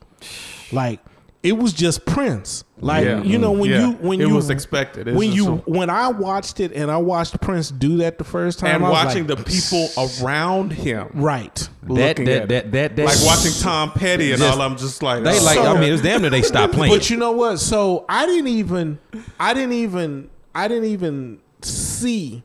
Like 0.72 1.00
it 1.42 1.52
was 1.56 1.72
just 1.72 2.04
Prince. 2.04 2.64
Like 2.82 3.04
Yeah. 3.04 3.22
you 3.22 3.38
know 3.38 3.52
when 3.52 3.70
Yeah. 3.70 3.86
you 3.86 3.92
when 3.92 4.20
it 4.20 4.28
you 4.28 4.34
was 4.34 4.50
expected. 4.50 5.08
It's 5.08 5.16
when 5.16 5.32
you 5.32 5.44
some- 5.44 5.62
when 5.66 5.88
I 5.90 6.08
watched 6.08 6.60
it 6.60 6.72
and 6.74 6.90
I 6.90 6.96
watched 6.98 7.40
Prince 7.40 7.70
do 7.70 7.98
that 7.98 8.18
the 8.18 8.24
first 8.24 8.58
time 8.58 8.76
and 8.76 8.84
I 8.84 8.88
was 8.90 9.04
watching 9.04 9.26
like, 9.26 9.38
the 9.38 9.44
people 9.44 9.88
around 10.22 10.72
him, 10.72 11.08
right. 11.14 11.68
That 11.84 12.16
that, 12.16 12.48
that 12.48 12.72
that 12.72 12.96
that 12.96 13.04
like 13.06 13.16
watching 13.24 13.52
Tom 13.60 13.90
Petty 13.92 14.32
and 14.32 14.40
Just- 14.40 14.54
all. 14.58 14.62
I'm 14.62 14.76
just 14.76 15.02
like, 15.02 15.24
They 15.24 15.38
oh, 15.38 15.42
like. 15.44 15.56
So- 15.56 15.66
I 15.66 15.74
mean, 15.80 15.88
it 15.88 15.92
was 15.92 16.02
damn 16.02 16.20
near 16.22 16.30
they 16.30 16.42
stopped 16.42 16.74
playing. 16.74 16.92
But 16.92 17.08
you 17.10 17.16
know 17.16 17.32
what? 17.32 17.58
So 17.58 18.04
I 18.08 18.26
didn't 18.26 18.48
even, 18.48 18.98
I 19.38 19.54
didn't 19.54 19.72
even, 19.72 20.28
I 20.54 20.68
didn't 20.68 20.86
even 20.86 21.38
see 21.62 22.42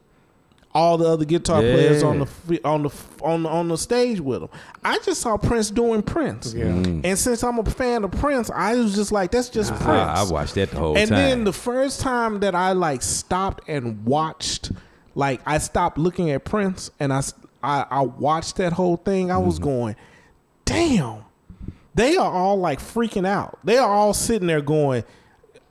all 0.75 0.97
the 0.97 1.07
other 1.07 1.25
guitar 1.25 1.63
Yeah. 1.63 1.73
players 1.73 2.03
on 2.03 2.19
the 2.19 2.61
on 2.63 2.83
the 2.83 2.89
on 3.23 3.43
the, 3.43 3.49
on 3.49 3.67
the 3.69 3.77
stage 3.77 4.19
with 4.19 4.43
him. 4.43 4.49
I 4.83 4.99
just 5.05 5.21
saw 5.21 5.37
Prince 5.37 5.71
doing 5.71 6.03
Prince, 6.03 6.53
Yeah. 6.53 6.65
and 6.65 7.17
since 7.17 7.43
I'm 7.43 7.57
a 7.57 7.63
fan 7.63 8.03
of 8.03 8.11
Prince, 8.11 8.51
I 8.53 8.75
was 8.75 8.93
just 8.93 9.11
like, 9.11 9.31
that's 9.31 9.49
just 9.49 9.71
Prince. 9.71 9.87
I, 9.87 10.21
I 10.21 10.23
watched 10.23 10.55
that 10.55 10.69
the 10.71 10.77
whole 10.77 10.97
and 10.97 11.09
time. 11.09 11.17
And 11.17 11.31
then 11.31 11.43
the 11.45 11.53
first 11.53 12.01
time 12.01 12.41
that 12.41 12.53
I 12.53 12.73
like 12.73 13.01
stopped 13.01 13.67
and 13.69 14.05
watched, 14.05 14.71
like 15.15 15.41
I 15.45 15.57
stopped 15.59 15.97
looking 15.97 16.29
at 16.29 16.43
Prince 16.43 16.91
and 16.99 17.11
I 17.13 17.21
I, 17.63 17.85
I 17.89 18.01
watched 18.01 18.57
that 18.57 18.73
whole 18.73 18.97
thing. 18.97 19.31
I 19.31 19.35
Mm-hmm. 19.35 19.45
was 19.47 19.57
going, 19.59 19.95
damn, 20.65 21.23
they 21.95 22.17
are 22.17 22.31
all 22.31 22.57
like 22.59 22.79
freaking 22.79 23.25
out. 23.25 23.57
They 23.63 23.77
are 23.77 23.89
all 23.89 24.13
sitting 24.13 24.47
there 24.47 24.61
going, 24.61 25.03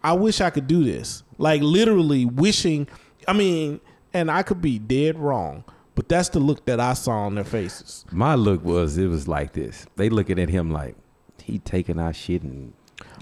I 0.02 0.14
wish 0.14 0.40
I 0.40 0.50
could 0.50 0.66
do 0.66 0.82
this. 0.82 1.22
Like 1.38 1.62
literally 1.62 2.24
wishing. 2.24 2.88
I 3.28 3.32
mean, 3.32 3.80
and 4.14 4.30
I 4.30 4.42
could 4.42 4.62
be 4.62 4.78
dead 4.78 5.18
wrong, 5.18 5.64
but 5.94 6.08
that's 6.08 6.30
the 6.30 6.40
look 6.40 6.64
that 6.66 6.80
I 6.80 6.94
saw 6.94 7.12
on 7.26 7.34
their 7.34 7.44
faces. 7.44 8.04
My 8.10 8.34
look 8.34 8.64
was 8.64 8.96
it 8.96 9.08
was 9.08 9.28
like 9.28 9.52
this. 9.52 9.86
They 9.96 10.08
looking 10.08 10.38
at 10.38 10.48
him 10.48 10.70
like 10.70 10.94
he 11.42 11.58
taking 11.58 11.98
our 11.98 12.12
shit 12.14 12.42
and 12.42 12.72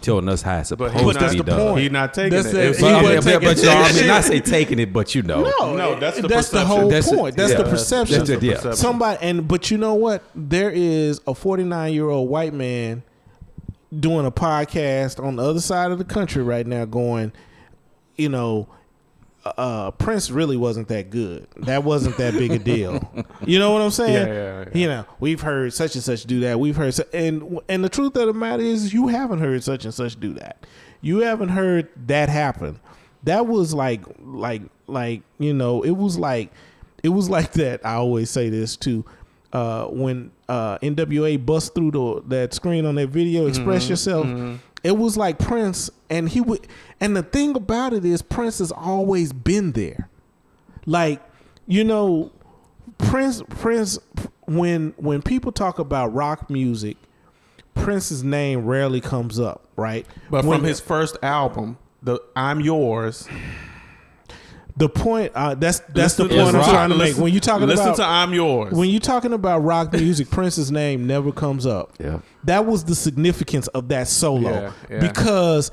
telling 0.01 0.29
us 0.29 0.43
how 0.43 0.59
it's 0.59 0.71
But 0.71 0.93
supposed 0.93 1.05
he's 1.05 1.15
to 1.17 1.21
not 1.21 1.33
be 1.47 1.51
done. 1.51 1.59
point. 1.61 1.81
He's 1.83 1.91
not 1.91 2.15
taking 2.15 2.31
That's 2.31 2.49
it. 2.49 2.53
the- 2.53 2.69
If 2.71 2.77
he 2.77 2.83
But, 2.83 2.89
I 2.95 2.95
mean, 3.03 3.03
wasn't 3.03 3.25
but, 3.25 3.31
taking 3.33 3.49
but 3.49 3.57
you 3.59 3.65
know, 3.65 3.73
I 3.83 3.87
shit. 3.89 3.97
mean, 3.97 4.07
not 4.09 4.25
say 4.25 4.41
taking 4.57 4.79
it, 4.79 4.93
but 4.93 5.15
you 5.15 5.23
know. 5.23 5.43
No, 5.77 5.99
that's 5.99 6.21
the 6.21 6.29
that's 6.29 6.51
the 6.51 6.65
whole 6.65 6.89
That's 6.89 7.11
the- 7.11 7.17
point. 7.17 7.37
That's 7.37 7.53
yeah. 7.53 7.59
the 7.59 7.65
perception. 7.65 8.19
That's 8.19 8.31
the- 8.31 8.47
yeah. 8.47 8.55
perception. 8.55 8.77
Somebody 8.77 9.19
and 9.23 9.49
but 9.49 9.71
you 9.71 9.79
know 9.79 9.95
what? 9.95 10.23
There 10.35 10.71
is 10.71 11.21
a 11.27 11.35
49 11.35 11.93
year 11.93 12.09
old 12.09 12.29
white 12.29 12.53
man 12.55 13.03
doing 13.99 14.25
a 14.27 14.31
podcast 14.31 15.23
on 15.23 15.37
the 15.37 15.43
other 15.45 15.61
side 15.61 15.91
of 15.93 15.99
the 15.99 16.05
country 16.05 16.43
right 16.43 16.67
now, 16.67 16.85
going, 16.85 17.33
you 18.17 18.29
know, 18.29 18.67
uh, 19.45 19.91
Prince 19.93 20.31
really 20.31 20.57
wasn't 20.57 20.89
that 20.89 21.11
good. 21.11 21.47
That 21.57 21.83
wasn't 21.85 22.17
that 22.19 22.35
big 22.35 22.53
a 22.53 22.59
deal. 22.59 23.13
you 23.45 23.59
know 23.59 23.73
what 23.73 23.83
I'm 23.83 23.91
saying? 23.91 24.27
Yeah, 24.29 24.33
yeah, 24.33 24.65
yeah. 24.67 24.79
You 24.79 24.87
know, 24.87 25.05
we've 25.21 25.41
heard 25.41 25.73
such 25.73 25.95
and 25.95 26.05
such 26.05 26.25
do 26.25 26.41
that. 26.41 26.61
We've 26.61 26.77
heard, 26.77 26.95
su- 26.95 27.05
and 27.13 27.59
and 27.69 27.83
the 27.85 27.89
truth 27.89 28.15
of 28.17 28.27
the 28.27 28.33
matter 28.33 28.63
is, 28.63 28.93
you 28.93 29.09
haven't 29.09 29.41
heard 29.41 29.63
such 29.65 29.85
and 29.85 29.93
such 29.93 30.19
do 30.21 30.33
that. 30.35 30.65
You 31.01 31.19
haven't 31.19 31.49
heard 31.51 31.89
that 32.07 32.29
happen. 32.29 32.79
That 33.25 33.47
was 33.47 33.75
like, 33.75 34.03
like, 34.21 34.63
like 34.87 35.23
you 35.39 35.53
know, 35.55 35.83
it 35.83 35.93
was 35.93 36.19
like, 36.19 36.53
it 37.03 37.09
was 37.09 37.29
like 37.29 37.53
that. 37.55 37.85
I 37.85 37.95
always 37.95 38.31
say 38.31 38.49
this 38.49 38.77
too. 38.77 39.05
Uh, 39.53 39.85
when 39.87 40.31
uh, 40.49 40.79
NWA 40.79 41.45
bust 41.45 41.75
through 41.75 41.91
the 41.91 42.23
that 42.29 42.55
screen 42.55 42.87
on 42.87 42.95
that 42.95 43.09
video, 43.09 43.47
express 43.49 43.89
yourself. 43.89 44.27
It 44.85 44.97
was 44.99 45.17
like 45.17 45.39
Prince, 45.39 45.91
and 46.11 46.29
he 46.29 46.41
would. 46.41 46.67
And 47.01 47.17
the 47.17 47.23
thing 47.23 47.55
about 47.57 47.93
it 47.93 48.05
is, 48.05 48.21
Prince 48.23 48.59
has 48.59 48.73
always 48.73 49.33
been 49.33 49.73
there. 49.73 50.09
Like, 50.87 51.23
you 51.67 51.85
know, 51.85 52.33
Prince 52.99 53.43
Prince 53.49 53.99
when 54.47 54.93
when 54.97 55.23
people 55.23 55.53
talk 55.53 55.79
about 55.79 56.13
rock 56.13 56.51
music, 56.51 56.97
Prince's 57.75 58.25
name 58.25 58.67
rarely 58.67 59.01
comes 59.01 59.39
up, 59.39 59.67
right? 59.77 60.07
But 60.31 60.45
When- 60.45 60.59
from 60.59 60.67
his 60.67 60.81
first 60.81 61.17
album, 61.23 61.79
the 62.03 62.21
I'm 62.35 62.61
yours. 62.61 63.29
The 64.77 64.89
point 64.89 65.33
uh, 65.35 65.55
that's 65.55 65.81
that's 65.81 66.19
Listen- 66.19 66.29
the 66.29 66.35
point 66.35 66.49
I'm 66.49 66.55
listen- 66.61 66.73
trying 66.75 66.89
to 66.91 66.95
make. 66.97 67.09
listen- 67.09 67.23
When 67.25 67.33
you 67.35 67.41
talking 67.41 67.67
listen 67.67 67.87
about 67.89 67.97
to 67.97 68.05
I'm 68.05 68.33
yours. 68.33 68.73
when 68.73 68.89
you 68.89 68.99
talking 69.01 69.33
about 69.33 69.59
rock 69.65 69.93
music, 69.93 70.31
Prince's 70.31 70.71
name 70.71 71.07
never 71.07 71.31
comes 71.33 71.67
up. 71.67 71.93
Yeah. 72.01 72.21
That 72.45 72.65
was 72.67 72.85
the 72.85 72.95
significance 72.95 73.67
of 73.69 73.89
that 73.89 74.09
solo 74.09 74.51
Yeah, 74.51 74.73
yeah. 74.91 75.01
because 75.01 75.71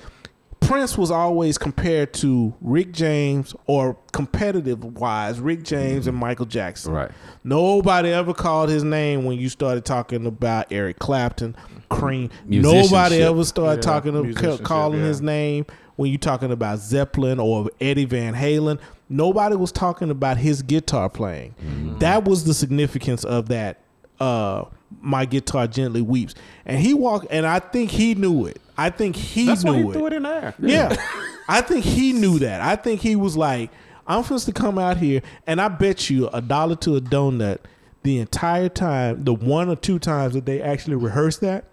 Prince 0.59 0.97
was 0.97 1.09
always 1.09 1.57
compared 1.57 2.13
to 2.15 2.53
Rick 2.59 2.91
James 2.91 3.55
or 3.65 3.95
competitive 4.11 4.83
wise, 4.83 5.39
Rick 5.39 5.63
James 5.63 6.05
and 6.05 6.17
Michael 6.17 6.45
Jackson. 6.45 6.91
Right. 6.91 7.11
Nobody 7.45 8.09
ever 8.11 8.33
called 8.33 8.69
his 8.69 8.83
name 8.83 9.23
when 9.23 9.39
you 9.39 9.47
started 9.47 9.85
talking 9.85 10.25
about 10.25 10.67
Eric 10.71 10.99
Clapton, 10.99 11.55
Cream. 11.89 12.29
Nobody 12.45 13.21
ever 13.21 13.45
started 13.45 13.77
Yeah, 13.83 13.91
talking 13.93 14.15
of 14.15 14.63
calling 14.63 14.99
yeah. 14.99 15.05
his 15.05 15.21
name 15.21 15.65
when 15.99 16.09
you're 16.09 16.17
talking 16.17 16.49
about 16.49 16.79
Zeppelin 16.79 17.41
or 17.41 17.69
Eddie 17.81 18.05
Van 18.05 18.33
Halen. 18.33 18.79
Nobody 19.09 19.57
was 19.57 19.73
talking 19.73 20.09
about 20.09 20.37
his 20.37 20.61
guitar 20.61 21.09
playing. 21.09 21.55
Mm-hmm. 21.61 21.97
That 21.97 22.23
was 22.23 22.45
the 22.45 22.53
significance 22.53 23.25
of 23.25 23.49
that. 23.49 23.81
Uh, 24.17 24.63
my 25.01 25.25
guitar 25.25 25.67
gently 25.67 26.01
weeps, 26.01 26.35
and 26.65 26.79
he 26.79 26.93
walked, 26.93 27.27
and 27.29 27.45
I 27.45 27.59
think 27.59 27.91
he 27.91 28.15
knew 28.15 28.45
it. 28.45 28.61
I 28.77 28.89
think 28.91 29.17
he 29.17 29.47
That's 29.47 29.65
why 29.65 29.71
knew 29.71 29.83
he 29.83 29.89
it. 29.89 29.93
threw 29.93 30.05
it 30.07 30.13
in 30.13 30.23
there. 30.23 30.53
Yeah. 30.57 30.95
I 31.49 31.59
think 31.59 31.83
he 31.83 32.13
knew 32.13 32.39
that. 32.39 32.61
I 32.61 32.77
think 32.77 33.01
he 33.01 33.17
was 33.17 33.35
like, 33.35 33.69
I'm 34.07 34.23
supposed 34.23 34.45
to 34.45 34.53
come 34.53 34.79
out 34.79 34.95
here 34.97 35.21
and 35.45 35.59
I 35.59 35.67
bet 35.67 36.09
you 36.09 36.29
a 36.29 36.41
dollar 36.41 36.75
to 36.77 36.95
a 36.95 37.01
donut 37.01 37.57
the 38.03 38.19
entire 38.19 38.69
time, 38.69 39.25
the 39.25 39.33
one 39.33 39.67
or 39.69 39.75
two 39.75 39.99
times 39.99 40.33
that 40.33 40.45
they 40.45 40.61
actually 40.61 40.95
rehearsed 40.95 41.41
that, 41.41 41.65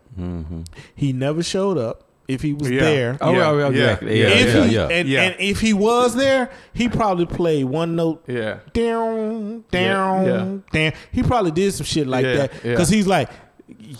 he 0.96 1.12
never 1.12 1.42
showed 1.44 1.78
up. 1.78 2.05
If 2.28 2.42
he 2.42 2.52
was 2.52 2.70
Yeah. 2.70 2.80
there, 2.80 3.18
Oh, 3.20 3.30
Yeah, 3.32 3.38
yeah, 3.38 3.50
yeah, 3.52 3.58
yeah, 3.58 3.68
exactly. 3.68 4.20
Yeah, 4.20 4.26
yeah, 4.28 4.34
if 4.34 4.54
yeah, 4.54 4.64
he, 4.66 4.74
yeah. 4.74 4.88
And, 4.88 5.08
Yeah. 5.08 5.22
and 5.22 5.34
if 5.38 5.60
he 5.60 5.72
was 5.72 6.14
there, 6.16 6.50
he 6.74 6.88
probably 6.88 7.26
played 7.26 7.64
one 7.66 7.94
note 7.94 8.24
Yeah. 8.26 8.58
down, 8.72 9.64
down, 9.70 10.26
Yeah, 10.26 10.80
down. 10.90 10.92
He 11.12 11.22
probably 11.22 11.52
did 11.52 11.72
some 11.74 11.86
shit 11.86 12.06
like 12.06 12.24
Yeah, 12.24 12.36
that 12.36 12.52
yeah. 12.64 12.70
because 12.72 12.88
he's 12.88 13.06
like, 13.06 13.28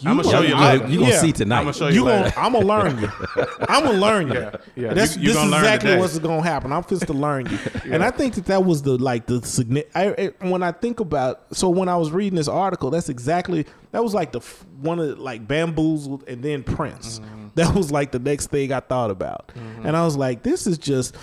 I'ma 0.04 0.22
show 0.22 0.42
you 0.42 0.54
I- 0.54 0.74
later. 0.74 0.86
You 0.88 0.98
gonna 1.00 1.10
yeah. 1.10 1.20
see 1.20 1.32
tonight. 1.32 1.60
I'ma 1.60 1.72
show 1.72 1.88
you 1.88 1.94
You 1.94 2.04
later. 2.04 2.30
gonna, 2.30 2.46
I'm 2.46 2.52
gonna 2.52 2.64
learn 2.66 2.98
you. 3.00 3.10
I'm 3.68 3.84
gonna 3.84 3.98
learn 3.98 4.28
you. 4.28 4.34
Yeah, 4.34 4.56
yeah. 4.76 4.94
That's 4.94 5.16
You- 5.16 5.22
you 5.22 5.28
this 5.28 5.36
gonna 5.36 5.46
is 5.46 5.52
learn 5.52 5.64
exactly 5.64 5.90
today. 5.90 6.00
what's 6.00 6.18
gonna 6.20 6.42
happen. 6.42 6.72
I'm 6.72 6.84
just 6.84 7.06
to 7.08 7.12
learn 7.12 7.46
you, 7.50 7.58
and 7.92 8.04
I 8.04 8.10
think 8.12 8.34
that 8.34 8.46
that 8.46 8.64
was 8.64 8.82
the 8.82 8.96
like 8.96 9.26
the 9.26 9.42
significant. 9.42 10.36
When 10.40 10.62
I 10.62 10.70
think 10.72 11.00
about, 11.00 11.46
so 11.56 11.68
when 11.68 11.88
I 11.88 11.96
was 11.96 12.12
reading 12.12 12.36
this 12.36 12.46
article, 12.48 12.90
that's 12.90 13.08
exactly 13.08 13.66
that 13.90 14.04
was 14.04 14.14
like 14.14 14.30
the 14.32 14.40
one 14.80 15.00
of 15.00 15.18
like 15.18 15.48
bamboozled 15.48 16.22
and 16.28 16.42
then 16.44 16.62
Prince. 16.62 17.18
Mm-hmm. 17.18 17.46
That 17.56 17.74
was 17.74 17.90
like 17.90 18.12
the 18.12 18.18
next 18.20 18.50
thing 18.50 18.72
I 18.72 18.80
thought 18.80 19.10
about, 19.10 19.50
and 19.82 19.96
I 19.96 20.04
was 20.04 20.16
like, 20.16 20.42
this 20.44 20.66
is 20.68 20.78
just, 20.78 21.16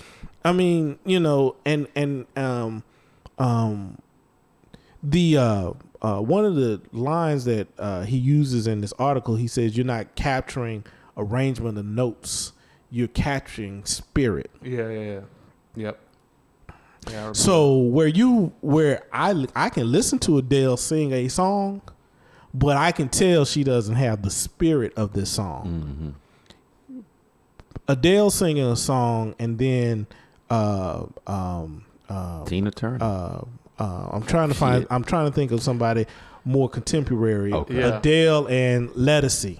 I 0.44 0.52
mean, 0.52 0.98
you 1.06 1.18
know, 1.20 1.56
and 1.64 1.86
and 1.94 2.26
um, 2.36 2.82
um, 3.38 3.96
the 5.02 5.38
uh, 5.38 5.72
uh, 6.04 6.20
one 6.20 6.44
of 6.44 6.54
the 6.54 6.82
lines 6.92 7.46
that 7.46 7.66
uh, 7.78 8.02
he 8.02 8.18
uses 8.18 8.66
in 8.66 8.82
this 8.82 8.92
article, 8.98 9.36
he 9.36 9.48
says, 9.48 9.74
"You're 9.74 9.86
not 9.86 10.14
capturing 10.16 10.84
arrangement 11.16 11.78
of 11.78 11.86
notes; 11.86 12.52
you're 12.90 13.08
capturing 13.08 13.86
spirit." 13.86 14.50
Yeah, 14.62 14.90
yeah, 14.90 15.00
yeah. 15.00 15.20
Yep. 15.76 16.00
Yeah, 17.10 17.32
So 17.32 17.76
where 17.76 18.06
you 18.06 18.52
where 18.60 19.02
I 19.12 19.46
I 19.56 19.70
can 19.70 19.90
listen 19.90 20.18
to 20.20 20.36
Adele 20.38 20.76
sing 20.76 21.12
a 21.12 21.28
song, 21.28 21.80
but 22.52 22.76
I 22.76 22.92
can 22.92 23.08
tell 23.08 23.46
she 23.46 23.64
doesn't 23.64 23.96
have 23.96 24.22
the 24.22 24.30
spirit 24.30 24.92
of 24.96 25.12
this 25.14 25.30
song. 25.30 26.16
Adele 27.88 28.30
singing 28.30 28.64
a 28.64 28.76
song 28.76 29.34
and 29.38 29.58
then 29.58 30.06
uh 30.50 31.04
um 31.26 31.84
uh, 32.08 32.44
Tina 32.44 32.70
Turner. 32.70 33.44
Uh, 33.78 34.08
I'm 34.12 34.22
trying 34.22 34.48
to 34.48 34.54
find. 34.54 34.82
Shit. 34.82 34.88
I'm 34.92 35.04
trying 35.04 35.26
to 35.28 35.32
think 35.34 35.50
of 35.52 35.62
somebody 35.62 36.06
more 36.44 36.68
contemporary. 36.68 37.52
Okay. 37.52 37.78
Yeah. 37.78 37.98
Adele 37.98 38.46
and 38.48 38.90
Ledisi 38.90 39.58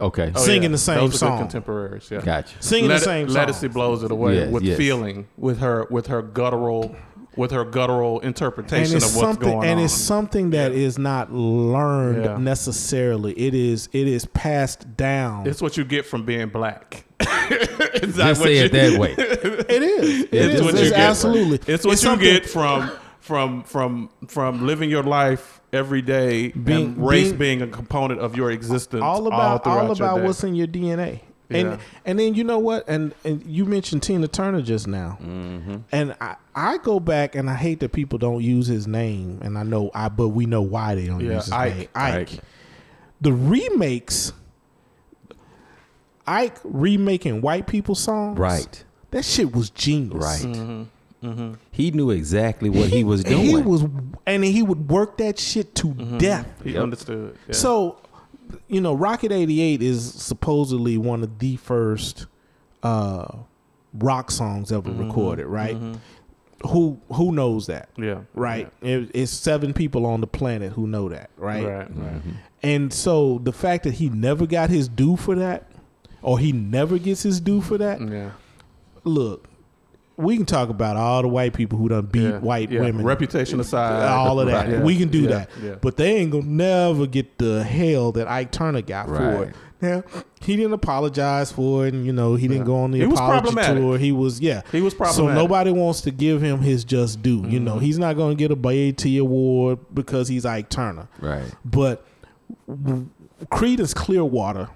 okay. 0.00 0.32
Oh, 0.34 0.40
singing 0.44 0.72
the 0.72 0.78
same 0.78 0.96
Those 0.98 1.08
are 1.08 1.12
good 1.12 1.18
song. 1.18 1.38
contemporaries. 1.38 2.08
Yeah. 2.10 2.20
Gotcha. 2.20 2.54
singing 2.60 2.88
Let 2.88 2.98
the 3.00 3.04
same 3.04 3.28
song. 3.28 3.46
Ledisi 3.46 3.72
blows 3.72 4.02
it 4.02 4.10
away 4.10 4.36
Yes, 4.36 4.50
with 4.50 4.62
yes. 4.62 4.76
feeling, 4.78 5.26
with 5.36 5.58
her, 5.58 5.86
with 5.90 6.06
her 6.06 6.22
guttural, 6.22 6.94
with 7.36 7.50
her 7.50 7.64
guttural 7.64 8.20
interpretation 8.20 8.96
of 8.96 9.02
what's 9.02 9.14
something, 9.14 9.48
going 9.50 9.68
and 9.68 9.78
on. 9.80 9.84
it's 9.84 9.92
something 9.94 10.50
that 10.50 10.72
is 10.72 10.98
not 10.98 11.32
learned 11.32 12.24
Yeah. 12.24 12.36
necessarily. 12.38 13.32
It 13.38 13.52
is. 13.54 13.88
It 13.92 14.06
is 14.08 14.24
passed 14.26 14.96
down. 14.96 15.46
It's 15.46 15.60
what 15.60 15.76
you 15.76 15.84
get 15.84 16.06
from 16.06 16.24
being 16.24 16.48
black. 16.48 17.04
It's 17.48 18.16
Just 18.16 18.42
say 18.42 18.56
it 18.58 18.72
that 18.72 18.98
way. 19.00 19.12
it 19.12 19.82
is. 19.82 20.22
It 20.24 20.28
It's 20.34 20.54
is. 20.56 20.62
what 20.62 20.74
you 20.74 20.80
It's 20.80 20.90
get. 20.90 20.98
absolutely. 21.00 21.72
It's 21.72 21.84
what 21.86 22.02
you 22.02 22.16
get 22.16 22.46
from 22.46 22.90
from 23.26 23.62
from 23.64 24.08
from 24.28 24.64
living 24.66 24.88
your 24.88 25.02
life 25.02 25.60
every 25.72 26.00
day 26.00 26.48
Being- 26.52 26.86
and 26.94 27.06
race 27.08 27.24
being- 27.32 27.38
being, 27.38 27.62
a 27.62 27.66
component 27.66 28.20
of 28.20 28.36
your 28.36 28.50
existence. 28.52 29.02
all 29.02 29.26
about 29.26 29.64
throughout 29.64 29.86
all, 29.86 29.92
about 29.92 30.22
what's 30.22 30.44
in 30.44 30.54
your 30.54 30.68
DNA. 30.68 31.20
Yeah. 31.48 31.56
And 31.58 31.78
and 32.04 32.18
then 32.18 32.34
you 32.34 32.44
know 32.44 32.58
what? 32.58 32.88
And 32.88 33.14
and 33.24 33.44
you 33.46 33.64
mentioned 33.64 34.02
Tina 34.02 34.26
Turner 34.28 34.62
just 34.62 34.86
now. 34.88 35.18
Mm-hmm. 35.22 35.76
And 35.92 36.14
I, 36.20 36.36
I 36.54 36.78
go 36.78 36.98
back 37.00 37.34
and 37.36 37.48
I 37.50 37.54
hate 37.54 37.80
that 37.80 37.92
people 37.92 38.18
don't 38.18 38.42
use 38.42 38.66
his 38.66 38.86
name. 38.86 39.40
And 39.42 39.56
I 39.58 39.62
know 39.64 39.90
I 39.94 40.08
but 40.08 40.28
we 40.28 40.46
know 40.46 40.62
why 40.62 40.94
they 40.96 41.06
don't 41.06 41.20
Yeah, 41.20 41.34
use 41.34 41.44
his 41.46 41.52
Ike. 41.52 41.76
name. 41.76 41.88
Ike. 41.94 42.14
Ike. 42.32 42.40
The 43.20 43.32
remakes 43.32 44.32
Ike 46.26 46.58
remaking 46.64 47.40
white 47.40 47.66
people 47.66 47.94
songs. 47.94 48.38
Right. 48.38 48.84
That 49.12 49.24
shit 49.24 49.54
was 49.54 49.70
genius. 49.70 50.14
Right. 50.24 50.40
Mm-hmm. 50.56 50.82
He 51.72 51.90
knew 51.90 52.10
exactly 52.10 52.70
what 52.70 52.88
he 52.90 53.02
was 53.02 53.24
doing. 53.34 53.40
He 53.46 53.56
was 53.56 53.84
and 54.26 54.44
he 54.44 54.62
would 54.62 54.88
work 54.90 55.16
that 55.18 55.38
shit 55.38 55.74
to 55.76 55.88
Mm-hmm. 55.88 56.18
death. 56.18 56.46
He 56.62 56.72
Yep. 56.72 56.82
understood. 56.82 57.36
Yeah. 57.48 57.54
So, 57.54 57.98
you 58.68 58.80
know, 58.80 58.94
Rocket 58.94 59.32
88 59.32 59.82
is 59.82 60.04
supposedly 60.14 60.96
one 60.98 61.22
of 61.24 61.38
the 61.40 61.56
first 61.56 62.26
uh, 62.82 63.26
rock 63.94 64.30
songs 64.30 64.70
ever 64.70 64.88
Mm-hmm. 64.90 65.08
recorded, 65.08 65.46
right? 65.46 65.76
Who 66.68 66.98
who 67.12 67.32
knows 67.32 67.66
that, 67.66 67.90
yeah, 67.98 68.20
right? 68.34 68.72
It, 68.80 69.10
it's 69.14 69.30
seven 69.30 69.74
people 69.74 70.06
on 70.06 70.20
the 70.22 70.26
planet 70.26 70.72
who 70.72 70.86
know 70.86 71.08
that, 71.10 71.30
yeah. 71.38 71.44
right? 71.44 71.64
right, 71.64 71.96
right. 71.96 72.22
And 72.62 72.92
so 72.92 73.38
the 73.42 73.52
fact 73.52 73.84
that 73.84 73.94
he 73.94 74.08
never 74.08 74.46
got 74.46 74.70
his 74.70 74.88
due 74.88 75.16
for 75.16 75.34
that, 75.34 75.70
or 76.22 76.38
he 76.38 76.52
never 76.52 76.98
gets 76.98 77.22
his 77.22 77.40
due 77.40 77.60
for 77.60 77.76
that, 77.78 78.00
Yeah, 78.00 78.30
look, 79.04 79.48
we 80.16 80.36
can 80.36 80.46
talk 80.46 80.68
about 80.68 80.96
all 80.96 81.22
the 81.22 81.28
white 81.28 81.52
people 81.52 81.78
who 81.78 81.88
done 81.88 82.06
beat 82.06 82.22
yeah. 82.22 82.38
white 82.38 82.70
yeah. 82.70 82.80
women 82.80 83.04
Reputation 83.04 83.60
aside, 83.60 84.08
all 84.08 84.40
of 84.40 84.46
that. 84.46 84.66
Right. 84.66 84.74
Yeah. 84.76 84.82
We 84.82 84.96
can 84.96 85.08
do 85.08 85.26
that. 85.28 85.50
But 85.80 85.96
they 85.96 86.16
ain't 86.16 86.30
gonna 86.30 86.46
never 86.46 87.06
get 87.06 87.38
the 87.38 87.62
hell 87.62 88.12
that 88.12 88.28
Ike 88.28 88.50
Turner 88.50 88.82
got 88.82 89.08
for 89.08 89.44
it. 89.44 89.56
Now, 89.80 90.04
he 90.40 90.56
didn't 90.56 90.72
apologize 90.72 91.52
for 91.52 91.86
it, 91.86 91.92
and 91.92 92.06
you 92.06 92.12
know, 92.12 92.34
he 92.34 92.48
didn't 92.48 92.64
go 92.64 92.76
on 92.76 92.92
the 92.92 92.98
He 92.98 93.04
apology 93.04 93.54
tour. 93.54 93.98
He 93.98 94.10
was 94.10 94.40
yeah. 94.40 94.62
He 94.72 94.80
was 94.80 94.94
So 94.94 94.98
problematic. 94.98 95.28
Mm-hmm. 95.28 95.38
nobody 95.38 95.70
wants 95.70 96.00
to 96.02 96.10
give 96.10 96.40
him 96.40 96.60
his 96.60 96.82
just 96.82 97.22
due. 97.22 97.46
You 97.46 97.60
know, 97.60 97.78
he's 97.78 97.98
not 97.98 98.16
gonna 98.16 98.34
get 98.34 98.50
a 98.50 98.56
BET 98.56 99.04
award 99.04 99.78
because 99.92 100.28
he's 100.28 100.46
Ike 100.46 100.70
Turner. 100.70 101.08
right. 101.20 101.44
But 101.64 102.06
Creedence 103.46 103.94
Clearwater, 103.94 104.70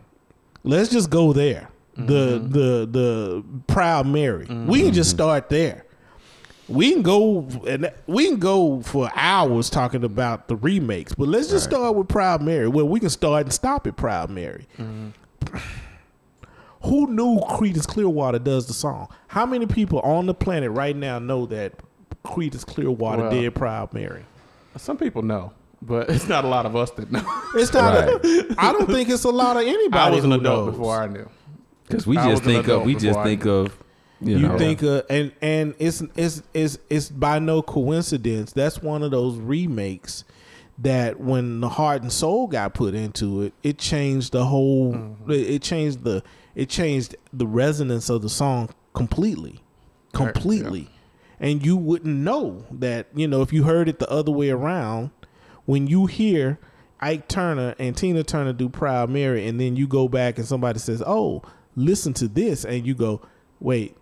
let's 0.64 0.91
just 0.91 1.09
go 1.09 1.32
there. 1.32 1.70
The 2.07 2.38
Mm-hmm. 2.38 2.53
the 2.53 2.88
the 2.90 3.44
Proud 3.66 4.07
Mary. 4.07 4.46
We 4.46 4.82
can 4.82 4.92
just 4.92 5.11
start 5.11 5.48
there. 5.48 5.84
We 6.68 6.92
can 6.92 7.03
go 7.03 7.48
and 7.66 7.90
we 8.07 8.26
can 8.28 8.38
go 8.38 8.80
for 8.82 9.11
hours 9.16 9.68
talking 9.70 10.05
about 10.05 10.46
the 10.48 10.55
remakes, 10.57 11.14
but 11.14 11.26
let's 11.28 11.48
just 11.48 11.66
Right. 11.66 11.74
start 11.78 11.96
with 11.96 12.09
Proud 12.09 12.42
Mary. 12.42 12.68
Well, 12.68 12.86
we 12.88 13.01
can 13.01 13.11
start 13.11 13.42
and 13.44 13.53
stop 13.53 13.86
at 13.88 13.96
Proud 13.96 14.30
Mary. 14.30 14.66
Mm-hmm. 14.78 15.09
Who 16.84 17.09
knew 17.09 17.40
Creedence 17.40 17.86
Clearwater 17.86 18.38
does 18.38 18.66
the 18.66 18.72
song? 18.72 19.09
How 19.28 19.44
many 19.44 19.66
people 19.66 20.01
on 20.01 20.26
the 20.26 20.34
planet 20.34 20.70
right 20.70 20.96
now 20.96 21.18
know 21.18 21.44
that 21.46 21.74
Creedence 22.24 22.64
Clearwater 22.64 23.22
Well, 23.22 23.30
did 23.32 23.55
Proud 23.55 23.92
Mary? 23.92 24.24
Some 24.76 24.96
people 24.96 25.22
know, 25.22 25.53
but 25.82 26.09
it's 26.09 26.28
not 26.28 26.44
a 26.44 26.48
lot 26.48 26.64
of 26.64 26.76
us 26.76 26.90
that 26.92 27.11
know. 27.12 27.22
It's 27.55 27.72
not. 27.74 27.94
Right. 27.94 28.24
A, 28.24 28.55
I 28.59 28.72
don't 28.72 28.86
think 28.86 29.09
it's 29.11 29.24
a 29.24 29.30
lot 29.30 29.57
of 29.57 29.62
anybody. 29.64 29.98
I 29.98 30.09
was 30.11 30.24
an 30.24 30.32
adult 30.32 30.66
knows. 30.68 30.74
before 30.76 31.03
I 31.03 31.07
knew. 31.09 31.28
Because 31.91 32.07
we 32.07 32.16
I 32.16 32.30
just 32.30 32.45
think 32.45 32.68
of 32.68 32.84
we 32.84 32.95
just 32.95 33.20
think 33.22 33.47
of 33.47 33.76
you, 34.20 34.36
You 34.36 34.49
know 34.49 34.59
think, 34.59 34.82
uh, 34.82 35.03
and 35.09 35.32
and 35.41 35.74
it's 35.78 36.03
it's 36.14 36.43
it's 36.53 36.78
it's 36.91 37.09
by 37.09 37.38
no 37.38 37.62
coincidence. 37.62 38.53
That's 38.53 38.82
one 38.82 39.03
of 39.03 39.11
those 39.11 39.38
remakes 39.38 40.24
that 40.78 41.20
when 41.20 41.61
the 41.61 41.70
heart 41.70 42.03
and 42.03 42.12
soul 42.12 42.47
got 42.47 42.74
put 42.74 42.95
into 42.95 43.43
it, 43.43 43.55
it 43.62 43.78
changed 43.78 44.32
the 44.32 44.45
whole. 44.45 44.93
Mm-hmm. 44.93 45.30
It, 45.30 45.51
it 45.51 45.62
changed 45.62 46.05
the 46.05 46.22
it 46.55 46.68
changed 46.68 47.16
the 47.32 47.47
resonance 47.47 48.11
of 48.11 48.20
the 48.20 48.28
song 48.28 48.68
completely, 48.93 49.62
Right, 50.12 50.34
completely. 50.34 50.91
And 51.38 51.64
you 51.64 51.76
wouldn't 51.76 52.14
know 52.14 52.66
that 52.70 53.07
you 53.14 53.26
know 53.26 53.41
if 53.41 53.53
you 53.53 53.62
heard 53.62 53.88
it 53.88 53.99
the 53.99 54.11
other 54.11 54.32
way 54.32 54.51
around. 54.51 55.11
When 55.64 55.86
you 55.86 56.07
hear 56.07 56.59
Ike 57.01 57.28
Turner 57.28 57.74
and 57.78 57.97
Tina 57.97 58.24
Turner 58.24 58.53
do 58.53 58.68
Proud 58.68 59.09
Mary, 59.09 59.47
and 59.47 59.61
then 59.61 59.76
you 59.76 59.86
go 59.86 60.09
back 60.09 60.36
and 60.36 60.47
somebody 60.47 60.78
says, 60.78 61.03
"Oh, 61.07 61.43
listen 61.76 62.12
to 62.14 62.28
this," 62.28 62.64
and 62.64 62.86
you 62.86 62.94
go, 62.94 63.20
"Wait, 63.60 63.96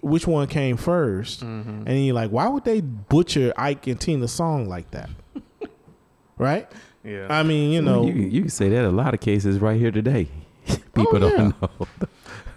which 0.00 0.26
one 0.26 0.46
came 0.46 0.76
1st 0.76 1.42
Mm-hmm. 1.42 1.82
and 1.88 2.04
you're 2.04 2.14
like, 2.14 2.30
why 2.30 2.46
would 2.48 2.64
they 2.64 2.80
butcher 2.82 3.52
Ike 3.56 3.86
and 3.86 3.98
Tina's 4.00 4.32
song 4.32 4.68
like 4.68 4.90
that? 4.90 5.08
right? 6.38 6.70
Yeah. 7.02 7.26
I 7.30 7.42
mean, 7.42 7.70
you 7.70 7.82
know, 7.82 8.04
you, 8.06 8.12
can- 8.12 8.30
you 8.30 8.40
can 8.42 8.50
say 8.50 8.68
that 8.70 8.84
a 8.84 8.90
lot 8.90 9.14
of 9.14 9.20
cases 9.20 9.58
right 9.60 9.78
here 9.78 9.90
today. 9.90 10.28
People 10.94 11.24
Oh, 11.24 11.28
yeah. 11.28 11.36
don't 11.36 11.62
know. 11.62 11.86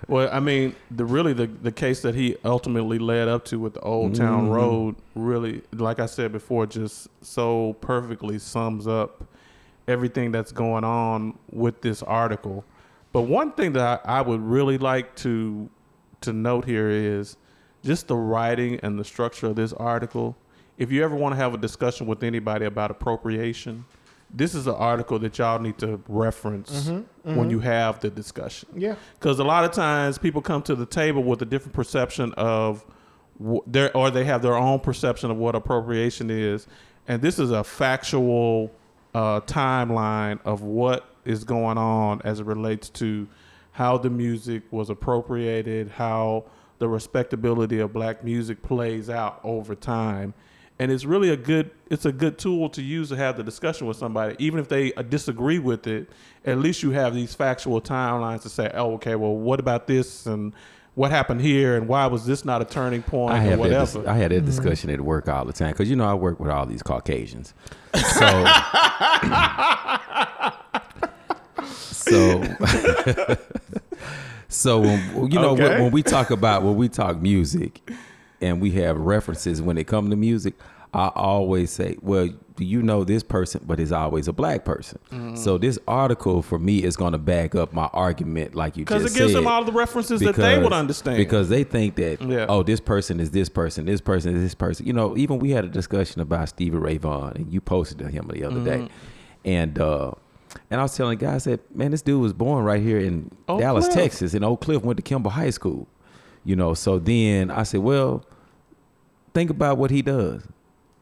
Well, 0.10 0.30
I 0.32 0.40
mean, 0.40 0.74
the 0.90 1.04
really 1.04 1.34
the 1.34 1.48
the 1.48 1.72
case 1.72 2.02
that 2.04 2.16
he 2.16 2.38
ultimately 2.46 2.98
led 2.98 3.28
up 3.28 3.44
to 3.46 3.60
with 3.60 3.74
the 3.74 3.82
Old 3.82 4.16
Town 4.16 4.48
Mhm. 4.48 4.56
Road 4.56 4.96
really, 5.16 5.64
like 5.74 6.00
I 6.00 6.06
said 6.06 6.32
before, 6.32 6.66
just 6.66 7.10
so 7.22 7.76
perfectly 7.82 8.40
sums 8.40 8.88
up 8.88 9.26
everything 9.86 10.32
that's 10.32 10.54
going 10.54 10.86
on 10.86 11.38
with 11.52 11.82
this 11.82 12.02
article. 12.04 12.64
But 13.18 13.24
one 13.24 13.52
thing 13.54 13.74
that 13.74 14.02
I, 14.06 14.20
I 14.20 14.22
would 14.22 14.42
really 14.42 14.78
like 14.78 15.16
to 15.16 15.72
to 16.22 16.32
note 16.32 16.66
here 16.66 16.88
is 16.88 17.36
just 17.84 18.10
the 18.10 18.16
writing 18.16 18.80
and 18.84 19.00
the 19.00 19.04
structure 19.04 19.48
of 19.48 19.56
this 19.56 19.74
article. 19.74 20.38
If 20.78 20.92
you 20.92 21.04
ever 21.04 21.16
want 21.16 21.34
to 21.34 21.38
have 21.38 21.56
a 21.56 21.58
discussion 21.58 22.06
with 22.06 22.22
anybody 22.22 22.66
about 22.66 22.92
appropriation, 22.92 23.86
this 24.32 24.54
is 24.54 24.68
an 24.68 24.76
article 24.76 25.18
that 25.18 25.36
y'all 25.40 25.58
need 25.58 25.80
to 25.80 26.00
reference 26.08 26.84
mm-hmm, 26.84 26.98
mm-hmm. 26.98 27.36
when 27.36 27.50
you 27.50 27.60
have 27.60 28.02
the 28.02 28.12
discussion 28.12 28.70
yeah. 28.76 28.94
because 29.20 29.40
a 29.40 29.44
lot 29.44 29.64
of 29.64 29.72
times 29.72 30.20
people 30.20 30.44
come 30.44 30.62
to 30.62 30.76
the 30.76 30.86
table 30.86 31.24
with 31.24 31.42
a 31.42 31.46
different 31.46 31.74
perception 31.74 32.34
of 32.34 32.86
their 33.66 33.96
or 33.98 34.12
they 34.12 34.26
have 34.26 34.44
their 34.44 34.56
own 34.56 34.80
perception 34.80 35.32
of 35.32 35.38
what 35.38 35.56
appropriation 35.56 36.30
is 36.30 36.68
and 37.08 37.24
this 37.24 37.40
is 37.40 37.50
a 37.50 37.64
factual 37.64 38.72
uh, 39.14 39.42
timeline 39.42 40.40
of 40.46 40.62
what 40.62 41.16
is 41.26 41.44
going 41.44 41.78
on 41.78 42.22
as 42.24 42.40
it 42.40 42.46
relates 42.46 42.90
to 42.90 43.28
how 43.72 43.98
the 43.98 44.10
music 44.10 44.64
was 44.72 44.90
appropriated 44.90 45.90
how 45.90 46.44
the 46.80 46.88
respectability 46.88 47.80
of 47.80 47.94
black 47.94 48.24
music 48.24 48.62
plays 48.62 49.10
out 49.10 49.40
over 49.44 49.76
time. 49.76 50.34
And 50.80 50.92
it's 50.92 51.06
really 51.06 51.30
a 51.30 51.38
good 51.38 51.72
it's 51.90 52.06
a 52.06 52.12
good 52.12 52.38
tool 52.38 52.70
to 52.70 52.84
use 52.84 53.10
to 53.10 53.16
have 53.16 53.36
the 53.36 53.44
discussion 53.44 53.88
with 53.88 53.98
somebody 53.98 54.36
even 54.38 54.60
if 54.60 54.68
they 54.68 54.92
disagree 55.10 55.58
with 55.58 55.88
it 55.88 56.10
at 56.46 56.60
least 56.60 56.84
you 56.84 56.92
have 56.92 57.16
these 57.16 57.34
factual 57.34 57.82
timelines 57.82 58.42
to 58.44 58.50
say 58.50 58.70
oh 58.76 58.94
okay 58.94 59.16
well 59.16 59.36
what 59.36 59.60
about 59.60 59.88
this 59.88 60.28
and 60.28 60.54
what 60.98 61.12
happened 61.12 61.40
here 61.40 61.78
and 61.78 61.88
why 61.88 62.08
was 62.08 62.26
this 62.26 62.44
not 62.44 62.60
a 62.60 62.66
turning 62.66 63.04
point 63.04 63.32
I 63.32 63.38
or 63.38 63.42
have 63.42 63.50
that. 63.52 63.60
whatever 63.60 64.00
Dis- 64.00 64.08
I 64.08 64.16
had 64.16 64.32
that 64.32 64.38
mm-hmm. 64.38 64.46
discussion 64.48 64.90
at 64.90 65.00
work 65.00 65.30
all 65.30 65.46
the 65.46 65.54
time 65.54 65.72
because 65.72 65.88
you 65.92 65.96
know 65.96 66.10
I 66.10 66.16
work 66.16 66.40
with 66.40 66.50
all 66.50 66.66
these 66.66 66.82
Caucasians. 66.84 67.54
So, 71.68 72.44
so, 72.44 72.44
so 74.48 74.80
when, 74.80 75.32
you 75.32 75.40
know 75.40 75.54
when, 75.54 75.64
Okay. 75.64 75.82
when 75.82 75.92
we 75.92 76.04
talk 76.04 76.32
about 76.32 76.64
when 76.64 76.76
we 76.78 76.88
talk 76.90 77.22
music, 77.22 77.82
and 78.40 78.62
we 78.62 78.72
have 78.72 78.98
references 78.98 79.62
when 79.62 79.78
it 79.78 79.88
comes 79.88 80.10
to 80.12 80.16
music, 80.16 80.54
I 80.94 81.08
always 81.10 81.72
say, 81.72 81.98
well, 82.02 82.30
do 82.58 82.66
you 82.66 82.82
know 82.82 83.04
this 83.06 83.24
person? 83.24 83.64
But 83.66 83.80
it's 83.80 83.92
always 83.94 84.28
a 84.28 84.34
black 84.34 84.66
person. 84.66 85.00
Mm-hmm. 85.12 85.36
So 85.36 85.58
this 85.58 85.80
article 85.88 86.42
for 86.42 86.60
me 86.60 86.84
is 86.84 86.98
going 86.98 87.14
to 87.14 87.18
back 87.18 87.56
up 87.56 87.72
my 87.72 87.86
argument, 87.94 88.54
like 88.56 88.76
you 88.76 88.82
said. 88.82 88.98
because 89.00 89.16
it 89.16 89.18
gives 89.18 89.32
said 89.32 89.38
them 89.40 89.48
all 89.48 89.64
the 89.64 89.72
references 89.72 90.20
that 90.22 90.36
they 90.36 90.58
would 90.60 90.74
understand 90.74 91.18
because 91.18 91.48
they 91.50 91.64
think 91.64 91.96
that 91.96 92.22
Yeah. 92.22 92.48
oh 92.50 92.64
this 92.64 92.80
person 92.82 93.20
is 93.20 93.32
this 93.32 93.48
person 93.48 93.86
this 93.86 94.02
person 94.02 94.36
is 94.36 94.42
this 94.42 94.56
person 94.56 94.86
you 94.86 94.92
know 94.94 95.16
even 95.16 95.40
we 95.40 95.52
had 95.52 95.64
a 95.64 95.70
discussion 95.70 96.20
about 96.20 96.50
Stevie 96.50 96.78
Ray 96.78 96.98
Vaughan 96.98 97.34
and 97.38 97.54
you 97.54 97.62
posted 97.62 98.00
to 98.00 98.10
him 98.10 98.28
the 98.34 98.44
other 98.44 98.64
day 98.64 98.78
Mm-hmm. 98.80 98.88
and 99.46 99.80
uh 99.80 100.12
and 100.72 100.80
I 100.80 100.84
was 100.84 100.96
telling 100.98 101.18
the 101.18 101.26
guy 101.26 101.36
I 101.36 101.38
said 101.38 101.60
man 101.74 101.92
this 101.92 102.02
dude 102.02 102.22
was 102.22 102.34
born 102.34 102.66
right 102.66 102.82
here 102.82 102.98
in 103.00 103.32
Oak 103.48 103.60
Dallas 103.62 103.86
Cliff. 103.86 103.98
Texas 103.98 104.34
and 104.34 104.44
Oak 104.44 104.62
Cliff 104.62 104.84
went 104.84 104.98
to 104.98 105.04
Kimball 105.04 105.32
High 105.32 105.52
School 105.52 105.88
you 106.44 106.56
know 106.56 106.74
so 106.74 106.98
then 107.00 107.52
I 107.52 107.64
said 107.64 107.82
well 107.82 108.26
think 109.34 109.50
about 109.50 109.78
what 109.78 109.92
he 109.92 110.02
does 110.02 110.44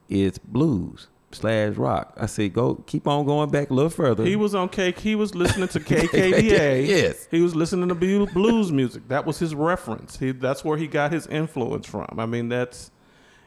it's 0.09 0.37
blues 0.37 1.07
slash 1.36 1.75
rock. 1.75 2.13
I 2.17 2.25
said 2.25 2.53
go 2.53 2.75
keep 2.88 3.07
on 3.07 3.25
going 3.25 3.49
back 3.49 3.69
a 3.69 3.73
little 3.73 3.89
further. 3.89 4.23
He 4.25 4.36
was 4.36 4.55
on 4.55 4.69
cake 4.69 4.99
he 4.99 5.15
was 5.15 5.36
listening 5.36 5.67
to 5.69 5.79
kkba 5.81 6.88
Yes. 6.88 7.27
he 7.31 7.41
was 7.41 7.55
listening 7.55 7.89
to 7.89 7.95
blues 7.95 8.71
music. 8.71 9.07
That 9.07 9.25
was 9.25 9.39
his 9.39 9.53
reference. 9.53 10.17
He, 10.17 10.31
that's 10.31 10.63
where 10.63 10.77
he 10.77 10.88
got 10.88 11.11
his 11.11 11.27
influence 11.27 11.88
from. 11.88 12.15
I 12.17 12.25
mean 12.25 12.49
that's 12.49 12.91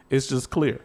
it's 0.09 0.27
just 0.27 0.49
clear. 0.49 0.81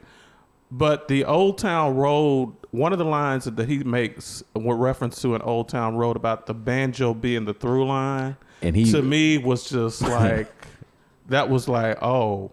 But 0.71 1.09
the 1.09 1.25
old 1.25 1.59
town 1.59 1.95
road 1.95 2.55
one 2.71 2.93
of 2.93 2.99
the 2.99 3.05
lines 3.05 3.45
that 3.45 3.69
he 3.69 3.79
makes 3.85 4.43
with 4.55 4.77
reference 4.79 5.23
to 5.23 5.37
an 5.37 5.43
old 5.43 5.69
town 5.69 5.95
road 5.97 6.17
about 6.17 6.47
the 6.47 6.55
banjo 6.55 7.15
being 7.15 7.45
the 7.45 7.55
through 7.55 7.87
line 7.87 8.37
and 8.63 8.75
he 8.75 8.91
to 8.91 9.01
me 9.01 9.39
was 9.39 9.69
just 9.71 10.03
like 10.21 10.53
that 11.29 11.49
was 11.49 11.69
like 11.69 12.03
oh 12.03 12.51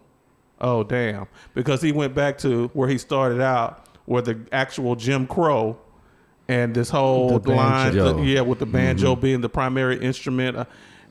oh 0.60 0.84
damn. 0.84 1.26
Because 1.54 1.82
he 1.82 1.90
went 1.92 2.14
back 2.14 2.38
to 2.38 2.68
where 2.68 2.88
he 2.88 2.96
started 2.98 3.40
out 3.40 3.81
where 4.04 4.22
the 4.22 4.38
actual 4.52 4.96
jim 4.96 5.26
crow 5.26 5.78
and 6.48 6.74
this 6.74 6.90
whole 6.90 7.38
The 7.38 7.54
line 7.54 8.24
yeah 8.24 8.40
with 8.40 8.58
the 8.58 8.66
banjo 8.66 9.16
being 9.16 9.40
the 9.40 9.48
primary 9.48 9.98
instrument 9.98 10.56
uh, 10.56 10.64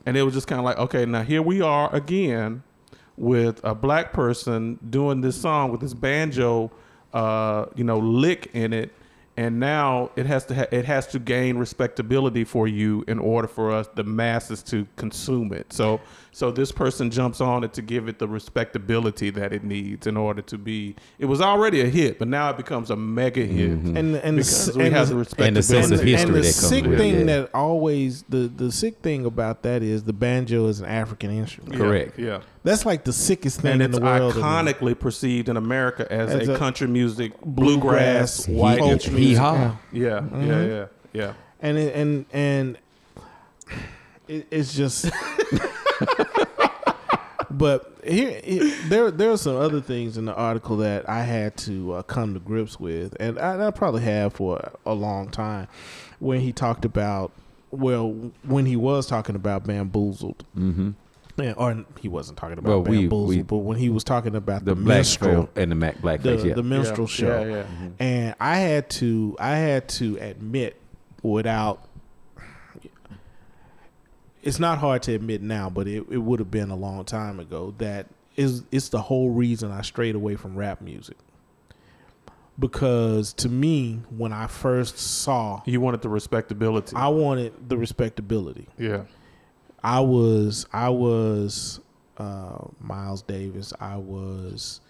and 0.06 0.16
it 0.16 0.22
was 0.22 0.34
just 0.34 0.46
kind 0.46 0.58
of 0.58 0.64
like 0.64 0.78
okay 0.78 1.04
now 1.06 1.22
here 1.22 1.42
we 1.42 1.60
are 1.60 1.94
again 1.94 2.62
with 3.16 3.60
a 3.64 3.74
black 3.74 4.12
person 4.12 4.78
doing 4.88 5.20
this 5.20 5.40
song 5.40 5.70
with 5.70 5.80
this 5.80 5.94
banjo 5.94 6.70
uh, 7.12 7.66
you 7.74 7.84
know 7.84 7.98
lick 7.98 8.50
in 8.54 8.72
it 8.72 8.92
and 9.36 9.58
now 9.58 10.10
it 10.16 10.26
has 10.26 10.44
to 10.46 10.54
ha- 10.54 10.66
it 10.70 10.84
has 10.84 11.06
to 11.08 11.18
gain 11.18 11.56
respectability 11.56 12.44
for 12.44 12.68
you 12.68 13.04
in 13.08 13.18
order 13.18 13.48
for 13.48 13.70
us 13.70 13.88
the 13.94 14.04
masses 14.04 14.62
to 14.62 14.86
consume 14.96 15.52
it. 15.52 15.72
So 15.72 16.00
so 16.34 16.50
this 16.50 16.72
person 16.72 17.10
jumps 17.10 17.40
on 17.42 17.62
it 17.62 17.74
to 17.74 17.82
give 17.82 18.08
it 18.08 18.18
the 18.18 18.26
respectability 18.26 19.28
that 19.28 19.52
it 19.52 19.62
needs 19.62 20.06
in 20.06 20.16
order 20.16 20.40
to 20.40 20.56
be 20.56 20.96
it 21.18 21.26
was 21.26 21.40
already 21.42 21.80
a 21.82 21.86
hit 21.86 22.18
but 22.18 22.26
now 22.26 22.48
it 22.48 22.56
becomes 22.56 22.90
a 22.90 22.96
mega 22.96 23.44
hit 23.44 23.68
And 23.70 23.96
and 23.96 24.14
the, 24.14 24.20
because 24.20 24.68
s- 24.70 24.74
we 24.76 24.86
and 24.86 24.94
have 24.94 25.08
the, 25.08 25.14
the 25.14 25.18
respectability 25.20 25.46
and 25.48 25.56
the 25.56 25.62
sense 25.62 25.90
of 25.90 26.00
history 26.02 26.14
and 26.14 26.30
the 26.34 26.40
that 26.40 26.42
comes 26.42 26.68
sick 26.68 26.84
with 26.86 26.98
thing 26.98 27.18
yeah. 27.20 27.24
that 27.42 27.50
always 27.54 28.22
the 28.30 28.48
the 28.56 28.72
sick 28.72 28.96
thing 29.02 29.26
about 29.26 29.62
that 29.62 29.82
is 29.82 30.04
the 30.04 30.12
banjo 30.14 30.66
is 30.68 30.80
an 30.80 30.86
African 30.86 31.30
instrument. 31.30 31.74
Yeah, 31.74 31.78
Correct. 31.78 32.18
yeah 32.18 32.40
That's 32.64 32.86
like 32.86 33.04
the 33.04 33.12
sickest 33.12 33.60
thing 33.60 33.72
and 33.72 33.82
in 33.82 33.90
the 33.90 34.00
world. 34.00 34.32
to 34.32 34.38
me. 34.38 34.44
iconically 34.44 34.98
perceived 34.98 35.48
in 35.50 35.56
America 35.58 36.10
as, 36.10 36.30
As 36.30 36.48
a, 36.48 36.54
a 36.54 36.58
country 36.58 36.88
music 36.88 37.32
bluegrass, 37.42 38.46
bluegrass 38.46 38.48
white 38.48 38.78
folk 38.78 38.90
instrument. 38.92 39.20
music. 39.20 39.38
Hee-haw. 39.38 39.76
Yeah, 39.92 40.08
Mm-hmm. 40.20 40.46
yeah, 40.48 40.64
yeah, 40.64 40.86
yeah. 41.12 41.32
and 41.60 41.76
it, 41.78 41.94
and 41.94 42.24
and 42.32 42.78
it, 44.28 44.46
it's 44.50 44.72
just. 44.74 45.10
but 47.50 47.98
here, 48.04 48.40
it, 48.42 48.88
there 48.88 49.10
there 49.10 49.30
are 49.30 49.36
some 49.36 49.56
other 49.56 49.80
things 49.80 50.16
in 50.16 50.24
the 50.24 50.34
article 50.34 50.76
that 50.78 51.08
I 51.08 51.22
had 51.22 51.56
to 51.58 51.94
uh, 51.94 52.02
come 52.02 52.34
to 52.34 52.40
grips 52.40 52.80
with, 52.80 53.16
and 53.20 53.38
I, 53.38 53.68
I 53.68 53.70
probably 53.70 54.02
have 54.02 54.34
for 54.34 54.72
a 54.86 54.94
long 54.94 55.28
time. 55.30 55.68
When 56.18 56.40
he 56.40 56.52
talked 56.52 56.84
about, 56.84 57.32
well, 57.70 58.10
when 58.44 58.66
he 58.66 58.76
was 58.76 59.06
talking 59.06 59.34
about 59.34 59.64
bamboozled, 59.66 60.44
mm-hmm. 60.56 60.90
yeah, 61.36 61.52
or 61.56 61.84
he 62.00 62.08
wasn't 62.08 62.38
talking 62.38 62.58
about 62.58 62.70
Well, 62.70 62.82
bamboozled, 62.82 63.28
we- 63.28 63.42
but 63.42 63.58
when 63.58 63.78
he 63.78 63.88
was 63.88 64.04
talking 64.04 64.34
about 64.34 64.64
the 64.64 64.74
the, 64.74 64.80
black 64.80 64.98
minstrel, 64.98 65.48
and 65.56 65.70
the 65.70 65.74
Mac 65.74 66.00
the, 66.00 66.42
yeah 66.44 66.54
the 66.54 66.62
minstrel 66.62 67.06
yeah, 67.08 67.14
show, 67.14 67.44
Yeah, 67.44 67.54
yeah. 67.54 67.88
and 67.98 68.34
I 68.40 68.56
had 68.58 68.88
to 68.90 69.36
I 69.38 69.56
had 69.56 69.88
to 69.90 70.16
admit 70.18 70.76
without 71.22 71.88
it's 74.42 74.58
not 74.58 74.78
hard 74.78 75.02
to 75.04 75.14
admit 75.14 75.40
now, 75.42 75.70
but 75.70 75.86
it, 75.86 76.04
it 76.10 76.18
would 76.18 76.38
have 76.40 76.50
been 76.50 76.70
a 76.70 76.76
long 76.76 77.04
time 77.04 77.38
ago 77.40 77.74
that 77.78 78.06
is 78.36 78.64
it's 78.72 78.88
the 78.88 79.00
whole 79.00 79.30
reason 79.30 79.70
I 79.70 79.82
strayed 79.82 80.14
away 80.14 80.36
from 80.36 80.56
rap 80.56 80.80
music. 80.80 81.16
Because 82.58 83.32
to 83.34 83.48
me, 83.48 84.00
when 84.10 84.32
I 84.32 84.46
first 84.46 84.98
saw 84.98 85.62
You 85.64 85.80
wanted 85.80 86.02
the 86.02 86.08
respectability. 86.10 86.94
I 86.94 87.08
wanted 87.08 87.68
the 87.68 87.78
respectability. 87.78 88.68
yeah, 88.78 89.04
I 89.82 90.00
was 90.00 90.66
I 90.72 90.90
was 90.90 91.80
uh, 92.18 92.58
Miles 92.78 93.22
Davis. 93.22 93.72
I 93.80 93.96
was 93.96 94.80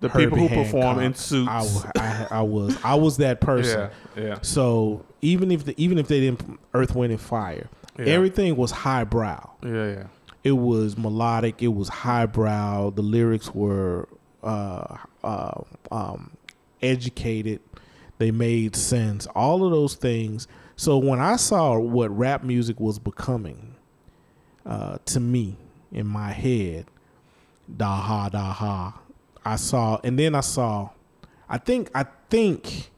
the 0.00 0.08
Herbie 0.08 0.26
people 0.26 0.38
who 0.48 0.48
perform 0.62 1.00
in 1.00 1.14
suits. 1.14 1.50
I, 1.50 1.90
I, 1.98 2.26
I 2.38 2.42
was 2.42 2.78
I 2.84 2.94
was 2.94 3.16
that 3.16 3.40
person. 3.42 3.90
yeah, 4.16 4.22
yeah. 4.22 4.38
So 4.42 5.04
even 5.20 5.50
if 5.50 5.64
the, 5.64 5.74
even 5.76 5.98
if 5.98 6.06
they 6.06 6.20
didn't 6.20 6.58
Earth, 6.72 6.94
Wind 6.94 7.10
and 7.12 7.20
Fire, 7.20 7.68
Yeah. 7.98 8.06
everything 8.06 8.56
was 8.56 8.70
highbrow. 8.70 9.50
Yeah, 9.62 9.86
yeah. 9.86 10.04
It 10.44 10.52
was 10.52 10.96
melodic. 10.96 11.62
It 11.62 11.68
was 11.68 11.88
highbrow. 11.88 12.90
The 12.90 13.02
lyrics 13.02 13.52
were 13.54 14.08
uh, 14.42 14.96
uh, 15.24 15.62
um, 15.90 16.30
educated. 16.80 17.60
They 18.18 18.30
made 18.30 18.76
sense. 18.76 19.26
All 19.34 19.64
of 19.64 19.72
those 19.72 19.94
things. 19.94 20.46
So 20.76 20.96
when 20.98 21.20
I 21.20 21.36
saw 21.36 21.78
what 21.78 22.16
rap 22.16 22.44
music 22.44 22.78
was 22.78 22.98
becoming, 23.00 23.74
uh, 24.64 24.98
to 25.06 25.20
me 25.20 25.56
in 25.90 26.06
my 26.06 26.30
head, 26.30 26.86
da 27.76 27.96
ha 27.96 28.28
da 28.28 28.52
ha. 28.52 29.00
I 29.44 29.56
saw, 29.56 29.98
and 30.04 30.18
then 30.18 30.34
I 30.34 30.40
saw. 30.40 30.90
I 31.48 31.58
think. 31.58 31.90
I 31.94 32.04
think 32.30 32.90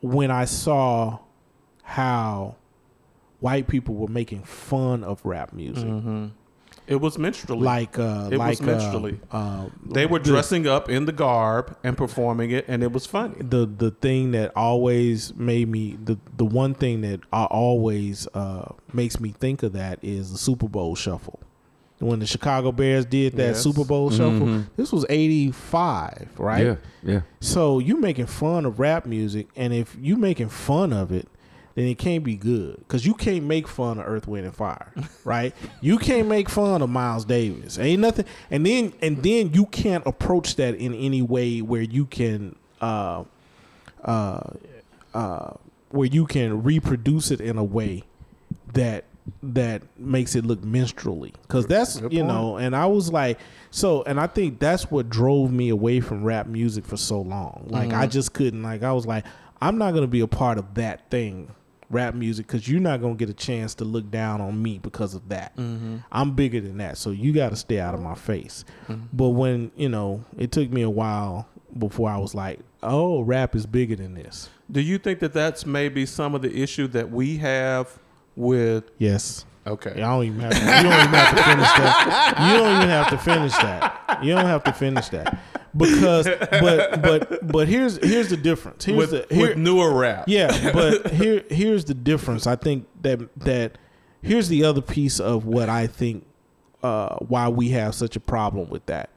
when 0.00 0.30
I 0.30 0.44
saw 0.46 1.18
how 1.82 2.56
white 3.40 3.66
people 3.68 3.94
were 3.94 4.08
making 4.08 4.42
fun 4.44 5.04
of 5.04 5.20
rap 5.24 5.52
music. 5.52 5.84
Mm-hmm. 5.88 6.26
It 6.86 6.96
was 6.96 7.16
minstrelly. 7.18 7.62
like 7.62 7.98
uh, 7.98 8.28
It 8.30 8.36
like 8.36 8.60
uh, 8.60 8.66
minstrelly. 8.66 9.18
uh, 9.30 9.68
they 9.90 10.04
were 10.04 10.18
the- 10.18 10.24
dressing 10.26 10.66
up 10.66 10.90
in 10.90 11.06
the 11.06 11.12
garb 11.12 11.74
and 11.82 11.96
performing 11.96 12.50
it, 12.50 12.66
and 12.68 12.82
it 12.82 12.92
was 12.92 13.06
funny. 13.06 13.36
the 13.40 13.64
the 13.64 13.90
thing 13.90 14.32
that 14.32 14.52
always 14.54 15.34
made 15.34 15.68
me 15.68 15.96
the 16.04 16.18
the 16.36 16.44
one 16.44 16.74
thing 16.74 17.00
that 17.00 17.20
I 17.32 17.44
always 17.44 18.26
uh, 18.34 18.72
makes 18.92 19.18
me 19.18 19.30
think 19.38 19.62
of 19.62 19.72
that 19.72 19.98
is 20.02 20.32
the 20.32 20.38
Super 20.38 20.68
Bowl 20.68 20.94
shuffle. 20.94 21.40
When 22.00 22.18
the 22.18 22.26
Chicago 22.26 22.70
Bears 22.70 23.06
did 23.06 23.34
that 23.36 23.54
Yes. 23.54 23.62
Super 23.62 23.84
Bowl 23.84 24.10
shuffle, 24.10 24.46
Mhm. 24.46 24.66
this 24.76 24.92
was 24.92 25.06
eighty 25.08 25.52
five, 25.52 26.28
right? 26.36 26.66
Yeah, 26.66 26.76
yeah. 27.02 27.20
So 27.40 27.78
you 27.78 27.98
making 27.98 28.26
fun 28.26 28.66
of 28.66 28.78
rap 28.78 29.06
music, 29.06 29.46
and 29.56 29.72
if 29.72 29.96
you 29.98 30.16
making 30.16 30.50
fun 30.50 30.92
of 30.92 31.12
it, 31.12 31.28
then 31.74 31.86
it 31.86 31.98
can't 31.98 32.22
be 32.24 32.36
good 32.36 32.76
because 32.78 33.04
you 33.06 33.14
can't 33.14 33.44
make 33.44 33.66
fun 33.66 33.98
of 33.98 34.06
Earth, 34.06 34.28
Wind, 34.28 34.46
and 34.46 34.54
Fire, 34.54 34.92
right? 35.24 35.54
you 35.80 35.98
can't 35.98 36.28
make 36.28 36.48
fun 36.48 36.82
of 36.82 36.90
Miles 36.90 37.24
Davis. 37.24 37.78
Ain't 37.78 38.00
nothing, 38.00 38.24
and 38.50 38.64
then 38.64 38.92
and 39.02 39.22
then 39.22 39.52
you 39.52 39.66
can't 39.66 40.06
approach 40.06 40.56
that 40.56 40.74
in 40.76 40.94
any 40.94 41.22
way 41.22 41.60
where 41.62 41.82
you 41.82 42.06
can, 42.06 42.54
uh, 42.80 43.24
uh, 44.04 44.40
uh, 45.14 45.50
where 45.90 46.06
you 46.08 46.26
can 46.26 46.62
reproduce 46.62 47.30
it 47.30 47.40
in 47.40 47.58
a 47.58 47.64
way 47.64 48.04
that 48.72 49.04
that 49.42 49.80
makes 49.98 50.34
it 50.34 50.44
look 50.44 50.62
minstrelly 50.62 51.32
because 51.42 51.66
that's 51.66 51.98
you 52.10 52.22
know 52.22 52.58
and 52.58 52.76
i 52.76 52.84
was 52.84 53.10
like 53.10 53.38
so 53.70 54.02
and 54.02 54.20
i 54.20 54.26
think 54.26 54.58
that's 54.58 54.90
what 54.90 55.08
drove 55.08 55.50
me 55.50 55.70
away 55.70 55.98
from 55.98 56.22
rap 56.22 56.46
music 56.46 56.84
for 56.84 56.98
so 56.98 57.22
long 57.22 57.64
like 57.68 57.88
Mm-hmm. 57.88 58.00
i 58.00 58.06
just 58.06 58.34
couldn't 58.34 58.62
like 58.62 58.82
i 58.82 58.92
was 58.92 59.06
like 59.06 59.24
i'm 59.62 59.78
not 59.78 59.94
gonna 59.94 60.06
be 60.06 60.20
a 60.20 60.26
part 60.26 60.58
of 60.58 60.74
that 60.74 61.08
thing 61.10 61.48
rap 61.90 62.14
music 62.14 62.46
because 62.46 62.68
you're 62.68 62.80
not 62.80 63.00
gonna 63.00 63.14
get 63.14 63.28
a 63.28 63.34
chance 63.34 63.74
to 63.74 63.84
look 63.84 64.10
down 64.10 64.40
on 64.40 64.60
me 64.62 64.78
because 64.78 65.14
of 65.14 65.28
that 65.28 65.54
Mm-hmm. 65.56 65.96
i'm 66.10 66.32
bigger 66.34 66.60
than 66.60 66.78
that 66.78 66.96
so 66.98 67.10
you 67.10 67.32
got 67.32 67.50
to 67.50 67.56
stay 67.56 67.78
out 67.80 67.94
of 67.94 68.00
my 68.00 68.14
face 68.14 68.64
but 69.12 69.28
when 69.30 69.70
you 69.76 69.88
know 69.88 70.24
it 70.38 70.50
took 70.52 70.70
me 70.70 70.82
a 70.82 70.90
while 70.90 71.46
before 71.78 72.08
i 72.10 72.16
was 72.16 72.34
like 72.34 72.60
oh 72.82 73.20
rap 73.22 73.54
is 73.54 73.66
bigger 73.66 73.96
than 73.96 74.14
this 74.14 74.48
Do 74.70 74.80
you 74.80 74.98
think 74.98 75.18
that 75.20 75.32
that's 75.32 75.66
maybe 75.66 76.06
some 76.06 76.34
of 76.34 76.42
the 76.42 76.54
issue 76.62 76.86
that 76.88 77.10
we 77.10 77.36
have 77.38 77.98
with? 78.36 78.90
yes 78.98 79.44
Okay. 79.66 79.92
I 79.92 79.96
don't 79.96 80.24
even 80.24 80.40
have 80.40 80.52
to, 80.52 80.58
you 80.58 80.64
don't 80.64 81.00
even 81.00 81.14
have 81.14 81.36
to 81.36 81.42
finish 81.42 81.68
that. 81.68 82.34
You 82.38 82.56
don't 82.58 82.76
even 82.76 82.88
have 82.88 83.10
to 83.10 83.18
finish 83.18 83.52
that. 83.52 84.18
You 84.22 84.34
don't 84.34 84.46
have 84.46 84.64
to 84.64 84.72
finish 84.72 85.08
that 85.08 85.38
because 85.76 86.26
but 86.26 87.02
but 87.02 87.46
but 87.46 87.68
here's 87.68 87.96
here's 88.04 88.28
the 88.28 88.36
difference. 88.36 88.84
Here's 88.84 89.10
with, 89.10 89.28
the 89.28 89.34
here, 89.34 89.48
with 89.48 89.58
newer 89.58 89.92
rap. 89.92 90.24
yeah, 90.28 90.70
but 90.72 91.10
here 91.10 91.44
here's 91.48 91.84
the 91.84 91.94
difference. 91.94 92.46
I 92.46 92.56
think 92.56 92.86
that 93.02 93.20
that 93.40 93.78
here's 94.22 94.48
the 94.48 94.64
other 94.64 94.80
piece 94.82 95.20
of 95.20 95.46
what 95.46 95.68
I 95.68 95.86
think 95.86 96.26
uh, 96.82 97.16
why 97.16 97.48
we 97.48 97.70
have 97.70 97.94
such 97.94 98.16
a 98.16 98.20
problem 98.20 98.68
with 98.68 98.86
that 98.86 99.10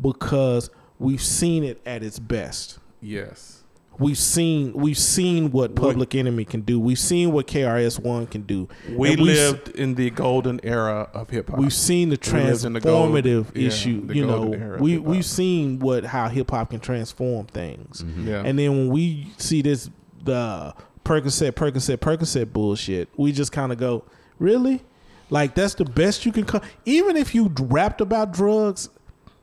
because 0.00 0.70
we've 0.98 1.22
seen 1.22 1.64
it 1.64 1.80
at 1.86 2.02
its 2.02 2.18
best. 2.18 2.78
Yes. 3.00 3.61
We've 3.98 4.18
seen 4.18 4.72
we've 4.72 4.98
seen 4.98 5.50
what 5.52 5.74
Public 5.76 6.14
Enemy 6.14 6.44
can 6.46 6.62
do. 6.62 6.80
We've 6.80 6.98
seen 6.98 7.30
what 7.32 7.46
KRS 7.46 7.98
One 7.98 8.26
can 8.26 8.42
do. 8.42 8.68
We 8.90 9.16
lived 9.16 9.68
in 9.70 9.94
the 9.94 10.10
golden 10.10 10.60
era 10.62 11.08
of 11.12 11.30
hip 11.30 11.50
hop. 11.50 11.58
We've 11.58 11.72
seen 11.72 12.08
the 12.08 12.18
We 12.32 12.40
lived 12.40 12.62
the 12.62 12.80
gold- 12.80 13.12
transformative 13.14 13.46
yeah, 13.54 13.66
issue. 13.68 14.06
the 14.06 14.16
You 14.16 14.26
golden 14.26 14.60
era 14.60 14.76
know, 14.78 14.82
we 14.82 14.92
hip-hop. 14.92 15.08
we've 15.08 15.24
seen 15.24 15.78
what 15.78 16.04
how 16.04 16.28
hip 16.28 16.50
hop 16.50 16.70
can 16.70 16.80
transform 16.80 17.46
things. 17.46 18.02
Mm-hmm. 18.02 18.28
Yeah. 18.28 18.42
And 18.44 18.58
then 18.58 18.70
when 18.72 18.88
we 18.88 19.28
see 19.36 19.62
this 19.62 19.90
the 20.24 20.74
Percocet, 21.04 21.52
Percocet, 21.52 21.98
Percocet 21.98 22.52
bullshit, 22.52 23.08
we 23.16 23.32
just 23.32 23.52
kind 23.52 23.72
of 23.72 23.78
go, 23.78 24.04
really? 24.38 24.82
Like 25.30 25.54
that's 25.54 25.74
the 25.74 25.84
best 25.84 26.24
you 26.26 26.32
can 26.32 26.44
come. 26.44 26.62
Even 26.84 27.16
if 27.16 27.34
you 27.34 27.52
rapped 27.60 28.00
about 28.00 28.32
drugs, 28.32 28.88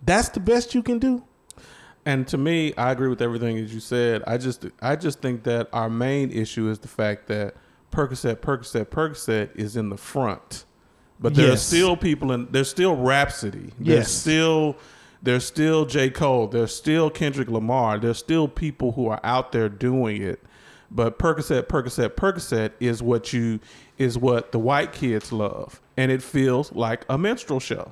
that's 0.06 0.30
the 0.30 0.40
best 0.40 0.74
you 0.74 0.82
can 0.84 1.00
do. 1.00 1.24
And 2.10 2.28
to 2.30 2.38
me, 2.40 2.74
I 2.76 2.92
agree 2.92 3.08
with 3.08 3.22
everything 3.22 3.58
that 3.58 3.70
you 3.70 3.80
said. 3.80 4.24
I 4.26 4.38
just 4.38 4.66
I 4.82 4.96
just 4.96 5.22
think 5.22 5.44
that 5.44 5.70
our 5.72 5.90
main 5.92 6.32
issue 6.32 6.68
is 6.68 6.80
the 6.80 6.88
fact 6.88 7.28
that 7.28 7.54
Percocet, 7.92 8.38
Percocet, 8.38 8.86
Percocet 8.86 9.50
is 9.56 9.76
in 9.76 9.90
the 9.90 9.98
front. 9.98 10.66
But 11.20 11.36
there 11.36 11.52
are 11.52 11.58
still 11.58 11.96
people 11.96 12.32
in 12.32 12.48
there's 12.50 12.70
still 12.70 12.96
Rapsody. 12.96 13.74
There's 13.80 13.98
Yes. 14.08 14.12
still 14.12 14.76
there's 15.22 15.46
still 15.46 15.86
J. 15.86 16.10
Cole. 16.10 16.48
There's 16.48 16.74
still 16.76 17.12
Kendrick 17.12 17.50
Lamar. 17.50 18.00
There's 18.00 18.18
still 18.18 18.48
people 18.48 18.94
who 18.94 19.08
are 19.08 19.20
out 19.24 19.52
there 19.52 19.70
doing 19.70 20.22
it. 20.24 20.42
But 20.90 21.20
Percocet, 21.20 21.64
Percocet, 21.68 22.16
Percocet 22.16 22.72
is 22.80 23.04
what 23.04 23.34
you 23.34 23.60
is 24.00 24.18
what 24.18 24.52
the 24.52 24.58
white 24.60 24.94
kids 24.94 25.32
love. 25.32 25.80
And 26.00 26.12
it 26.12 26.24
feels 26.24 26.72
like 26.72 27.04
a 27.10 27.18
minstrel 27.18 27.60
show. 27.60 27.92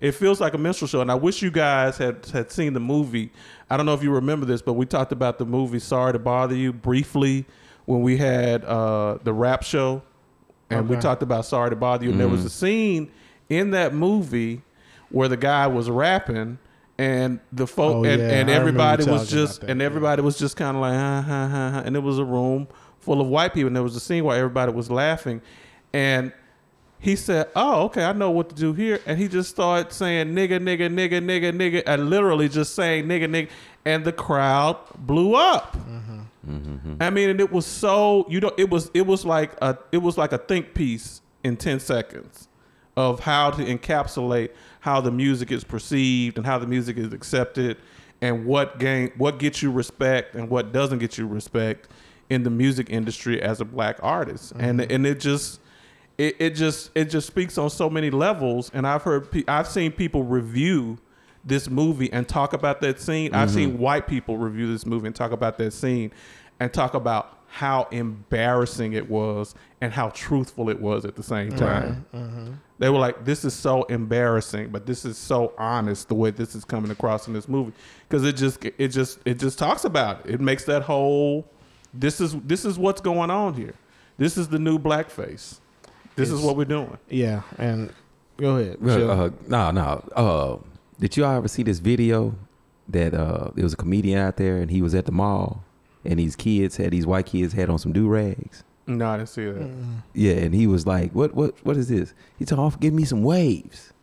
It 0.00 0.12
feels 0.12 0.40
like 0.40 0.54
a 0.54 0.58
minstrel 0.58 0.88
show. 0.88 1.02
And 1.02 1.10
I 1.10 1.14
wish 1.14 1.42
you 1.42 1.50
guys 1.50 1.98
had 1.98 2.24
had 2.32 2.50
seen 2.50 2.72
the 2.72 2.80
movie. 2.80 3.30
I 3.68 3.76
don't 3.76 3.84
know 3.84 3.92
if 3.92 4.02
you 4.02 4.10
remember 4.12 4.46
this, 4.46 4.62
but 4.62 4.72
we 4.72 4.86
talked 4.86 5.12
about 5.12 5.36
the 5.38 5.44
movie 5.44 5.78
Sorry 5.78 6.12
to 6.14 6.18
Bother 6.18 6.54
You 6.56 6.72
briefly 6.72 7.44
when 7.84 8.00
we 8.00 8.16
had 8.16 8.64
uh, 8.64 9.18
the 9.22 9.32
rap 9.34 9.62
show. 9.62 10.02
And 10.70 10.88
we 10.88 10.96
talked 10.96 11.22
about 11.22 11.44
Sorry 11.44 11.68
to 11.68 11.76
Bother 11.76 12.04
You. 12.06 12.12
And 12.12 12.20
there 12.20 12.28
was 12.28 12.44
a 12.46 12.50
scene 12.50 13.10
in 13.50 13.72
that 13.72 13.92
movie 13.94 14.62
where 15.10 15.28
the 15.28 15.36
guy 15.36 15.66
was 15.66 15.90
rapping 15.90 16.58
and 16.96 17.40
the 17.52 17.66
folk 17.66 17.96
Oh, 17.96 18.04
and, 18.04 18.22
yeah, 18.22 18.30
and 18.30 18.48
everybody 18.48 19.04
was 19.04 19.28
just 19.28 19.60
that, 19.60 19.70
and 19.70 19.80
yeah. 19.80 19.86
everybody 19.86 20.22
was 20.22 20.38
just 20.38 20.56
kind 20.56 20.76
of 20.76 20.80
like 20.80 20.94
ha, 20.94 21.20
ha, 21.26 21.48
ha. 21.48 21.82
and 21.84 21.94
it 21.94 22.02
was 22.02 22.18
a 22.18 22.24
room 22.24 22.68
full 23.00 23.20
of 23.20 23.26
white 23.26 23.52
people 23.52 23.66
and 23.66 23.76
there 23.76 23.82
was 23.82 23.96
a 23.96 24.00
scene 24.00 24.24
where 24.24 24.36
everybody 24.38 24.72
was 24.72 24.90
laughing 24.90 25.42
and 25.92 26.32
he 27.04 27.16
said 27.16 27.48
oh 27.54 27.82
okay 27.82 28.02
i 28.02 28.12
know 28.12 28.30
what 28.30 28.48
to 28.48 28.54
do 28.54 28.72
here. 28.72 28.98
And 29.06 29.18
he 29.18 29.28
just 29.28 29.50
started 29.50 29.92
saying 29.92 30.28
nigga 30.28 30.58
nigga 30.58 30.88
nigga 30.88 31.22
nigga 31.22 31.52
nigga 31.52 31.82
and 31.86 32.08
literally 32.08 32.48
just 32.48 32.74
saying 32.74 33.04
nigga 33.06 33.28
nigga 33.28 33.50
and 33.84 34.04
the 34.04 34.12
crowd 34.12 34.78
blew 34.98 35.34
up. 35.34 35.76
Mm-hmm. 35.76 36.96
I 37.00 37.10
mean, 37.10 37.30
and 37.30 37.40
it 37.40 37.50
was 37.52 37.66
so 37.66 38.26
you 38.28 38.40
know, 38.40 38.52
it 38.58 38.70
was 38.70 38.90
it 38.94 39.06
was 39.06 39.24
like 39.24 39.52
a 39.62 39.78
it 39.92 39.98
was 39.98 40.18
like 40.18 40.32
a 40.32 40.38
think 40.38 40.74
piece 40.74 41.20
in 41.42 41.56
ten 41.56 41.80
seconds 41.80 42.48
of 42.96 43.20
how 43.20 43.50
to 43.50 43.64
encapsulate 43.64 44.50
how 44.80 45.00
the 45.00 45.10
music 45.10 45.50
is 45.50 45.64
perceived 45.64 46.36
and 46.36 46.46
how 46.46 46.58
the 46.58 46.66
music 46.66 46.96
is 46.96 47.12
accepted 47.12 47.76
and 48.20 48.44
what 48.44 48.78
gain 48.78 49.10
what 49.16 49.38
gets 49.38 49.62
you 49.62 49.70
respect 49.70 50.34
and 50.34 50.48
what 50.48 50.72
doesn't 50.72 50.98
get 50.98 51.18
you 51.18 51.26
respect 51.26 51.88
in 52.30 52.42
the 52.42 52.50
music 52.50 52.88
industry 52.90 53.40
as 53.42 53.60
a 53.60 53.64
black 53.64 53.98
artist. 54.02 54.52
And 54.58 54.80
mm-hmm. 54.80 54.92
and 54.92 55.06
it 55.06 55.20
just 55.20 55.60
it, 56.18 56.36
it 56.38 56.50
just 56.50 56.90
it 56.94 57.06
just 57.06 57.26
speaks 57.26 57.58
on 57.58 57.70
so 57.70 57.90
many 57.90 58.10
levels 58.10 58.70
and 58.74 58.86
I've 58.86 59.02
heard 59.02 59.30
pe- 59.30 59.44
I've 59.48 59.68
seen 59.68 59.92
people 59.92 60.22
review 60.22 60.98
this 61.44 61.68
movie 61.68 62.10
and 62.12 62.26
talk 62.26 62.52
about 62.52 62.80
that 62.80 63.00
scene. 63.00 63.34
I've 63.34 63.50
seen 63.50 63.72
mm-hmm. 63.72 63.82
white 63.82 64.06
people 64.06 64.38
review 64.38 64.70
this 64.70 64.86
movie 64.86 65.06
and 65.06 65.16
talk 65.16 65.32
about 65.32 65.58
that 65.58 65.72
scene 65.72 66.10
and 66.60 66.72
talk 66.72 66.94
about 66.94 67.38
how 67.46 67.86
embarrassing 67.90 68.94
it 68.94 69.08
was 69.08 69.54
and 69.80 69.92
how 69.92 70.08
truthful 70.10 70.70
it 70.70 70.80
was 70.80 71.04
at 71.04 71.14
the 71.14 71.22
same 71.22 71.54
time. 71.54 72.04
Mm-hmm. 72.14 72.52
They 72.78 72.88
were 72.88 72.98
like, 72.98 73.24
"This 73.24 73.44
is 73.44 73.54
so 73.54 73.84
embarrassing, 73.84 74.70
but 74.70 74.86
this 74.86 75.04
is 75.04 75.16
so 75.16 75.52
honest 75.58 76.08
the 76.08 76.14
way 76.14 76.30
this 76.30 76.54
is 76.54 76.64
coming 76.64 76.90
across 76.90 77.28
in 77.28 77.34
this 77.34 77.48
movie 77.48 77.72
because 78.08 78.24
it 78.24 78.36
just 78.36 78.64
it 78.64 78.88
just 78.88 79.20
it 79.24 79.38
just 79.38 79.58
talks 79.58 79.84
about 79.84 80.26
it. 80.26 80.34
It 80.34 80.40
makes 80.40 80.64
that 80.64 80.82
whole 80.82 81.46
this 81.92 82.20
is 82.20 82.34
this 82.40 82.64
is 82.64 82.78
what's 82.78 83.00
going 83.00 83.30
on 83.30 83.54
here. 83.54 83.74
This 84.16 84.36
is 84.36 84.48
the 84.48 84.58
new 84.58 84.78
blackface. 84.78 85.60
This 86.16 86.30
is 86.30 86.40
what 86.40 86.56
we're 86.56 86.64
doing. 86.64 86.96
Yeah, 87.08 87.42
and 87.58 87.92
go 88.36 88.56
ahead. 88.56 88.76
Well, 88.80 88.98
Chill. 88.98 89.10
uh, 89.10 89.30
no, 89.48 89.70
no. 89.70 90.08
Uh, 90.14 90.56
did 91.00 91.16
you 91.16 91.24
all 91.24 91.36
ever 91.36 91.48
see 91.48 91.62
this 91.62 91.78
video 91.80 92.34
that 92.88 93.14
uh, 93.14 93.50
there 93.54 93.64
was 93.64 93.72
a 93.72 93.76
comedian 93.76 94.18
out 94.18 94.36
there 94.36 94.58
and 94.58 94.70
he 94.70 94.82
was 94.82 94.94
at 94.94 95.06
the 95.06 95.12
mall 95.12 95.64
and 96.04 96.18
these 96.18 96.36
kids 96.36 96.76
had 96.76 96.90
these 96.90 97.06
white 97.06 97.26
kids 97.26 97.52
had 97.54 97.70
on 97.70 97.78
some 97.78 97.92
do 97.92 98.06
rags. 98.08 98.62
No, 98.86 99.08
I 99.08 99.16
didn't 99.16 99.28
see 99.30 99.46
that. 99.46 99.70
Yeah, 100.12 100.34
and 100.34 100.54
he 100.54 100.66
was 100.66 100.86
like, 100.86 101.12
"What? 101.12 101.34
What? 101.34 101.54
What 101.64 101.76
is 101.76 101.88
this?" 101.88 102.12
He 102.38 102.44
told 102.44 102.60
off, 102.60 102.78
"Give 102.78 102.92
me 102.92 103.04
some 103.04 103.22
waves." 103.22 103.94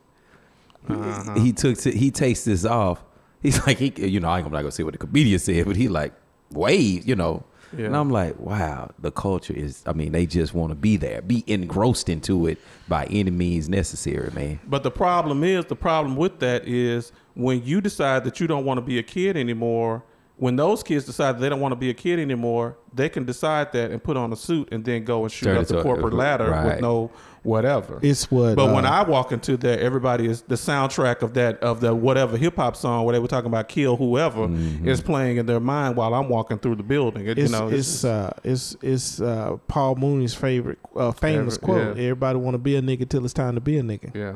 Uh-huh. 0.89 1.36
He 1.36 1.53
took 1.53 1.80
he 1.80 2.09
takes 2.09 2.45
this 2.45 2.66
off. 2.66 3.03
He's 3.43 3.64
like, 3.68 3.78
he, 3.78 3.93
you 4.07 4.20
know, 4.20 4.30
I'm 4.30 4.43
not 4.43 4.49
gonna 4.51 4.72
say 4.72 4.84
what 4.84 4.93
the 4.93 4.97
comedian 4.97 5.38
said, 5.38 5.66
but 5.66 5.76
he 5.76 5.88
like 5.88 6.14
wave, 6.49 7.07
you 7.07 7.16
know. 7.16 7.43
Yeah. 7.78 7.86
And 7.86 7.95
I'm 7.95 8.09
like, 8.09 8.39
wow, 8.39 8.91
the 8.99 9.11
culture 9.11 9.53
is. 9.53 9.84
I 9.86 9.93
mean, 9.93 10.11
they 10.11 10.26
just 10.26 10.53
want 10.53 10.72
to 10.72 10.76
be 10.76 10.97
there, 10.97 11.22
be 11.22 11.43
engrossed 11.47 12.09
into 12.09 12.47
it 12.47 12.57
by 12.88 13.05
any 13.05 13.32
means 13.32 13.69
necessary, 13.69 14.32
man. 14.32 14.59
But 14.67 14.84
the 14.84 14.91
problem 14.91 15.43
is, 15.43 15.65
the 15.65 15.76
problem 15.76 16.15
with 16.15 16.39
that 16.39 16.67
is 16.67 17.11
when 17.34 17.63
you 17.63 17.82
decide 17.82 18.24
that 18.26 18.39
you 18.39 18.47
don't 18.47 18.65
want 18.65 18.78
to 18.78 18.82
be 18.82 18.99
a 18.99 19.03
kid 19.03 19.38
anymore, 19.38 20.03
when 20.42 20.56
those 20.56 20.82
kids 20.82 21.06
decide 21.06 21.38
they 21.39 21.50
don't 21.50 21.60
want 21.60 21.72
to 21.72 21.76
be 21.76 21.92
a 21.92 21.94
kid 21.94 22.18
anymore, 22.18 22.76
they 22.92 23.10
can 23.10 23.26
decide 23.26 23.72
that 23.74 23.92
and 23.92 24.04
put 24.04 24.18
on 24.18 24.34
a 24.34 24.36
suit 24.36 24.70
and 24.72 24.84
then 24.84 25.04
go 25.04 25.22
and 25.22 25.32
shoot 25.32 25.46
Turn 25.46 25.58
up 25.58 25.68
the 25.68 25.76
to- 25.78 25.84
corporate 25.84 26.14
ladder 26.16 26.50
right. 26.50 26.66
with 26.66 26.82
no 26.82 27.12
whatever. 27.44 28.00
It's 28.02 28.30
what. 28.32 28.56
but 28.56 28.74
when 28.74 28.84
uh, 28.86 28.89
I 28.89 29.04
walk 29.04 29.32
into 29.32 29.56
there, 29.56 29.80
everybody 29.80 30.26
is 30.26 30.42
the 30.42 30.56
soundtrack 30.56 31.22
of 31.22 31.36
that 31.36 31.60
of 31.62 31.80
the 31.80 31.94
whatever 31.94 32.38
hip 32.38 32.56
hop 32.56 32.76
song 32.76 33.06
where 33.06 33.14
they 33.14 33.20
were 33.20 33.28
talking 33.28 33.48
about 33.52 33.68
kill 33.70 33.98
whoever 33.98 34.48
Mm-hmm. 34.48 34.88
is 34.88 35.00
playing 35.02 35.38
in 35.38 35.46
their 35.46 35.60
mind 35.60 35.96
while 35.96 36.14
I'm 36.16 36.28
walking 36.28 36.58
through 36.58 36.76
the 36.78 36.84
building. 36.84 37.28
It, 37.28 37.38
it's 37.38 37.52
you 37.52 37.58
know, 37.60 37.68
it's 37.70 38.04
uh 38.04 38.32
it's 38.44 38.76
it's 38.82 39.22
uh 39.22 39.58
Paul 39.68 39.96
Mooney's 39.96 40.34
favorite 40.34 40.80
uh, 40.96 41.12
famous 41.12 41.58
Favorite, 41.58 41.62
quote. 41.66 41.98
yeah. 41.98 42.04
Everybody 42.04 42.39
want 42.39 42.56
to 42.56 42.60
be 42.60 42.76
a 42.78 42.82
nigga 42.82 43.08
till 43.08 43.24
it's 43.26 43.34
time 43.36 43.54
to 43.56 43.62
be 43.62 43.78
a 43.78 43.84
nigga. 43.84 44.14
yeah. 44.16 44.34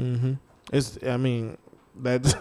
Mm-hmm. 0.00 0.32
It's. 0.72 0.98
I 1.06 1.18
mean, 1.18 1.58
that's 2.00 2.34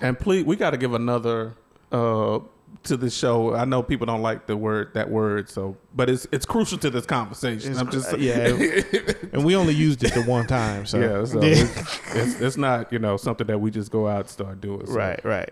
And 0.00 0.16
please, 0.18 0.44
we 0.44 0.54
got 0.54 0.70
to 0.70 0.76
give 0.76 0.94
another 0.94 1.54
uh, 1.92 2.40
to 2.84 2.96
the 2.96 3.10
show. 3.10 3.54
I 3.54 3.64
know 3.64 3.82
people 3.82 4.06
don't 4.06 4.22
like 4.22 4.46
the 4.46 4.56
word 4.56 4.94
that 4.94 5.10
word, 5.10 5.48
so 5.48 5.76
but 5.94 6.10
it's 6.10 6.26
it's 6.32 6.46
crucial 6.46 6.78
to 6.78 6.90
this 6.90 7.06
conversation. 7.06 7.72
It's 7.72 7.80
I'm 7.80 7.90
just 7.90 8.08
cr- 8.08 8.16
yeah. 8.16 8.46
and 9.32 9.44
we 9.44 9.54
only 9.56 9.74
used 9.74 10.02
it 10.02 10.14
the 10.14 10.22
one 10.22 10.46
time. 10.46 10.86
So 10.86 10.98
yeah. 10.98 11.24
So 11.24 11.38
it's, 11.42 12.00
it's 12.14 12.40
it's 12.40 12.56
not 12.56 12.92
you 12.92 12.98
know 12.98 13.16
something 13.16 13.46
that 13.46 13.58
we 13.60 13.70
just 13.70 13.90
go 13.90 14.08
out 14.08 14.20
and 14.20 14.28
start 14.28 14.60
doing. 14.60 14.86
So. 14.86 14.92
right, 14.94 15.24
right. 15.24 15.50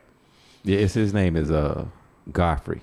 Yeah, 0.65 0.79
it's 0.79 0.95
his 0.95 1.15
name 1.15 1.37
is 1.37 1.51
uh 1.51 1.87
Godfrey. 2.33 2.83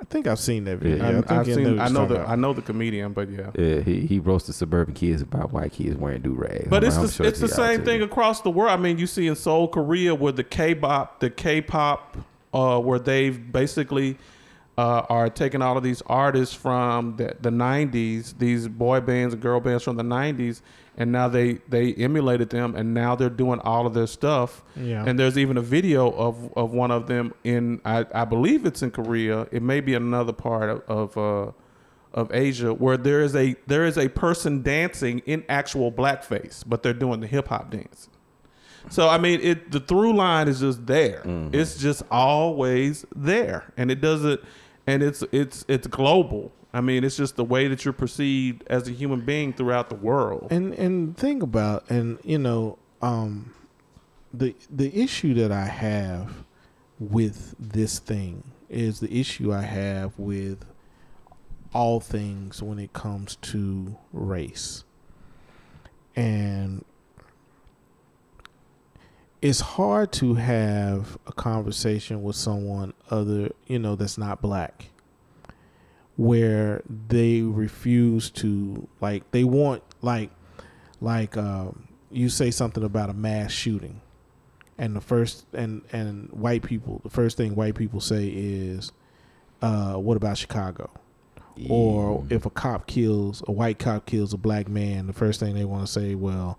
I 0.00 0.04
think 0.06 0.26
I've 0.26 0.38
seen 0.38 0.64
that 0.64 0.78
video. 0.78 0.98
Yeah. 0.98 1.04
I, 1.04 1.06
I'm- 1.06 1.22
think 1.22 1.32
I've 1.32 1.46
seen. 1.46 1.78
I 1.78 1.88
know 1.88 2.06
the 2.06 2.16
about. 2.16 2.28
I 2.28 2.36
know 2.36 2.52
the 2.52 2.62
comedian, 2.62 3.12
but 3.12 3.30
yeah. 3.30 3.50
Yeah, 3.56 3.80
he 3.80 4.00
he 4.00 4.18
roasted 4.18 4.54
suburban 4.54 4.94
kids 4.94 5.22
about 5.22 5.52
white 5.52 5.72
kids 5.72 5.96
wearing 5.96 6.22
do 6.22 6.34
rags. 6.34 6.68
But 6.68 6.84
it's 6.84 6.96
the, 6.96 7.24
it's 7.24 7.40
the 7.40 7.48
same 7.48 7.84
thing 7.84 8.02
across 8.02 8.42
the 8.42 8.50
world. 8.50 8.70
I 8.70 8.76
mean, 8.76 8.98
you 8.98 9.06
see 9.06 9.26
in 9.26 9.34
Seoul, 9.36 9.68
Korea, 9.68 10.14
where 10.14 10.32
the 10.32 10.44
K-pop, 10.44 11.20
the 11.20 11.30
K-pop, 11.30 12.18
uh, 12.54 12.78
where 12.78 12.98
they've 12.98 13.52
basically 13.52 14.16
uh, 14.78 15.02
are 15.08 15.28
taking 15.28 15.60
all 15.60 15.76
of 15.76 15.82
these 15.82 16.02
artists 16.06 16.54
from 16.54 17.16
the, 17.16 17.36
the 17.40 17.50
'90s, 17.50 18.38
these 18.38 18.68
boy 18.68 19.00
bands 19.00 19.34
and 19.34 19.42
girl 19.42 19.60
bands 19.60 19.84
from 19.84 19.96
the 19.96 20.02
'90s, 20.02 20.62
and 20.96 21.12
now 21.12 21.28
they 21.28 21.54
they 21.68 21.92
emulated 21.94 22.50
them, 22.50 22.74
and 22.74 22.94
now 22.94 23.14
they're 23.14 23.28
doing 23.28 23.60
all 23.60 23.86
of 23.86 23.94
their 23.94 24.06
stuff. 24.06 24.64
Yeah. 24.76 25.04
And 25.06 25.18
there's 25.18 25.36
even 25.36 25.56
a 25.58 25.62
video 25.62 26.10
of 26.10 26.52
of 26.56 26.72
one 26.72 26.90
of 26.90 27.06
them 27.08 27.34
in 27.44 27.80
I, 27.84 28.06
I 28.14 28.24
believe 28.24 28.64
it's 28.64 28.82
in 28.82 28.90
Korea. 28.90 29.46
It 29.52 29.62
may 29.62 29.80
be 29.80 29.94
another 29.94 30.32
part 30.32 30.70
of. 30.70 30.82
of 30.88 31.18
uh, 31.18 31.52
of 32.14 32.32
Asia 32.32 32.72
where 32.72 32.96
there 32.96 33.22
is 33.22 33.34
a 33.34 33.56
there 33.66 33.84
is 33.84 33.98
a 33.98 34.08
person 34.08 34.62
dancing 34.62 35.18
in 35.26 35.44
actual 35.48 35.90
blackface, 35.90 36.62
but 36.64 36.84
they're 36.84 36.92
doing 36.92 37.18
the 37.18 37.26
hip 37.26 37.48
hop 37.48 37.72
dance. 37.72 38.08
So 38.90 39.08
I 39.08 39.18
mean, 39.18 39.40
it 39.40 39.70
the 39.70 39.80
through 39.80 40.14
line 40.14 40.48
is 40.48 40.60
just 40.60 40.86
there. 40.86 41.22
It's 41.52 41.76
just 41.78 42.02
always 42.10 43.04
there, 43.14 43.72
and 43.76 43.90
it 43.90 44.00
doesn't, 44.00 44.40
and 44.86 45.02
it's 45.02 45.22
it's 45.32 45.64
it's 45.68 45.86
global. 45.86 46.52
I 46.72 46.80
mean, 46.80 47.04
it's 47.04 47.16
just 47.16 47.36
the 47.36 47.44
way 47.44 47.68
that 47.68 47.84
you're 47.84 47.94
perceived 47.94 48.64
as 48.66 48.88
a 48.88 48.92
human 48.92 49.20
being 49.20 49.52
throughout 49.52 49.88
the 49.88 49.94
world. 49.94 50.48
And 50.50 50.74
and 50.74 51.16
think 51.16 51.42
about 51.42 51.88
and 51.90 52.18
you 52.24 52.38
know 52.38 52.78
um, 53.00 53.54
the 54.32 54.54
the 54.70 54.94
issue 55.00 55.34
that 55.34 55.52
I 55.52 55.66
have 55.66 56.44
with 56.98 57.54
this 57.58 57.98
thing 57.98 58.44
is 58.68 59.00
the 59.00 59.20
issue 59.20 59.52
I 59.52 59.62
have 59.62 60.18
with 60.18 60.64
all 61.72 62.00
things 62.00 62.62
when 62.62 62.78
it 62.78 62.92
comes 62.92 63.36
to 63.36 63.96
race. 64.12 64.84
And 66.16 66.84
it's 69.44 69.60
hard 69.60 70.10
to 70.10 70.32
have 70.32 71.18
a 71.26 71.32
conversation 71.32 72.22
with 72.22 72.34
someone 72.34 72.94
other, 73.10 73.50
you 73.66 73.78
know, 73.78 73.94
that's 73.94 74.16
not 74.16 74.40
black 74.40 74.86
where 76.16 76.82
they 77.08 77.42
refuse 77.42 78.30
to 78.30 78.88
like 79.02 79.30
they 79.32 79.44
want 79.44 79.82
like 80.00 80.30
like 81.02 81.36
um, 81.36 81.88
you 82.10 82.30
say 82.30 82.50
something 82.50 82.82
about 82.82 83.10
a 83.10 83.12
mass 83.12 83.50
shooting 83.52 84.00
and 84.78 84.96
the 84.96 85.00
first 85.02 85.44
and 85.52 85.82
and 85.92 86.30
white 86.30 86.62
people 86.62 87.02
the 87.04 87.10
first 87.10 87.36
thing 87.36 87.54
white 87.54 87.74
people 87.74 88.00
say 88.00 88.28
is 88.28 88.92
uh, 89.60 89.94
what 89.94 90.16
about 90.16 90.38
chicago? 90.38 90.90
Or 91.68 92.24
if 92.30 92.46
a 92.46 92.50
cop 92.50 92.86
kills 92.86 93.42
a 93.46 93.52
white 93.52 93.78
cop 93.78 94.06
kills 94.06 94.32
a 94.32 94.38
black 94.38 94.68
man 94.68 95.06
the 95.06 95.12
first 95.12 95.38
thing 95.38 95.54
they 95.54 95.66
want 95.66 95.86
to 95.86 95.92
say 95.92 96.14
well 96.14 96.58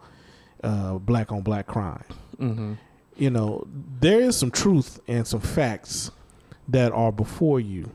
uh, 0.64 1.00
black 1.00 1.32
on 1.32 1.42
black 1.42 1.66
crime 1.66 2.04
hmm 2.38 2.74
you 3.18 3.30
know 3.30 3.66
there 4.02 4.20
is 4.20 4.36
some 4.36 4.52
truth 4.52 5.00
and 5.08 5.26
some 5.26 5.40
facts 5.40 6.12
that 6.68 6.92
are 6.92 7.12
before 7.12 7.60
you. 7.60 7.90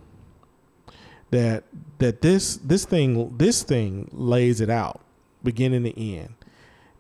That 1.31 1.65
that 1.99 2.23
this 2.23 2.57
this 2.57 2.85
thing 2.85 3.37
this 3.37 3.63
thing 3.63 4.09
lays 4.13 4.61
it 4.61 4.71
out 4.71 5.01
beginning 5.45 5.85
to 5.85 6.01
end. 6.01 6.35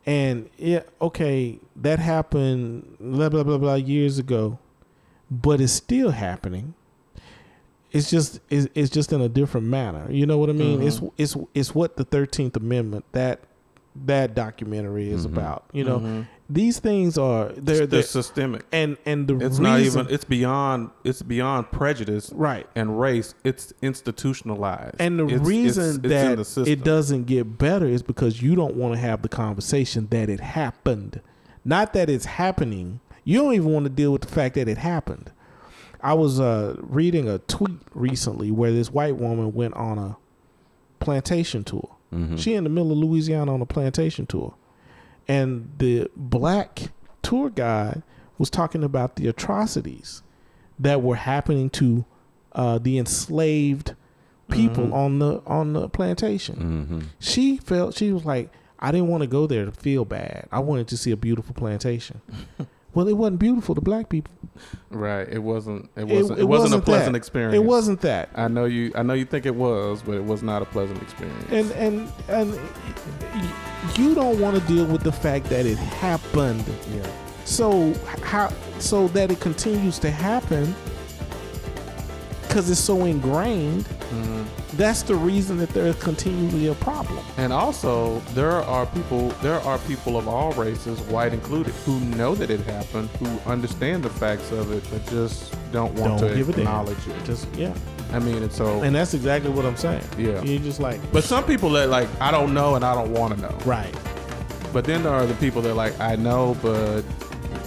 And 0.06 0.48
yeah 0.56 0.82
okay 1.00 1.58
that 1.76 1.98
happened 1.98 2.96
blah 3.00 3.28
blah 3.28 3.42
blah 3.42 3.58
blah 3.58 3.74
years 3.74 4.18
ago 4.18 4.58
but 5.30 5.60
it's 5.60 5.72
still 5.72 6.10
happening. 6.10 6.74
It's 7.92 8.08
just 8.10 8.40
it's, 8.50 8.68
it's 8.74 8.90
just 8.90 9.12
in 9.12 9.20
a 9.20 9.28
different 9.28 9.66
manner. 9.66 10.10
You 10.10 10.26
know 10.26 10.38
what 10.38 10.48
i 10.48 10.52
mean? 10.52 10.80
It's 10.82 11.00
it's 11.16 11.36
it's 11.54 11.74
what 11.74 11.96
the 11.96 12.04
13th 12.04 12.56
amendment 12.56 13.04
that 13.12 13.40
that 14.06 14.34
documentary 14.34 15.10
is 15.10 15.26
Mhm. 15.26 15.32
about 15.32 15.64
you 15.72 15.82
know 15.82 15.98
Mhm. 15.98 16.26
these 16.48 16.78
things 16.78 17.18
are 17.18 17.46
they're, 17.48 17.78
they're, 17.78 17.86
they're 17.86 18.02
systemic. 18.02 18.64
and 18.70 18.96
and 19.04 19.26
the 19.26 19.34
It's 19.34 19.58
reason, 19.58 19.62
not 19.64 19.80
even. 19.80 20.06
It's 20.14 20.24
beyond. 20.24 20.90
It's 21.02 21.22
beyond 21.22 21.72
prejudice 21.72 22.32
right 22.34 22.66
and 22.76 23.00
race. 23.00 23.34
It's 23.42 23.72
institutionalized. 23.82 24.94
and 25.00 25.18
the 25.18 25.24
It's- 25.26 25.40
reason 25.46 25.82
it's- 26.04 26.36
it's 26.38 26.54
that 26.54 26.64
the 26.64 26.70
it 26.70 26.84
doesn't 26.84 27.24
get 27.24 27.58
better 27.58 27.86
is 27.86 28.02
because 28.02 28.40
you 28.40 28.54
don't 28.54 28.76
want 28.76 28.94
to 28.94 29.00
have 29.00 29.22
the 29.22 29.28
conversation 29.28 30.06
that 30.10 30.28
it 30.28 30.40
happened 30.40 31.20
not 31.64 31.92
that 31.92 32.08
it's 32.08 32.24
happening 32.26 33.00
you 33.24 33.38
don't 33.38 33.52
even 33.54 33.70
want 33.72 33.84
to 33.84 33.90
deal 33.90 34.12
with 34.12 34.22
the 34.22 34.28
fact 34.28 34.54
that 34.54 34.66
it 34.68 34.78
happened 34.78 35.30
i 36.02 36.14
was 36.14 36.40
uh, 36.40 36.74
reading 36.80 37.28
a 37.28 37.38
tweet 37.38 37.78
recently 37.94 38.50
where 38.50 38.72
this 38.72 38.90
white 38.92 39.16
woman 39.16 39.52
went 39.52 39.74
on 39.74 39.98
a 39.98 40.16
plantation 41.00 41.62
tour 41.64 41.88
Mhm. 42.12 42.38
she 42.38 42.54
in 42.54 42.64
the 42.64 42.70
middle 42.70 42.90
of 42.92 42.98
louisiana 42.98 43.52
on 43.54 43.60
a 43.62 43.66
plantation 43.66 44.26
tour 44.26 44.54
and 45.28 45.70
the 45.78 46.08
black 46.16 46.90
tour 47.22 47.50
guide 47.50 48.02
was 48.38 48.50
talking 48.50 48.82
about 48.82 49.16
the 49.16 49.28
atrocities 49.28 50.22
that 50.78 51.02
were 51.02 51.16
happening 51.16 51.68
to 51.70 52.04
uh, 52.52 52.78
the 52.78 52.98
enslaved 52.98 53.94
people 54.48 54.86
Mhm. 54.88 54.92
on 54.94 55.18
the 55.20 55.40
on 55.46 55.72
the 55.74 55.88
plantation. 55.88 56.56
Mhm. 56.90 57.04
She 57.20 57.58
felt 57.58 57.94
she 57.94 58.12
was 58.12 58.24
like, 58.24 58.50
I 58.80 58.90
didn't 58.90 59.06
want 59.08 59.20
to 59.22 59.28
go 59.28 59.46
there 59.46 59.64
to 59.66 59.70
feel 59.70 60.04
bad. 60.04 60.48
I 60.50 60.58
wanted 60.58 60.88
to 60.88 60.96
see 60.96 61.12
a 61.12 61.16
beautiful 61.16 61.54
plantation. 61.54 62.20
well, 62.94 63.06
it 63.08 63.16
wasn't 63.16 63.38
beautiful 63.38 63.74
to 63.74 63.80
black 63.80 64.08
people. 64.08 64.32
right. 64.90 65.28
It 65.28 65.38
wasn't. 65.42 65.88
It 65.96 66.02
It- 66.02 66.04
wasn't. 66.08 66.38
It, 66.38 66.42
it 66.42 66.44
wasn't, 66.44 66.48
wasn't 66.48 66.74
a 66.74 66.84
pleasant 66.84 67.12
that. 67.12 67.16
experience. 67.18 67.54
It 67.54 67.64
wasn't 67.64 68.00
that. 68.02 68.28
I 68.34 68.48
know 68.48 68.64
you. 68.64 68.92
I 68.94 69.02
know 69.02 69.14
you 69.14 69.24
think 69.24 69.46
it 69.46 69.54
was, 69.54 70.02
but 70.02 70.12
it 70.12 70.24
was 70.24 70.42
not 70.42 70.60
a 70.62 70.64
pleasant 70.66 71.00
experience. 71.02 71.44
And 71.50 71.70
and 71.72 72.12
and 72.28 72.58
you 73.96 74.14
don't 74.14 74.38
want 74.40 74.60
to 74.60 74.62
deal 74.66 74.84
with 74.86 75.02
the 75.02 75.12
fact 75.12 75.46
that 75.46 75.66
it 75.66 75.78
happened. 75.78 76.64
yeah. 76.94 77.06
So 77.44 77.92
how 78.22 78.52
so 78.78 79.08
that 79.08 79.30
it 79.30 79.40
continues 79.40 79.98
to 80.00 80.10
happen 80.10 80.74
because 82.42 82.68
it's 82.70 82.80
so 82.80 83.04
ingrained. 83.04 83.84
Mhm. 84.12 84.39
That's 84.80 85.02
the 85.02 85.14
reason 85.14 85.58
that 85.58 85.68
there's 85.74 85.94
continually 85.96 86.68
a 86.68 86.74
problem. 86.74 87.22
And 87.36 87.52
also, 87.52 88.20
there 88.32 88.62
are 88.62 88.86
people. 88.86 89.28
There 89.42 89.60
are 89.60 89.76
people 89.80 90.16
of 90.16 90.26
all 90.26 90.52
races, 90.52 90.98
white 91.02 91.34
included, 91.34 91.74
who 91.84 92.00
know 92.00 92.34
that 92.36 92.48
it 92.48 92.60
happened, 92.60 93.10
who 93.18 93.26
understand 93.40 94.02
the 94.02 94.08
facts 94.08 94.50
of 94.52 94.72
it, 94.72 94.82
but 94.90 95.06
just 95.10 95.54
don't 95.70 95.92
want 95.96 96.22
Don't 96.22 96.32
to 96.32 96.50
acknowledge 96.50 97.06
it. 97.06 97.24
Just 97.26 97.46
yeah, 97.54 97.74
I 98.10 98.20
mean, 98.20 98.42
and 98.42 98.50
so. 98.50 98.82
and 98.82 98.96
that's 98.96 99.12
exactly 99.12 99.50
what 99.50 99.66
I'm 99.66 99.76
saying. 99.76 100.02
Yeah. 100.16 100.42
you're 100.42 100.62
just 100.62 100.80
like 100.80 100.98
but 101.12 101.24
some 101.24 101.44
people 101.44 101.68
that 101.72 101.90
like, 101.90 102.08
I 102.18 102.30
don't 102.30 102.54
know 102.54 102.74
and 102.74 102.82
I 102.82 102.94
don't 102.94 103.12
want 103.12 103.34
to 103.34 103.40
know. 103.42 103.58
right. 103.66 103.94
But 104.72 104.86
then 104.86 105.02
there 105.02 105.12
are 105.12 105.26
the 105.26 105.34
people 105.34 105.60
that 105.60 105.74
like, 105.74 106.00
I 106.00 106.16
know, 106.16 106.56
but 106.62 107.02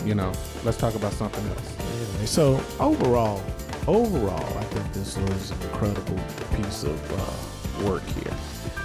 you 0.04 0.16
know, 0.16 0.32
let's 0.64 0.78
talk 0.78 0.96
about 0.96 1.14
something 1.14 1.46
else. 1.48 1.78
Anyway, 1.80 2.26
so 2.26 2.60
overall, 2.80 3.44
overall, 3.88 4.58
I 4.58 4.64
think 4.66 4.94
this 4.94 5.18
was 5.18 5.52
an 5.52 5.62
incredible 5.64 6.20
piece 6.56 6.84
of 6.84 6.98
uh, 7.12 7.86
work 7.90 8.04
here. 8.04 8.34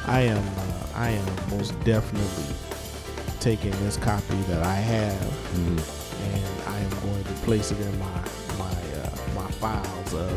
I 0.06 0.20
am, 0.22 0.38
uh, 0.38 0.86
I 0.94 1.10
am 1.10 1.26
most 1.50 1.78
definitely 1.84 2.54
taking 3.40 3.70
this 3.84 3.96
copy 3.96 4.36
that 4.48 4.62
I 4.62 4.74
have, 4.74 5.20
Mhm. 5.54 5.78
and 6.34 6.74
I 6.74 6.78
am 6.78 6.90
going 7.06 7.24
to 7.24 7.32
place 7.44 7.70
it 7.70 7.80
in 7.80 7.98
my 7.98 8.20
my 8.58 8.76
uh, 9.02 9.10
my 9.34 9.48
files 9.60 10.14
of 10.14 10.32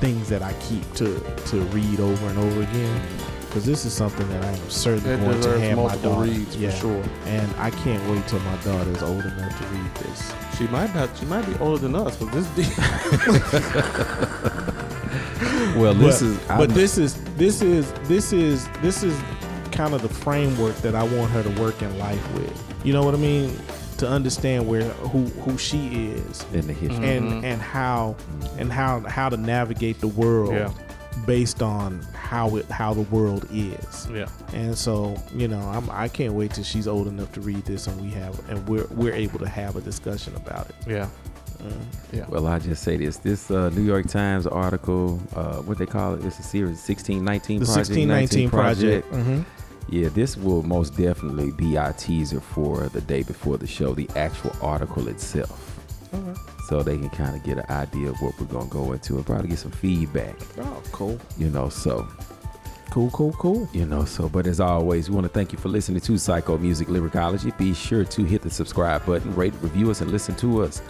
things 0.00 0.28
that 0.28 0.42
I 0.42 0.52
keep 0.54 0.82
to 0.94 1.20
to 1.50 1.56
read 1.70 2.00
over 2.00 2.26
and 2.28 2.38
over 2.38 2.62
again. 2.62 3.00
Because 3.52 3.66
this 3.66 3.84
is 3.84 3.92
something 3.92 4.26
that 4.30 4.42
I 4.42 4.48
am 4.48 4.70
certainly 4.70 5.10
It 5.10 5.20
going 5.20 5.38
to 5.42 5.48
have 5.50 5.60
hand 5.60 5.76
my 5.76 5.94
daughter. 5.96 6.22
reads 6.30 6.56
yeah, 6.56 6.70
for 6.70 6.76
sure. 6.78 7.04
and 7.26 7.54
I 7.58 7.68
can't 7.70 8.02
wait 8.10 8.26
till 8.26 8.40
my 8.40 8.56
daughter 8.62 8.90
is 8.90 9.02
old 9.02 9.22
enough 9.22 9.58
to 9.58 9.64
read 9.66 9.94
this. 9.96 10.32
She 10.56 10.66
might 10.68 10.94
not. 10.94 11.14
She 11.18 11.26
might 11.26 11.44
be 11.44 11.54
older 11.58 11.76
than 11.78 11.94
us, 11.94 12.16
but 12.16 12.32
this 12.32 12.46
deep. 12.56 12.72
Well, 15.76 15.94
this 15.94 16.20
but, 16.20 16.28
is. 16.28 16.38
but 16.38 16.50
I'm- 16.50 16.68
this 16.70 16.98
is 16.98 17.22
this 17.36 17.62
is 17.62 17.92
this 18.04 18.32
is 18.32 18.68
this 18.80 19.02
is 19.02 19.18
kind 19.70 19.94
of 19.94 20.02
the 20.02 20.08
framework 20.08 20.74
that 20.76 20.94
I 20.94 21.02
want 21.02 21.30
her 21.32 21.42
to 21.42 21.60
work 21.60 21.82
in 21.82 21.98
life 21.98 22.34
with. 22.34 22.62
You 22.84 22.92
know 22.92 23.02
what 23.02 23.14
I 23.14 23.18
mean? 23.18 23.58
To 23.98 24.08
understand 24.08 24.66
where 24.66 24.84
who 24.84 25.26
who 25.42 25.56
she 25.58 26.10
is 26.10 26.44
in 26.52 26.66
the 26.66 26.72
history. 26.72 26.98
Mhm. 27.04 27.16
and 27.16 27.44
and 27.44 27.62
how 27.62 28.16
and 28.58 28.72
how 28.72 29.00
how 29.00 29.28
to 29.28 29.36
navigate 29.36 30.00
the 30.00 30.08
world 30.08 30.52
Yeah. 30.54 30.70
Based 31.26 31.62
on 31.62 32.00
how 32.14 32.56
it 32.56 32.66
how 32.70 32.94
the 32.94 33.02
world 33.02 33.46
is. 33.52 34.08
Yeah. 34.10 34.28
And 34.52 34.76
so, 34.76 35.16
you 35.34 35.48
know, 35.48 35.60
I'm, 35.60 35.88
I 35.90 36.08
can't 36.08 36.34
wait 36.34 36.52
till 36.54 36.64
she's 36.64 36.88
old 36.88 37.06
enough 37.08 37.32
to 37.32 37.40
read 37.40 37.64
this, 37.64 37.86
and 37.86 38.00
we 38.00 38.10
have, 38.10 38.38
and 38.48 38.66
we're 38.68 38.86
we're 38.90 39.14
able 39.14 39.38
to 39.40 39.48
have 39.48 39.76
a 39.76 39.80
discussion 39.80 40.34
about 40.36 40.68
it. 40.70 40.76
Yeah. 40.86 41.08
Yeah. 42.12 42.24
Well, 42.28 42.48
I 42.48 42.58
just 42.58 42.82
say 42.82 42.96
this: 42.96 43.18
this 43.18 43.50
uh, 43.50 43.68
New 43.70 43.82
York 43.82 44.08
Times 44.08 44.46
article, 44.48 45.20
uh, 45.36 45.58
what 45.58 45.78
they 45.78 45.86
call 45.86 46.14
it, 46.14 46.24
it's 46.24 46.38
a 46.40 46.42
series, 46.42 46.80
sixteen 46.82 47.24
nineteen 47.24 47.60
The 47.60 47.66
project. 47.66 47.90
1619 47.90 48.50
project. 48.50 49.06
hmm 49.14 49.42
Yeah, 49.88 50.08
this 50.08 50.36
will 50.36 50.64
most 50.64 50.96
definitely 50.96 51.52
be 51.52 51.76
our 51.78 51.92
teaser 51.92 52.40
for 52.40 52.88
the 52.88 53.00
day 53.00 53.22
before 53.22 53.58
the 53.58 53.66
show, 53.68 53.94
the 53.94 54.08
actual 54.16 54.52
article 54.60 55.06
itself. 55.06 55.68
So 56.72 56.82
they 56.82 56.96
can 56.96 57.10
kind 57.10 57.36
of 57.36 57.42
get 57.42 57.58
an 57.58 57.66
idea 57.68 58.08
of 58.08 58.22
what 58.22 58.32
we're 58.40 58.46
gonna 58.46 58.64
go 58.70 58.92
into 58.92 59.16
and 59.16 59.26
probably 59.26 59.48
get 59.48 59.58
some 59.58 59.72
feedback. 59.72 60.34
Oh, 60.58 60.82
cool, 60.90 61.20
You 61.36 61.50
know, 61.50 61.68
so 61.68 62.08
cool, 62.88 63.10
cool, 63.10 63.34
cool. 63.34 63.68
you 63.74 63.84
know, 63.84 64.06
so 64.06 64.26
but 64.26 64.46
as 64.46 64.58
always, 64.58 65.10
we 65.10 65.14
want 65.14 65.26
to 65.26 65.28
thank 65.28 65.52
you 65.52 65.58
for 65.58 65.68
listening 65.68 66.00
to 66.00 66.16
Psycho 66.16 66.56
Music 66.56 66.88
Lyricology. 66.88 67.50
Be 67.58 67.74
sure 67.74 68.04
to 68.06 68.24
hit 68.24 68.40
the 68.40 68.48
subscribe 68.48 69.04
button, 69.04 69.34
rate, 69.36 69.52
review 69.60 69.90
us, 69.90 70.00
and 70.00 70.10
listen 70.10 70.34
to 70.36 70.62
us 70.62 70.80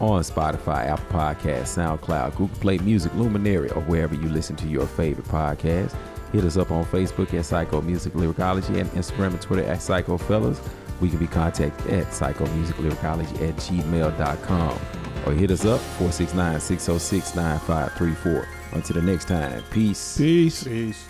on 0.00 0.22
Spotify, 0.22 0.86
Apple 0.86 1.04
Podcasts, 1.10 1.76
SoundCloud, 1.76 2.30
Google 2.36 2.56
Play 2.56 2.78
Music, 2.78 3.12
Luminary, 3.14 3.68
or 3.72 3.82
wherever 3.82 4.14
you 4.14 4.30
listen 4.30 4.56
to 4.56 4.66
your 4.66 4.86
favorite 4.86 5.26
podcast. 5.26 5.94
Hit 6.32 6.44
us 6.44 6.56
up 6.56 6.70
on 6.70 6.86
Facebook 6.86 7.34
at 7.34 7.44
Psycho 7.44 7.82
Music 7.82 8.14
Lyricology 8.14 8.80
and 8.80 8.88
Instagram 8.92 9.32
and 9.32 9.42
Twitter 9.42 9.64
at 9.64 9.82
Psycho 9.82 10.16
Fellas. 10.16 10.58
We 11.02 11.10
can 11.10 11.18
be 11.18 11.26
contacted 11.26 11.92
at 11.92 12.14
Psycho 12.14 12.46
Music 12.54 12.76
Lyricology 12.76 13.46
at 13.46 13.54
gmail.com 13.56 15.05
or 15.26 15.32
hit 15.32 15.50
us 15.50 15.64
up 15.64 15.80
469 15.98 16.60
606 16.60 17.34
9534. 17.34 18.48
Until 18.72 18.94
the 18.94 19.02
next 19.02 19.26
time, 19.26 19.62
peace. 19.70 20.16
Peace. 20.16 20.64
Peace. 20.64 21.08